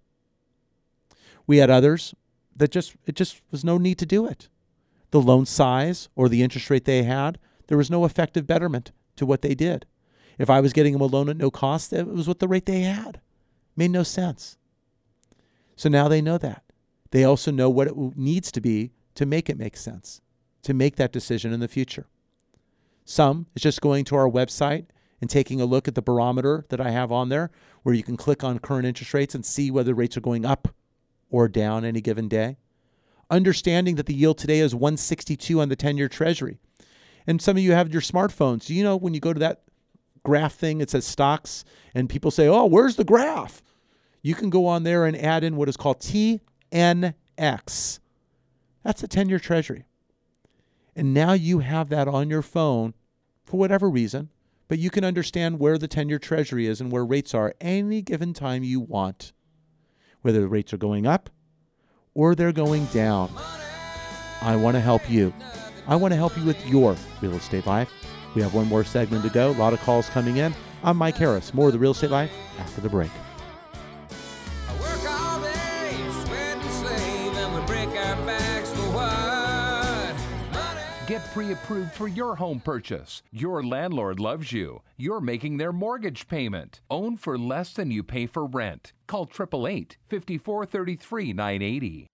We 1.47 1.58
had 1.58 1.72
others 1.72 2.14
that 2.56 2.70
just 2.70 2.95
it 3.08 3.16
just 3.16 3.41
was 3.49 3.66
no 3.66 3.80
need 3.80 3.97
to 3.97 4.06
do 4.06 4.28
it. 4.28 4.49
The 5.14 5.22
loan 5.22 5.45
size 5.45 6.09
or 6.16 6.28
the 6.28 6.41
interest 6.41 6.72
rate 6.72 6.86
they 6.86 7.03
had, 7.03 7.38
there 7.68 7.78
was 7.78 7.91
no 7.91 8.03
effective 8.03 8.47
betterment 8.47 8.91
to 9.16 9.28
what 9.28 9.43
they 9.43 9.53
did. 9.53 9.86
If 10.39 10.49
I 10.49 10.59
was 10.59 10.74
getting 10.74 10.93
them 10.93 11.03
a 11.03 11.05
loan 11.05 11.30
at 11.30 11.38
no 11.38 11.51
cost, 11.51 11.93
it 11.93 12.07
was 12.07 12.28
what 12.28 12.39
the 12.39 12.47
rate 12.47 12.66
they 12.66 12.82
had. 12.82 13.22
Made 13.76 13.91
no 13.91 14.01
sense. 14.01 14.57
So 15.76 15.88
now 15.88 16.07
they 16.07 16.20
know 16.20 16.39
that. 16.39 16.64
They 17.11 17.24
also 17.24 17.51
know 17.51 17.70
what 17.70 17.89
it 17.89 17.95
needs 18.18 18.51
to 18.53 18.59
be 18.59 18.89
to 19.14 19.28
make 19.28 19.51
it 19.51 19.59
make 19.59 19.78
sense, 19.78 20.20
to 20.64 20.74
make 20.74 20.95
that 20.95 21.14
decision 21.14 21.53
in 21.53 21.59
the 21.59 21.68
future. 21.68 22.07
Some 23.05 23.45
is 23.55 23.61
just 23.61 23.82
going 23.82 24.05
to 24.05 24.16
our 24.16 24.28
website 24.28 24.88
and 25.22 25.30
taking 25.30 25.61
a 25.61 25.66
look 25.66 25.88
at 25.88 25.93
the 25.93 26.01
barometer 26.01 26.66
that 26.70 26.82
I 26.82 26.89
have 26.89 27.11
on 27.11 27.30
there, 27.30 27.51
where 27.84 27.93
you 27.93 28.01
can 28.01 28.18
click 28.18 28.43
on 28.43 28.57
current 28.57 28.88
interest 28.88 29.14
rates 29.14 29.36
and 29.36 29.45
see 29.45 29.70
whether 29.70 29.93
rates 29.93 30.18
are 30.18 30.22
going 30.22 30.43
up 30.43 30.70
or 31.30 31.47
down 31.47 31.86
any 31.86 32.01
given 32.01 32.28
day. 32.28 32.57
Understanding 33.34 33.96
that 33.96 34.06
the 34.06 34.14
yield 34.14 34.38
today 34.38 34.60
is 34.60 34.76
162 34.76 35.60
on 35.60 35.68
the 35.68 35.76
10 35.76 35.98
year 35.98 36.08
treasury. 36.08 36.60
And 37.26 37.42
some 37.42 37.58
of 37.58 37.64
you 37.64 37.72
have 37.72 37.92
your 37.92 38.00
smartphones. 38.00 38.70
You 38.70 38.84
know 38.84 38.96
when 38.96 39.16
you 39.16 39.20
go 39.20 39.34
to 39.34 39.40
that 39.40 39.64
graph 40.22 40.54
thing, 40.54 40.82
it 40.82 40.92
says 40.92 41.04
stocks, 41.04 41.66
and 41.96 42.08
people 42.08 42.30
say, 42.30 42.48
oh, 42.48 42.68
where's 42.68 42.96
the 42.96 43.04
graph? 43.04 43.64
You 44.22 44.36
can 44.36 44.52
go 44.52 44.68
on 44.68 44.84
there 44.84 45.08
and 45.08 45.18
add 45.18 45.44
in 45.44 45.56
what 45.56 45.68
is 45.68 45.78
called 45.78 46.00
TNX. 46.00 48.00
That's 48.84 49.02
a 49.02 49.08
10 49.08 49.30
year 49.30 49.40
treasury. 49.40 49.86
And 50.96 51.12
now 51.12 51.34
you 51.34 51.58
have 51.58 51.90
that 51.90 52.08
on 52.08 52.30
your 52.30 52.44
phone 52.44 52.94
for 53.44 53.58
whatever 53.58 53.90
reason, 53.90 54.30
but 54.68 54.78
you 54.78 54.92
can 54.92 55.04
understand 55.04 55.58
where 55.58 55.80
the 55.80 55.88
10 55.88 56.08
year 56.08 56.20
treasury 56.20 56.68
is 56.68 56.80
and 56.80 56.92
where 56.92 57.04
rates 57.04 57.34
are 57.34 57.56
any 57.60 58.04
given 58.04 58.32
time 58.32 58.64
you 58.64 58.80
want, 58.80 59.34
whether 60.22 60.40
the 60.40 60.48
rates 60.48 60.72
are 60.72 60.78
going 60.78 61.08
up 61.08 61.32
or 62.16 62.36
they're 62.36 62.51
going 62.51 62.86
down. 62.88 63.30
I 64.41 64.55
want 64.55 64.76
to 64.76 64.82
help 64.82 65.09
you. 65.09 65.34
I 65.88 65.95
want 65.95 66.11
to 66.11 66.16
help 66.16 66.38
you 66.38 66.43
with 66.43 66.66
your 66.68 66.95
real 67.22 67.34
estate 67.34 67.66
life. 67.66 67.91
We 68.36 68.41
have 68.41 68.53
one 68.53 68.68
more 68.68 68.84
segment 68.84 69.24
to 69.24 69.30
go. 69.30 69.51
A 69.51 69.53
lot 69.53 69.74
of 69.74 69.80
calls 69.82 70.09
coming 70.09 70.38
in. 70.38 70.53
I'm 70.84 70.97
Mike 70.97 71.16
Harris. 71.16 71.53
More 71.53 71.68
of 71.68 71.74
the 71.74 71.80
real 71.80 71.91
estate 71.91 72.11
life 72.11 72.32
after 72.59 72.82
the 72.82 72.89
break. 72.89 73.11
Pre 81.34 81.52
approved 81.52 81.92
for 81.94 82.08
your 82.08 82.36
home 82.36 82.60
purchase. 82.60 83.24
Your 83.32 83.64
landlord 83.64 84.20
loves 84.20 84.52
you. 84.52 84.84
You're 84.98 85.20
making 85.20 85.58
their 85.58 85.74
mortgage 85.74 86.28
payment. 86.28 86.82
Own 86.92 87.18
for 87.18 87.38
less 87.40 87.74
than 87.74 87.90
you 87.90 88.04
pay 88.04 88.28
for 88.28 88.46
rent. 88.46 88.94
Call 89.08 89.24
888 89.24 89.98
5433 90.08 91.34
980. 91.34 92.08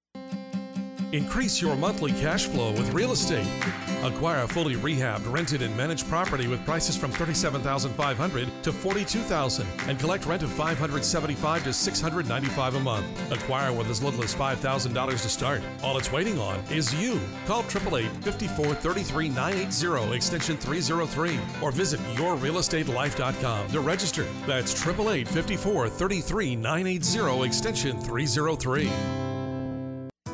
Increase 1.12 1.60
your 1.60 1.76
monthly 1.76 2.12
cash 2.12 2.45
flow 2.45 2.72
with 2.72 2.93
real 2.93 3.12
estate. 3.14 3.47
Acquire 4.03 4.43
a 4.43 4.47
fully 4.47 4.76
rehabbed, 4.76 5.32
rented, 5.32 5.64
and 5.64 5.76
managed 5.76 6.07
property 6.07 6.47
with 6.47 6.64
prices 6.66 6.95
from 6.95 7.12
37,500 7.12 8.47
to 8.64 8.72
42,000 8.72 9.68
and 9.88 9.99
collect 9.99 10.28
rent 10.28 10.43
of 10.43 10.51
575 10.51 11.64
to 11.64 11.74
695 11.74 12.76
a 12.76 12.80
month. 12.80 13.32
Acquire 13.32 13.74
with 13.74 13.89
as 13.89 14.03
little 14.03 14.24
as 14.24 14.36
$5,000 14.36 15.10
to 15.10 15.30
start. 15.30 15.62
All 15.82 15.97
it's 15.97 16.12
waiting 16.12 16.39
on 16.39 16.60
is 16.72 16.93
you. 16.93 17.20
Call 17.47 17.62
888 17.62 18.12
5433 18.24 19.30
980 19.30 20.16
extension 20.16 20.57
303 20.57 21.39
or 21.62 21.72
visit 21.72 21.99
yourrealestatelife.com 22.16 23.68
to 23.70 23.80
register. 23.80 24.28
That's 24.45 24.74
888 24.74 25.28
5433 25.28 26.55
980 26.55 27.43
extension 27.45 27.99
303. 27.99 29.29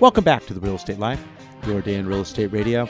Welcome 0.00 0.24
back 0.24 0.46
to 0.46 0.54
the 0.54 0.60
Real 0.60 0.76
Estate 0.76 0.98
Life, 0.98 1.22
your 1.66 1.82
day 1.82 1.96
in 1.96 2.06
real 2.06 2.22
estate 2.22 2.46
radio. 2.46 2.84
A 2.84 2.88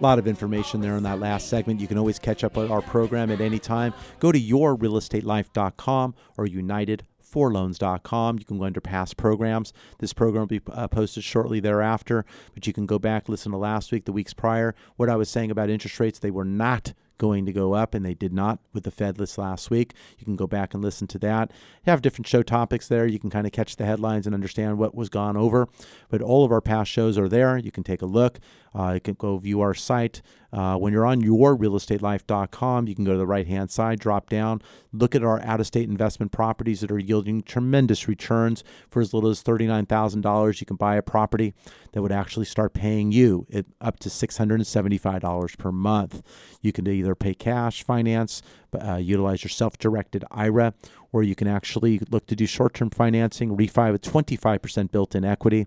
lot 0.00 0.18
of 0.18 0.26
information 0.26 0.80
there 0.80 0.96
in 0.96 1.02
that 1.02 1.20
last 1.20 1.48
segment. 1.48 1.78
You 1.78 1.86
can 1.86 1.98
always 1.98 2.18
catch 2.18 2.42
up 2.42 2.56
on 2.56 2.70
our 2.70 2.80
program 2.80 3.30
at 3.30 3.42
any 3.42 3.58
time. 3.58 3.92
Go 4.18 4.32
to 4.32 4.40
yourrealestatelife.com 4.40 6.14
or 6.38 6.46
united4loans.com. 6.46 8.38
You 8.38 8.44
can 8.46 8.58
go 8.58 8.64
under 8.64 8.80
past 8.80 9.18
programs. 9.18 9.74
This 9.98 10.14
program 10.14 10.40
will 10.40 10.46
be 10.46 10.62
uh, 10.72 10.88
posted 10.88 11.22
shortly 11.22 11.60
thereafter, 11.60 12.24
but 12.54 12.66
you 12.66 12.72
can 12.72 12.86
go 12.86 12.98
back, 12.98 13.28
listen 13.28 13.52
to 13.52 13.58
last 13.58 13.92
week, 13.92 14.06
the 14.06 14.12
weeks 14.12 14.32
prior. 14.32 14.74
What 14.96 15.10
I 15.10 15.16
was 15.16 15.28
saying 15.28 15.50
about 15.50 15.68
interest 15.68 16.00
rates, 16.00 16.18
they 16.18 16.30
were 16.30 16.46
not 16.46 16.94
going 17.18 17.44
to 17.46 17.52
go 17.52 17.74
up, 17.74 17.94
and 17.94 18.04
they 18.04 18.14
did 18.14 18.32
not 18.32 18.60
with 18.72 18.84
the 18.84 18.90
Fed 18.90 19.18
list 19.18 19.36
last 19.36 19.70
week. 19.70 19.94
You 20.18 20.24
can 20.24 20.36
go 20.36 20.46
back 20.46 20.74
and 20.74 20.82
listen 20.82 21.06
to 21.08 21.18
that. 21.18 21.50
You 21.84 21.90
have 21.90 22.02
different 22.02 22.26
show 22.26 22.42
topics 22.42 22.88
there. 22.88 23.06
You 23.06 23.18
can 23.18 23.30
kind 23.30 23.46
of 23.46 23.52
catch 23.52 23.76
the 23.76 23.84
headlines 23.84 24.26
and 24.26 24.34
understand 24.34 24.78
what 24.78 24.94
was 24.94 25.08
gone 25.08 25.36
over. 25.36 25.68
But 26.08 26.22
all 26.22 26.44
of 26.44 26.52
our 26.52 26.60
past 26.60 26.90
shows 26.90 27.18
are 27.18 27.28
there. 27.28 27.58
You 27.58 27.70
can 27.70 27.84
take 27.84 28.02
a 28.02 28.06
look. 28.06 28.38
Uh, 28.74 28.92
you 28.94 29.00
can 29.00 29.14
go 29.14 29.36
view 29.38 29.60
our 29.60 29.74
site. 29.74 30.22
Uh, 30.52 30.76
when 30.76 30.92
you're 30.92 31.04
on 31.04 31.20
yourrealestatelife.com, 31.20 32.88
you 32.88 32.94
can 32.94 33.04
go 33.04 33.12
to 33.12 33.18
the 33.18 33.26
right 33.26 33.46
hand 33.46 33.70
side, 33.70 33.98
drop 33.98 34.30
down, 34.30 34.62
look 34.92 35.14
at 35.14 35.22
our 35.22 35.42
out 35.42 35.60
of 35.60 35.66
state 35.66 35.88
investment 35.88 36.32
properties 36.32 36.80
that 36.80 36.90
are 36.90 36.98
yielding 36.98 37.42
tremendous 37.42 38.08
returns. 38.08 38.64
For 38.88 39.00
as 39.00 39.12
little 39.12 39.30
as 39.30 39.42
$39,000, 39.42 40.60
you 40.60 40.66
can 40.66 40.76
buy 40.76 40.96
a 40.96 41.02
property 41.02 41.52
that 41.92 42.00
would 42.00 42.12
actually 42.12 42.46
start 42.46 42.72
paying 42.72 43.12
you 43.12 43.46
up 43.80 43.98
to 44.00 44.08
$675 44.08 45.58
per 45.58 45.72
month. 45.72 46.22
You 46.62 46.72
can 46.72 46.86
either 46.86 47.07
pay 47.14 47.34
cash, 47.34 47.82
finance, 47.82 48.42
uh, 48.78 48.96
utilize 48.96 49.42
your 49.42 49.50
self 49.50 49.78
directed 49.78 50.24
IRA, 50.30 50.74
or 51.12 51.22
you 51.22 51.34
can 51.34 51.48
actually 51.48 52.00
look 52.10 52.26
to 52.26 52.36
do 52.36 52.46
short 52.46 52.74
term 52.74 52.90
financing, 52.90 53.56
refi 53.56 53.90
with 53.92 54.02
25% 54.02 54.90
built 54.90 55.14
in 55.14 55.24
equity, 55.24 55.66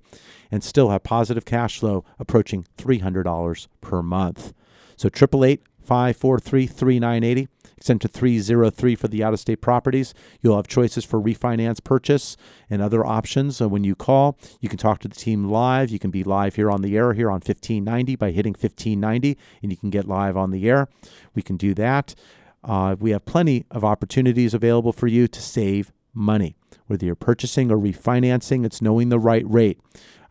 and 0.52 0.64
still 0.64 0.90
have 0.90 1.04
positive 1.04 1.46
cash 1.46 1.80
flow 1.80 2.04
approaching 2.20 2.66
$300 2.78 3.68
per 3.82 4.02
month. 4.02 4.54
So 4.96 5.08
888 5.08 5.62
543 5.82 6.68
3980, 6.68 7.48
extension 7.76 8.10
303 8.10 8.96
for 8.96 9.08
the 9.08 9.24
out 9.24 9.34
of 9.34 9.40
state 9.40 9.62
properties. 9.62 10.14
You'll 10.42 10.56
have 10.56 10.68
choices 10.68 11.04
for 11.04 11.20
refinance 11.20 11.84
purchase 11.84 12.38
and 12.70 12.82
other 12.82 13.06
options. 13.06 13.58
So 13.58 13.68
when 13.68 13.84
you 13.84 13.96
call, 13.96 14.38
you 14.60 14.70
can 14.70 14.78
talk 14.78 15.00
to 15.00 15.08
the 15.08 15.16
team 15.16 15.50
live. 15.50 15.90
You 15.90 16.00
can 16.00 16.12
be 16.12 16.24
live 16.24 16.56
here 16.56 16.72
on 16.72 16.82
the 16.82 16.96
air 16.96 17.14
here 17.14 17.30
on 17.30 17.36
1590 17.36 18.16
by 18.16 18.32
hitting 18.32 18.54
1590, 18.54 19.38
and 19.62 19.72
you 19.72 19.78
can 19.78 19.90
get 19.90 20.08
live 20.08 20.38
on 20.38 20.52
the 20.52 20.70
air. 20.70 20.88
We 21.36 21.42
can 21.42 21.58
do 21.58 21.74
that. 21.74 22.16
Uh, 22.64 22.96
we 23.00 23.12
have 23.12 23.26
plenty 23.26 23.66
of 23.72 23.84
opportunities 23.84 24.54
available 24.54 24.94
for 24.94 25.08
you 25.08 25.28
to 25.28 25.42
save 25.42 25.92
money. 26.14 26.56
Whether 26.88 27.06
you're 27.06 27.16
purchasing 27.16 27.72
or 27.72 27.78
refinancing, 27.78 28.66
it's 28.66 28.82
knowing 28.82 29.10
the 29.10 29.20
right 29.20 29.46
rate. 29.48 29.80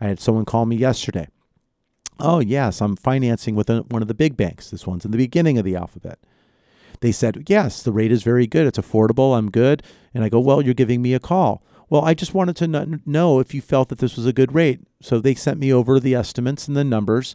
I 0.01 0.09
had 0.09 0.21
someone 0.21 0.45
call 0.45 0.67
me 0.67 0.77
yesterday. 0.77 1.29
Oh, 2.21 2.41
yes, 2.41 2.81
I'm 2.81 2.97
financing 2.97 3.55
with 3.55 3.71
a, 3.71 3.81
one 3.83 4.03
of 4.03 4.09
the 4.09 4.15
big 4.15 4.37
banks. 4.37 4.71
This 4.71 4.87
one's 4.87 5.05
in 5.05 5.11
the 5.11 5.19
beginning 5.19 5.59
of 5.59 5.65
the 5.65 5.77
alphabet. 5.77 6.19
They 7.01 7.13
said, 7.13 7.45
Yes, 7.49 7.83
the 7.83 7.93
rate 7.93 8.13
is 8.13 8.23
very 8.23 8.47
good. 8.47 8.67
It's 8.67 8.79
affordable. 8.79 9.37
I'm 9.37 9.51
good. 9.51 9.83
And 10.15 10.23
I 10.23 10.29
go, 10.29 10.41
Well, 10.41 10.63
you're 10.63 10.75
giving 10.75 11.03
me 11.03 11.15
a 11.15 11.21
call. 11.21 11.63
Well, 11.89 12.05
I 12.05 12.15
just 12.15 12.35
wanted 12.35 12.57
to 12.57 12.69
kn- 12.69 13.03
know 13.05 13.41
if 13.41 13.53
you 13.53 13.61
felt 13.61 13.89
that 13.89 13.99
this 13.99 14.17
was 14.17 14.27
a 14.27 14.33
good 14.33 14.55
rate. 14.55 14.81
So 15.01 15.19
they 15.19 15.35
sent 15.35 15.59
me 15.59 15.73
over 15.73 15.99
the 15.99 16.15
estimates 16.15 16.69
and 16.69 16.77
the 16.77 16.85
numbers. 16.85 17.35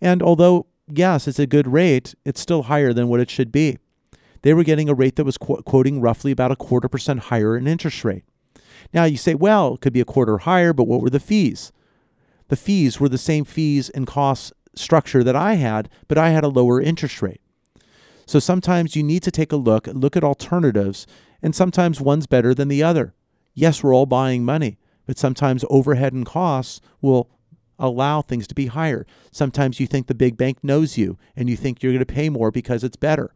And 0.00 0.22
although, 0.22 0.66
yes, 0.88 1.26
it's 1.26 1.38
a 1.38 1.46
good 1.46 1.66
rate, 1.66 2.14
it's 2.24 2.40
still 2.40 2.64
higher 2.64 2.92
than 2.92 3.08
what 3.08 3.20
it 3.20 3.30
should 3.30 3.50
be. 3.50 3.78
They 4.42 4.54
were 4.54 4.64
getting 4.64 4.88
a 4.88 4.94
rate 4.94 5.16
that 5.16 5.24
was 5.24 5.38
qu- 5.38 5.62
quoting 5.62 6.00
roughly 6.00 6.30
about 6.30 6.52
a 6.52 6.56
quarter 6.56 6.88
percent 6.88 7.20
higher 7.20 7.56
in 7.56 7.66
interest 7.66 8.04
rate. 8.04 8.24
Now 8.92 9.04
you 9.04 9.16
say, 9.16 9.34
well, 9.34 9.74
it 9.74 9.80
could 9.80 9.92
be 9.92 10.00
a 10.00 10.04
quarter 10.04 10.38
higher, 10.38 10.72
but 10.72 10.86
what 10.86 11.00
were 11.00 11.10
the 11.10 11.18
fees? 11.18 11.72
The 12.48 12.56
fees 12.56 13.00
were 13.00 13.08
the 13.08 13.18
same 13.18 13.44
fees 13.44 13.90
and 13.90 14.06
cost 14.06 14.52
structure 14.74 15.24
that 15.24 15.36
I 15.36 15.54
had, 15.54 15.88
but 16.08 16.18
I 16.18 16.30
had 16.30 16.44
a 16.44 16.48
lower 16.48 16.80
interest 16.80 17.22
rate. 17.22 17.40
So 18.26 18.38
sometimes 18.38 18.96
you 18.96 19.02
need 19.02 19.22
to 19.22 19.30
take 19.30 19.52
a 19.52 19.56
look, 19.56 19.86
look 19.86 20.16
at 20.16 20.24
alternatives, 20.24 21.06
and 21.42 21.54
sometimes 21.54 22.00
one's 22.00 22.26
better 22.26 22.54
than 22.54 22.68
the 22.68 22.82
other. 22.82 23.14
Yes, 23.54 23.82
we're 23.82 23.94
all 23.94 24.06
buying 24.06 24.44
money, 24.44 24.78
but 25.06 25.18
sometimes 25.18 25.64
overhead 25.70 26.12
and 26.12 26.26
costs 26.26 26.80
will 27.00 27.30
allow 27.78 28.22
things 28.22 28.46
to 28.48 28.54
be 28.54 28.66
higher. 28.66 29.06
Sometimes 29.30 29.78
you 29.80 29.86
think 29.86 30.06
the 30.06 30.14
big 30.14 30.36
bank 30.36 30.62
knows 30.62 30.98
you 30.98 31.18
and 31.34 31.48
you 31.48 31.56
think 31.56 31.82
you're 31.82 31.92
going 31.92 32.04
to 32.04 32.06
pay 32.06 32.28
more 32.28 32.50
because 32.50 32.82
it's 32.82 32.96
better. 32.96 33.34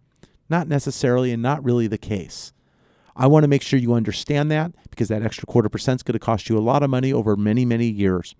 Not 0.48 0.66
necessarily 0.66 1.30
and 1.30 1.42
not 1.42 1.64
really 1.64 1.86
the 1.86 1.98
case. 1.98 2.52
I 3.16 3.26
want 3.26 3.44
to 3.44 3.48
make 3.48 3.62
sure 3.62 3.78
you 3.78 3.94
understand 3.94 4.50
that 4.50 4.72
because 4.90 5.08
that 5.08 5.22
extra 5.22 5.46
quarter 5.46 5.68
percent 5.68 5.98
is 5.98 6.02
going 6.02 6.14
to 6.14 6.18
cost 6.18 6.48
you 6.48 6.56
a 6.56 6.60
lot 6.60 6.82
of 6.82 6.90
money 6.90 7.12
over 7.12 7.36
many, 7.36 7.64
many 7.64 7.86
years. 7.86 8.34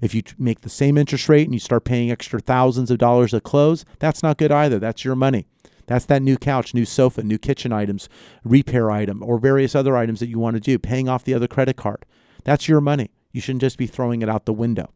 If 0.00 0.14
you 0.14 0.22
make 0.38 0.60
the 0.60 0.68
same 0.68 0.98
interest 0.98 1.28
rate 1.28 1.44
and 1.44 1.54
you 1.54 1.60
start 1.60 1.84
paying 1.84 2.10
extra 2.10 2.40
thousands 2.40 2.90
of 2.90 2.98
dollars 2.98 3.32
at 3.34 3.42
close, 3.42 3.84
that's 3.98 4.22
not 4.22 4.38
good 4.38 4.52
either. 4.52 4.78
That's 4.78 5.04
your 5.04 5.16
money. 5.16 5.46
That's 5.86 6.06
that 6.06 6.22
new 6.22 6.36
couch, 6.36 6.74
new 6.74 6.84
sofa, 6.84 7.22
new 7.22 7.38
kitchen 7.38 7.72
items, 7.72 8.08
repair 8.44 8.90
item, 8.90 9.22
or 9.22 9.38
various 9.38 9.74
other 9.74 9.96
items 9.96 10.20
that 10.20 10.28
you 10.28 10.38
want 10.38 10.56
to 10.56 10.60
do, 10.60 10.78
paying 10.78 11.08
off 11.08 11.24
the 11.24 11.34
other 11.34 11.46
credit 11.46 11.76
card. 11.76 12.04
That's 12.44 12.68
your 12.68 12.80
money. 12.80 13.10
You 13.32 13.40
shouldn't 13.40 13.60
just 13.60 13.78
be 13.78 13.86
throwing 13.86 14.22
it 14.22 14.28
out 14.28 14.46
the 14.46 14.52
window. 14.52 14.92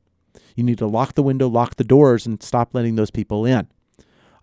You 0.57 0.65
need 0.65 0.79
to 0.79 0.87
lock 0.87 1.15
the 1.15 1.23
window, 1.23 1.49
lock 1.49 1.77
the 1.77 1.85
doors, 1.85 2.27
and 2.27 2.43
stop 2.43 2.75
letting 2.75 2.97
those 2.97 3.11
people 3.11 3.45
in. 3.45 3.69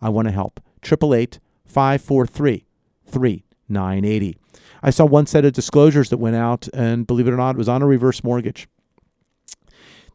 I 0.01 0.09
want 0.09 0.27
to 0.27 0.31
help. 0.31 0.59
888 0.83 1.39
543 1.65 2.65
3980. 3.05 4.37
I 4.81 4.89
saw 4.89 5.05
one 5.05 5.25
set 5.25 5.45
of 5.45 5.53
disclosures 5.53 6.09
that 6.09 6.17
went 6.17 6.35
out, 6.35 6.67
and 6.73 7.07
believe 7.07 7.27
it 7.27 7.33
or 7.33 7.37
not, 7.37 7.55
it 7.55 7.57
was 7.57 7.69
on 7.69 7.81
a 7.81 7.87
reverse 7.87 8.23
mortgage. 8.23 8.67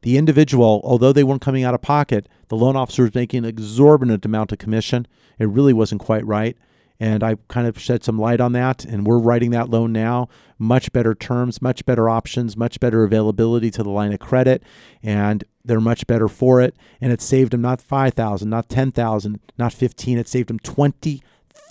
The 0.02 0.18
individual, 0.18 0.80
although 0.84 1.12
they 1.12 1.24
weren't 1.24 1.42
coming 1.42 1.64
out 1.64 1.74
of 1.74 1.82
pocket, 1.82 2.28
the 2.48 2.56
loan 2.56 2.76
officer 2.76 3.02
was 3.02 3.14
making 3.14 3.38
an 3.38 3.44
exorbitant 3.44 4.24
amount 4.24 4.52
of 4.52 4.58
commission. 4.58 5.06
It 5.38 5.48
really 5.48 5.72
wasn't 5.72 6.00
quite 6.00 6.26
right. 6.26 6.56
And 6.98 7.24
I 7.24 7.36
kind 7.48 7.66
of 7.66 7.80
shed 7.80 8.04
some 8.04 8.18
light 8.18 8.40
on 8.40 8.52
that. 8.52 8.84
And 8.84 9.06
we're 9.06 9.18
writing 9.18 9.50
that 9.50 9.70
loan 9.70 9.92
now. 9.92 10.28
Much 10.58 10.92
better 10.92 11.14
terms, 11.14 11.62
much 11.62 11.84
better 11.84 12.08
options, 12.08 12.56
much 12.56 12.78
better 12.78 13.04
availability 13.04 13.70
to 13.72 13.82
the 13.82 13.90
line 13.90 14.12
of 14.12 14.20
credit. 14.20 14.62
And 15.02 15.42
they're 15.64 15.80
much 15.80 16.06
better 16.06 16.28
for 16.28 16.60
it. 16.60 16.76
And 17.00 17.12
it 17.12 17.20
saved 17.20 17.52
them 17.52 17.62
not 17.62 17.80
5000 17.80 18.48
not 18.48 18.68
10000 18.68 19.40
not 19.58 19.72
15 19.72 20.18
It 20.18 20.28
saved 20.28 20.48
them 20.48 20.58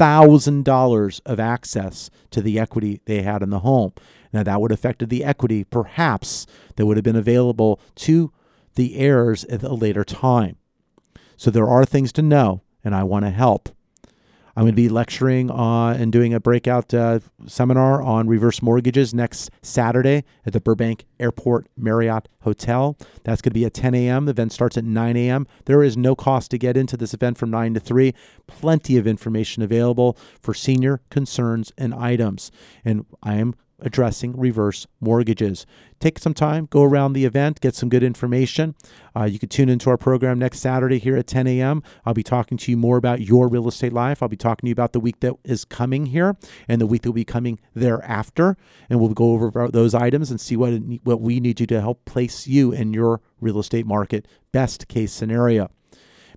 $20,000 0.02 1.22
of 1.26 1.40
access 1.40 2.10
to 2.32 2.42
the 2.42 2.60
equity 2.60 3.02
they 3.06 3.22
had 3.22 3.44
in 3.44 3.52
the 3.52 3.60
home. 3.60 3.94
Now, 4.34 4.44
that 4.44 4.60
would 4.60 4.72
have 4.72 4.80
affected 4.80 5.10
the 5.10 5.24
equity, 5.24 5.64
perhaps, 5.64 6.48
that 6.76 6.86
would 6.86 6.98
have 6.98 7.04
been 7.04 7.16
available 7.16 7.80
to 7.96 8.32
the 8.76 8.98
heirs 8.98 9.44
at 9.46 9.64
a 9.64 9.74
later 9.74 10.04
time. 10.04 10.58
So 11.38 11.52
there 11.52 11.68
are 11.68 11.86
things 11.86 12.12
to 12.14 12.22
know, 12.22 12.62
and 12.84 12.96
I 12.96 13.04
want 13.04 13.26
to 13.26 13.32
help. 13.32 13.70
I'm 14.56 14.64
going 14.64 14.74
to 14.74 14.76
be 14.76 14.90
lecturing 14.90 15.50
and 15.50 16.12
doing 16.12 16.34
a 16.34 16.40
breakout 16.40 16.94
uh, 16.94 17.20
seminar 17.46 18.02
on 18.02 18.28
reverse 18.28 18.62
mortgages 18.62 19.14
next 19.14 19.50
Saturday 19.62 20.24
at 20.46 20.54
the 20.54 20.60
Burbank 20.60 21.06
Airport 21.20 21.68
Marriott 21.78 22.28
Hotel. 22.42 22.98
That's 23.24 23.42
going 23.42 23.52
to 23.52 23.60
be 23.60 23.66
at 23.66 23.74
10 23.74 23.94
a.m. 23.96 24.26
The 24.26 24.32
event 24.32 24.52
starts 24.52 24.78
at 24.78 24.84
9 24.84 25.18
a.m. 25.18 25.48
There 25.66 25.84
is 25.84 25.96
no 25.96 26.16
cost 26.16 26.52
to 26.52 26.58
get 26.58 26.76
into 26.78 26.98
this 26.98 27.14
event 27.14 27.38
from 27.38 27.50
9 27.50 27.76
to 27.76 27.80
3. 27.80 28.14
Plenty 28.48 28.98
of 28.98 29.08
information 29.08 29.64
available 29.64 30.18
for 30.42 30.54
senior 30.54 31.02
concerns 31.10 31.72
and 31.78 31.94
items. 31.94 32.52
And 32.84 33.06
I 33.24 33.36
am 33.36 33.56
addressing 33.82 34.38
reverse 34.38 34.88
mortgages. 35.00 35.66
Take 36.00 36.20
some 36.20 36.34
time, 36.34 36.68
go 36.70 36.84
around 36.84 37.14
the 37.14 37.26
event, 37.26 37.62
get 37.62 37.76
some 37.76 37.90
good 37.90 38.04
information. 38.04 38.76
Uh, 39.16 39.26
you 39.26 39.40
can 39.40 39.50
tune 39.50 39.70
into 39.70 39.90
our 39.90 39.98
program 39.98 40.40
next 40.40 40.60
Saturday 40.60 41.00
here 41.00 41.18
at 41.18 41.28
10 41.28 41.48
a.m. 41.48 41.84
I'll 42.06 42.14
be 42.14 42.24
talking 42.24 42.58
to 42.60 42.72
you 42.72 42.78
more 42.78 42.98
about 42.98 43.22
your 43.22 43.48
real 43.48 43.68
estate 43.68 43.94
life. 43.94 44.22
I'll 44.22 44.30
be 44.30 44.38
talking 44.38 44.68
to 44.68 44.70
you 44.70 44.74
about 44.74 44.94
the 44.94 45.00
week 45.00 45.20
that 45.20 45.34
is 45.44 45.66
coming 45.66 46.08
here 46.08 46.38
and 46.68 46.80
the 46.80 46.88
week 46.88 47.02
that 47.04 47.10
will 47.10 47.16
be 47.16 47.26
coming 47.26 47.60
thereafter. 47.76 48.58
And 48.90 49.00
we'll 49.00 49.10
go 49.10 49.32
over 49.32 49.68
those 49.70 49.94
items 49.94 50.32
and 50.32 50.40
see 50.40 50.56
what, 50.56 50.72
what 51.04 51.22
we 51.22 51.40
need 51.40 51.60
you 51.60 51.68
to 51.68 51.82
help 51.82 52.06
place 52.06 52.48
you 52.48 52.72
in 52.72 52.94
your 52.94 53.22
real 53.40 53.60
estate 53.60 53.86
market 53.86 54.28
best 54.52 54.88
case 54.88 55.12
scenario. 55.12 55.70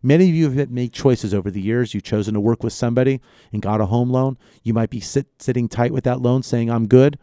Many 0.03 0.29
of 0.29 0.35
you 0.35 0.51
have 0.51 0.71
made 0.71 0.93
choices 0.93 1.33
over 1.33 1.51
the 1.51 1.63
years. 1.63 1.95
You've 1.95 2.03
chosen 2.03 2.35
to 2.35 2.41
work 2.41 2.63
with 2.63 2.75
somebody 2.75 3.23
and 3.53 3.63
got 3.63 3.81
a 3.81 3.87
home 3.87 4.11
loan. 4.11 4.37
You 4.63 4.75
might 4.75 4.91
be 4.91 5.01
sit, 5.01 5.27
sitting 5.39 5.67
tight 5.67 5.93
with 5.93 6.05
that 6.05 6.21
loan 6.21 6.43
saying, 6.43 6.71
I'm 6.71 6.87
good, 6.87 7.19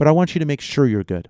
but 0.00 0.08
I 0.08 0.12
want 0.12 0.34
you 0.34 0.38
to 0.38 0.46
make 0.46 0.62
sure 0.62 0.86
you're 0.86 1.04
good. 1.04 1.28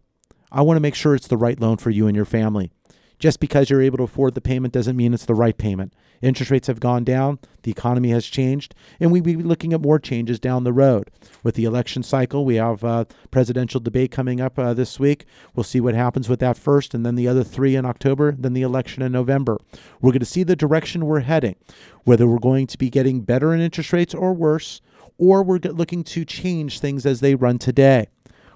I 0.53 0.63
want 0.63 0.77
to 0.77 0.81
make 0.81 0.95
sure 0.95 1.17
it's 1.17 1.27
the 1.27 1.37
right 1.37 1.59
loan 1.59 1.79
for 1.79 1.91
you 1.91 2.07
and 2.07 2.15
your 2.15 2.25
family. 2.25 2.71
Just 3.19 3.41
because 3.41 3.69
you're 3.69 3.83
able 3.83 3.97
to 3.99 4.05
afford 4.05 4.35
the 4.35 4.41
payment 4.41 4.73
doesn't 4.73 4.97
mean 4.97 5.13
it's 5.13 5.25
the 5.25 5.35
right 5.35 5.59
payment. 5.59 5.93
Interest 6.23 6.53
rates 6.53 6.69
have 6.69 6.79
gone 6.79 7.03
down, 7.03 7.41
the 7.65 7.73
economy 7.73 8.11
has 8.11 8.27
changed, 8.27 8.77
and 9.01 9.11
we'll 9.11 9.25
be 9.25 9.35
looking 9.35 9.73
at 9.73 9.81
more 9.81 9.99
changes 9.99 10.39
down 10.39 10.63
the 10.63 10.73
road. 10.73 11.11
With 11.43 11.57
the 11.57 11.65
election 11.65 12.05
cycle, 12.05 12.45
we 12.45 12.55
have 12.55 12.85
a 12.85 13.09
presidential 13.33 13.81
debate 13.81 14.13
coming 14.13 14.41
up 14.41 14.57
uh, 14.57 14.73
this 14.73 15.01
week. 15.01 15.27
We'll 15.53 15.65
see 15.65 15.81
what 15.81 15.97
happens 15.97 16.29
with 16.29 16.39
that 16.39 16.57
first, 16.57 16.95
and 16.95 17.05
then 17.05 17.17
the 17.17 17.27
other 17.27 17.43
three 17.43 17.75
in 17.75 17.85
October, 17.85 18.37
then 18.39 18.53
the 18.53 18.63
election 18.63 19.03
in 19.03 19.11
November. 19.11 19.59
We're 20.01 20.13
going 20.13 20.21
to 20.21 20.27
see 20.27 20.45
the 20.45 20.55
direction 20.55 21.07
we're 21.07 21.21
heading, 21.21 21.57
whether 22.05 22.29
we're 22.29 22.39
going 22.39 22.69
to 22.69 22.79
be 22.79 22.89
getting 22.89 23.23
better 23.23 23.53
in 23.53 23.61
interest 23.61 23.93
rates 23.93 24.15
or 24.15 24.33
worse, 24.33 24.81
or 25.19 25.43
we're 25.43 25.59
looking 25.59 26.05
to 26.05 26.25
change 26.25 26.79
things 26.79 27.05
as 27.05 27.19
they 27.19 27.35
run 27.35 27.59
today. 27.59 28.07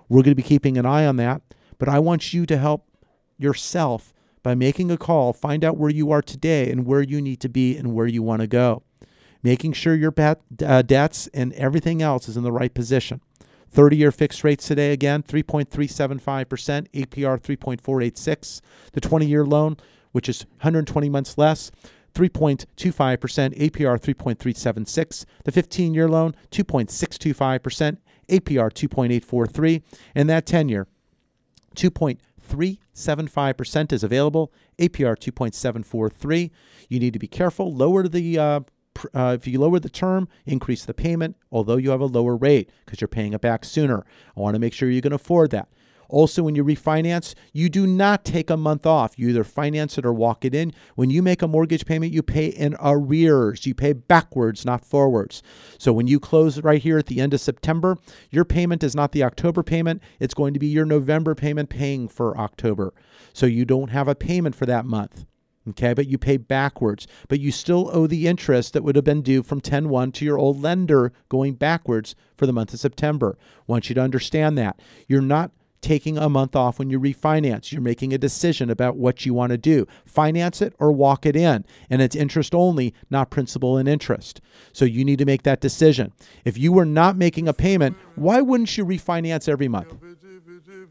We're 0.09 0.23
going 0.23 0.33
to 0.33 0.35
be 0.35 0.43
keeping 0.43 0.77
an 0.79 0.87
eye 0.87 1.07
on 1.07 1.17
that, 1.17 1.43
but 1.79 1.89
I 1.89 1.99
want 1.99 2.33
you 2.33 2.47
to 2.47 2.59
help 2.59 2.87
yourself 3.39 4.13
by 4.43 4.55
making 4.55 4.91
a 4.91 4.97
call, 4.97 5.33
find 5.33 5.65
out 5.65 5.77
where 5.77 5.91
you 5.91 6.11
are 6.11 6.23
today 6.23 6.71
and 6.71 6.87
where 6.87 7.03
you 7.03 7.21
need 7.21 7.41
to 7.41 7.49
be 7.49 7.77
and 7.77 7.95
where 7.95 8.07
you 8.07 8.23
want 8.23 8.43
to 8.43 8.47
go. 8.47 8.83
Making 9.43 9.73
sure 9.73 9.95
your 9.95 10.11
bet, 10.11 10.41
uh, 10.65 10.83
debts 10.83 11.29
and 11.35 11.53
everything 11.55 12.03
else 12.03 12.29
is 12.29 12.37
in 12.37 12.45
the 12.45 12.53
right 12.53 12.73
position. 12.73 13.21
30 13.71 13.97
year 13.97 14.13
fixed 14.13 14.45
rates 14.45 14.69
today 14.69 14.93
again 14.93 15.23
3.375%, 15.23 16.47
APR 16.93 17.41
3.486. 17.41 18.61
The 18.93 19.01
20 19.01 19.27
year 19.27 19.45
loan, 19.45 19.77
which 20.13 20.29
is 20.29 20.45
120 20.61 21.09
months 21.09 21.37
less, 21.37 21.73
3.25%, 22.15 22.69
APR 23.59 24.01
3.376. 24.01 25.25
The 25.43 25.53
15 25.53 25.95
year 25.95 26.09
loan, 26.09 26.35
2.625%, 26.53 27.97
APR 28.29 28.73
2.843. 28.73 29.83
And 30.15 30.31
that 30.31 30.47
10 30.47 30.69
year, 30.69 30.87
2.375% 31.77 33.93
is 33.93 34.05
available, 34.05 34.53
APR 34.79 35.17
2.743. 35.17 36.51
You 36.89 37.01
need 37.01 37.13
to 37.13 37.19
be 37.19 37.29
careful. 37.29 37.75
Lower 37.75 38.09
the 38.09 38.39
uh, 38.39 38.61
uh, 39.13 39.37
if 39.39 39.47
you 39.47 39.61
lower 39.61 39.81
the 39.81 39.89
term, 39.89 40.29
increase 40.47 40.85
the 40.85 40.95
payment, 40.95 41.37
although 41.51 41.77
you 41.77 41.91
have 41.91 42.01
a 42.01 42.07
lower 42.07 42.37
rate 42.37 42.71
because 42.85 43.01
you're 43.01 43.09
paying 43.09 43.33
it 43.33 43.41
back 43.41 43.65
sooner. 43.65 44.05
I 44.37 44.41
want 44.41 44.55
to 44.55 44.61
make 44.61 44.73
sure 44.73 44.89
you 44.89 45.03
can 45.03 45.13
afford 45.13 45.51
that. 45.51 45.69
Also, 46.15 46.45
when 46.45 46.55
you 46.55 46.63
refinance, 46.63 47.35
you 47.53 47.69
do 47.69 47.89
not 47.89 48.25
take 48.25 48.49
a 48.49 48.57
month 48.57 48.87
off. 48.87 49.19
You 49.19 49.31
either 49.31 49.43
finance 49.43 49.99
it 49.99 50.07
or 50.07 50.13
walk 50.13 50.45
it 50.45 50.55
in. 50.55 50.73
When 50.95 51.11
you 51.11 51.25
make 51.25 51.43
a 51.43 51.49
mortgage 51.49 51.85
payment, 51.87 52.13
you 52.13 52.23
pay 52.23 52.47
in 52.47 52.77
arrears. 52.81 53.67
You 53.67 53.75
pay 53.75 53.95
backwards, 53.95 54.65
not 54.65 54.85
forwards. 54.85 55.43
So 55.77 55.93
when 55.93 56.07
you 56.07 56.21
close 56.21 56.63
right 56.63 56.81
here 56.81 56.99
at 56.99 57.07
the 57.07 57.21
end 57.21 57.35
of 57.35 57.41
September, 57.41 57.99
your 58.31 58.45
payment 58.45 58.85
is 58.85 58.95
not 58.95 59.11
the 59.11 59.25
October 59.25 59.65
payment. 59.65 60.01
It's 60.21 60.35
going 60.35 60.55
to 60.55 60.61
be 60.61 60.69
your 60.69 60.85
November 60.85 61.35
payment 61.35 61.69
paying 61.69 62.07
for 62.07 62.39
October. 62.39 62.95
So 63.33 63.47
you 63.47 63.65
don't 63.65 63.91
have 63.91 64.07
a 64.07 64.15
payment 64.15 64.55
for 64.55 64.67
that 64.67 64.87
month. 64.87 65.27
Okay, 65.69 65.95
but 65.95 66.07
you 66.07 66.17
pay 66.17 66.37
backwards, 66.37 67.09
but 67.27 67.41
you 67.41 67.51
still 67.51 67.91
owe 67.93 68.07
the 68.07 68.29
interest 68.29 68.73
that 68.75 68.85
would 68.85 68.95
have 68.95 69.05
been 69.05 69.23
due 69.23 69.43
from 69.43 69.61
10 69.61 69.89
1 69.89 70.13
to 70.13 70.25
your 70.25 70.39
old 70.39 70.63
lender 70.63 71.13
going 71.29 71.55
backwards 71.55 72.15
for 72.37 72.47
the 72.47 72.53
month 72.53 72.73
of 72.73 72.79
September. 72.79 73.37
I 73.41 73.63
want 73.67 73.89
you 73.89 73.97
to 73.97 74.01
understand 74.01 74.57
that. 74.59 74.79
You're 75.09 75.21
not 75.21 75.51
taking 75.85 76.17
a 76.17 76.29
month 76.29 76.57
off 76.57 76.79
when 76.79 76.89
you 76.89 76.99
refinance. 76.99 77.71
You're 77.71 77.83
making 77.83 78.15
a 78.15 78.19
decision 78.19 78.71
about 78.71 78.97
what 78.97 79.27
you 79.27 79.35
want 79.35 79.51
to 79.51 79.59
do. 79.59 79.87
Finance 80.07 80.63
it 80.63 80.75
or 80.79 80.91
walk 80.91 81.27
it 81.27 81.37
in. 81.37 81.65
And 81.91 82.01
it's 82.01 82.17
interest 82.17 82.55
only, 82.55 82.95
not 83.11 83.31
principal 83.31 83.77
and 83.77 83.87
interest. 83.87 84.41
So 84.73 84.87
you 84.87 85.05
need 85.05 85.19
to 85.19 85.27
make 85.27 85.43
that 85.43 85.61
decision. 85.61 86.13
If 86.45 86.57
you 86.57 86.73
were 86.73 86.87
not 86.87 87.17
making 87.17 87.49
a 87.49 87.53
payment, 87.53 87.97
why 88.17 88.41
wouldn't 88.41 88.77
you 88.77 88.85
refinance 88.87 89.49
every 89.49 89.69
month? 89.69 89.95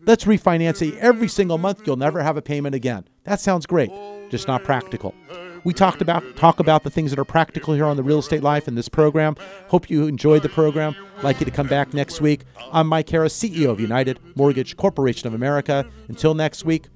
Let's 0.05 0.25
refinance 0.25 0.87
it 0.87 0.97
every 0.99 1.27
single 1.27 1.57
month. 1.57 1.87
You'll 1.87 1.95
never 1.95 2.21
have 2.21 2.37
a 2.37 2.41
payment 2.41 2.75
again. 2.75 3.05
That 3.23 3.39
sounds 3.39 3.65
great, 3.65 3.89
just 4.29 4.47
not 4.47 4.63
practical. 4.63 5.15
We 5.63 5.73
talked 5.73 6.01
about 6.01 6.23
talk 6.35 6.59
about 6.59 6.83
the 6.83 6.89
things 6.89 7.11
that 7.11 7.19
are 7.19 7.25
practical 7.25 7.73
here 7.73 7.85
on 7.85 7.95
the 7.95 8.03
Real 8.03 8.19
Estate 8.19 8.43
Life 8.43 8.67
in 8.67 8.75
this 8.75 8.89
program. 8.89 9.35
Hope 9.69 9.89
you 9.89 10.07
enjoyed 10.07 10.43
the 10.43 10.49
program. 10.49 10.95
Like 11.21 11.39
you 11.39 11.45
to 11.45 11.51
come 11.51 11.67
back 11.67 11.93
next 11.93 12.19
week. 12.19 12.41
I'm 12.73 12.87
Mike 12.87 13.09
Harris, 13.09 13.37
CEO 13.37 13.69
of 13.69 13.79
United 13.79 14.19
Mortgage 14.35 14.75
Corporation 14.75 15.27
of 15.27 15.33
America. 15.33 15.85
Until 16.09 16.33
next 16.33 16.65
week, 16.65 16.87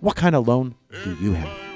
what 0.00 0.16
kind 0.16 0.34
of 0.34 0.48
loan 0.48 0.74
do 1.04 1.16
you 1.20 1.34
have? 1.34 1.68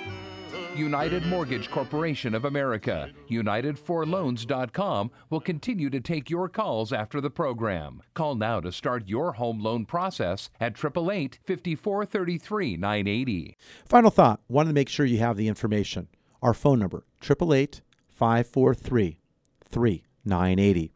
United 0.77 1.27
Mortgage 1.27 1.71
Corporation 1.71 2.35
of 2.35 2.47
America, 2.47 3.11
United4Loans.com 3.31 5.11
will 5.29 5.41
continue 5.41 5.91
to 5.91 6.01
take 6.01 6.31
your 6.31 6.49
calls 6.49 6.95
after 6.95 7.21
the 7.21 7.31
program. 7.31 8.03
Call 8.15 8.35
now 8.35 8.59
to 8.59 8.73
start 8.73 9.07
your 9.07 9.35
home 9.35 9.61
loan 9.61 9.85
process 9.85 10.49
at 10.59 10.73
888 10.73 11.39
5433 11.47 12.77
980. 12.79 13.57
Final 13.85 14.11
thought. 14.11 14.41
Want 14.49 14.69
to 14.69 14.73
make 14.73 14.89
sure 14.89 15.05
you 15.05 15.19
have 15.19 15.37
the 15.37 15.47
information. 15.47 16.09
Our 16.43 16.55
phone 16.55 16.81
number, 16.81 17.05
888 17.23 17.83
543 18.11 19.19
3980. 19.71 20.93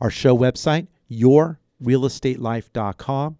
Our 0.00 0.10
show 0.10 0.36
website, 0.36 0.88
yourrealestatelife.com. 1.10 3.38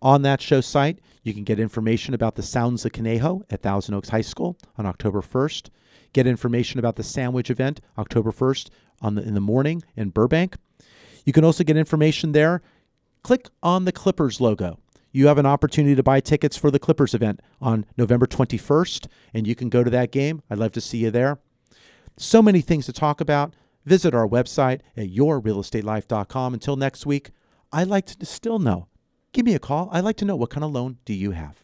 On 0.00 0.22
that 0.22 0.40
show 0.40 0.60
site, 0.60 1.00
you 1.22 1.34
can 1.34 1.44
get 1.44 1.60
information 1.60 2.14
about 2.14 2.36
the 2.36 2.42
Sounds 2.42 2.84
of 2.84 2.90
Conejo 2.92 3.42
at 3.50 3.62
Thousand 3.62 3.94
Oaks 3.94 4.08
High 4.08 4.22
School 4.22 4.58
on 4.76 4.86
October 4.86 5.22
1st. 5.22 5.70
Get 6.12 6.26
information 6.26 6.78
about 6.78 6.96
the 6.96 7.04
Sandwich 7.04 7.50
event 7.50 7.80
October 7.96 8.32
1st 8.32 8.68
on 9.00 9.14
the, 9.14 9.22
in 9.22 9.34
the 9.34 9.40
morning 9.40 9.82
in 9.96 10.10
Burbank. 10.10 10.56
You 11.24 11.32
can 11.32 11.44
also 11.44 11.64
get 11.64 11.76
information 11.76 12.32
there. 12.32 12.62
Click 13.22 13.48
on 13.62 13.84
the 13.84 13.92
Clippers 13.92 14.40
logo. 14.40 14.80
You 15.12 15.26
have 15.26 15.38
an 15.38 15.46
opportunity 15.46 15.94
to 15.94 16.02
buy 16.02 16.20
tickets 16.20 16.56
for 16.56 16.70
the 16.70 16.78
Clippers 16.78 17.12
event 17.12 17.40
on 17.60 17.84
November 17.98 18.26
21st, 18.26 19.06
and 19.34 19.46
you 19.46 19.54
can 19.54 19.68
go 19.68 19.84
to 19.84 19.90
that 19.90 20.10
game. 20.10 20.42
I'd 20.50 20.58
love 20.58 20.72
to 20.72 20.80
see 20.80 20.98
you 20.98 21.10
there. 21.10 21.38
So 22.16 22.42
many 22.42 22.62
things 22.62 22.86
to 22.86 22.92
talk 22.92 23.20
about. 23.20 23.54
Visit 23.84 24.14
our 24.14 24.26
website 24.26 24.80
at 24.96 25.08
yourrealestatelife.com. 25.08 26.54
Until 26.54 26.76
next 26.76 27.04
week, 27.04 27.30
I'd 27.72 27.88
like 27.88 28.06
to 28.06 28.26
still 28.26 28.58
know. 28.58 28.88
Give 29.32 29.44
me 29.44 29.54
a 29.54 29.58
call. 29.58 29.88
I'd 29.92 30.04
like 30.04 30.16
to 30.16 30.24
know 30.24 30.36
what 30.36 30.50
kind 30.50 30.64
of 30.64 30.72
loan 30.72 30.98
do 31.04 31.12
you 31.12 31.32
have? 31.32 31.61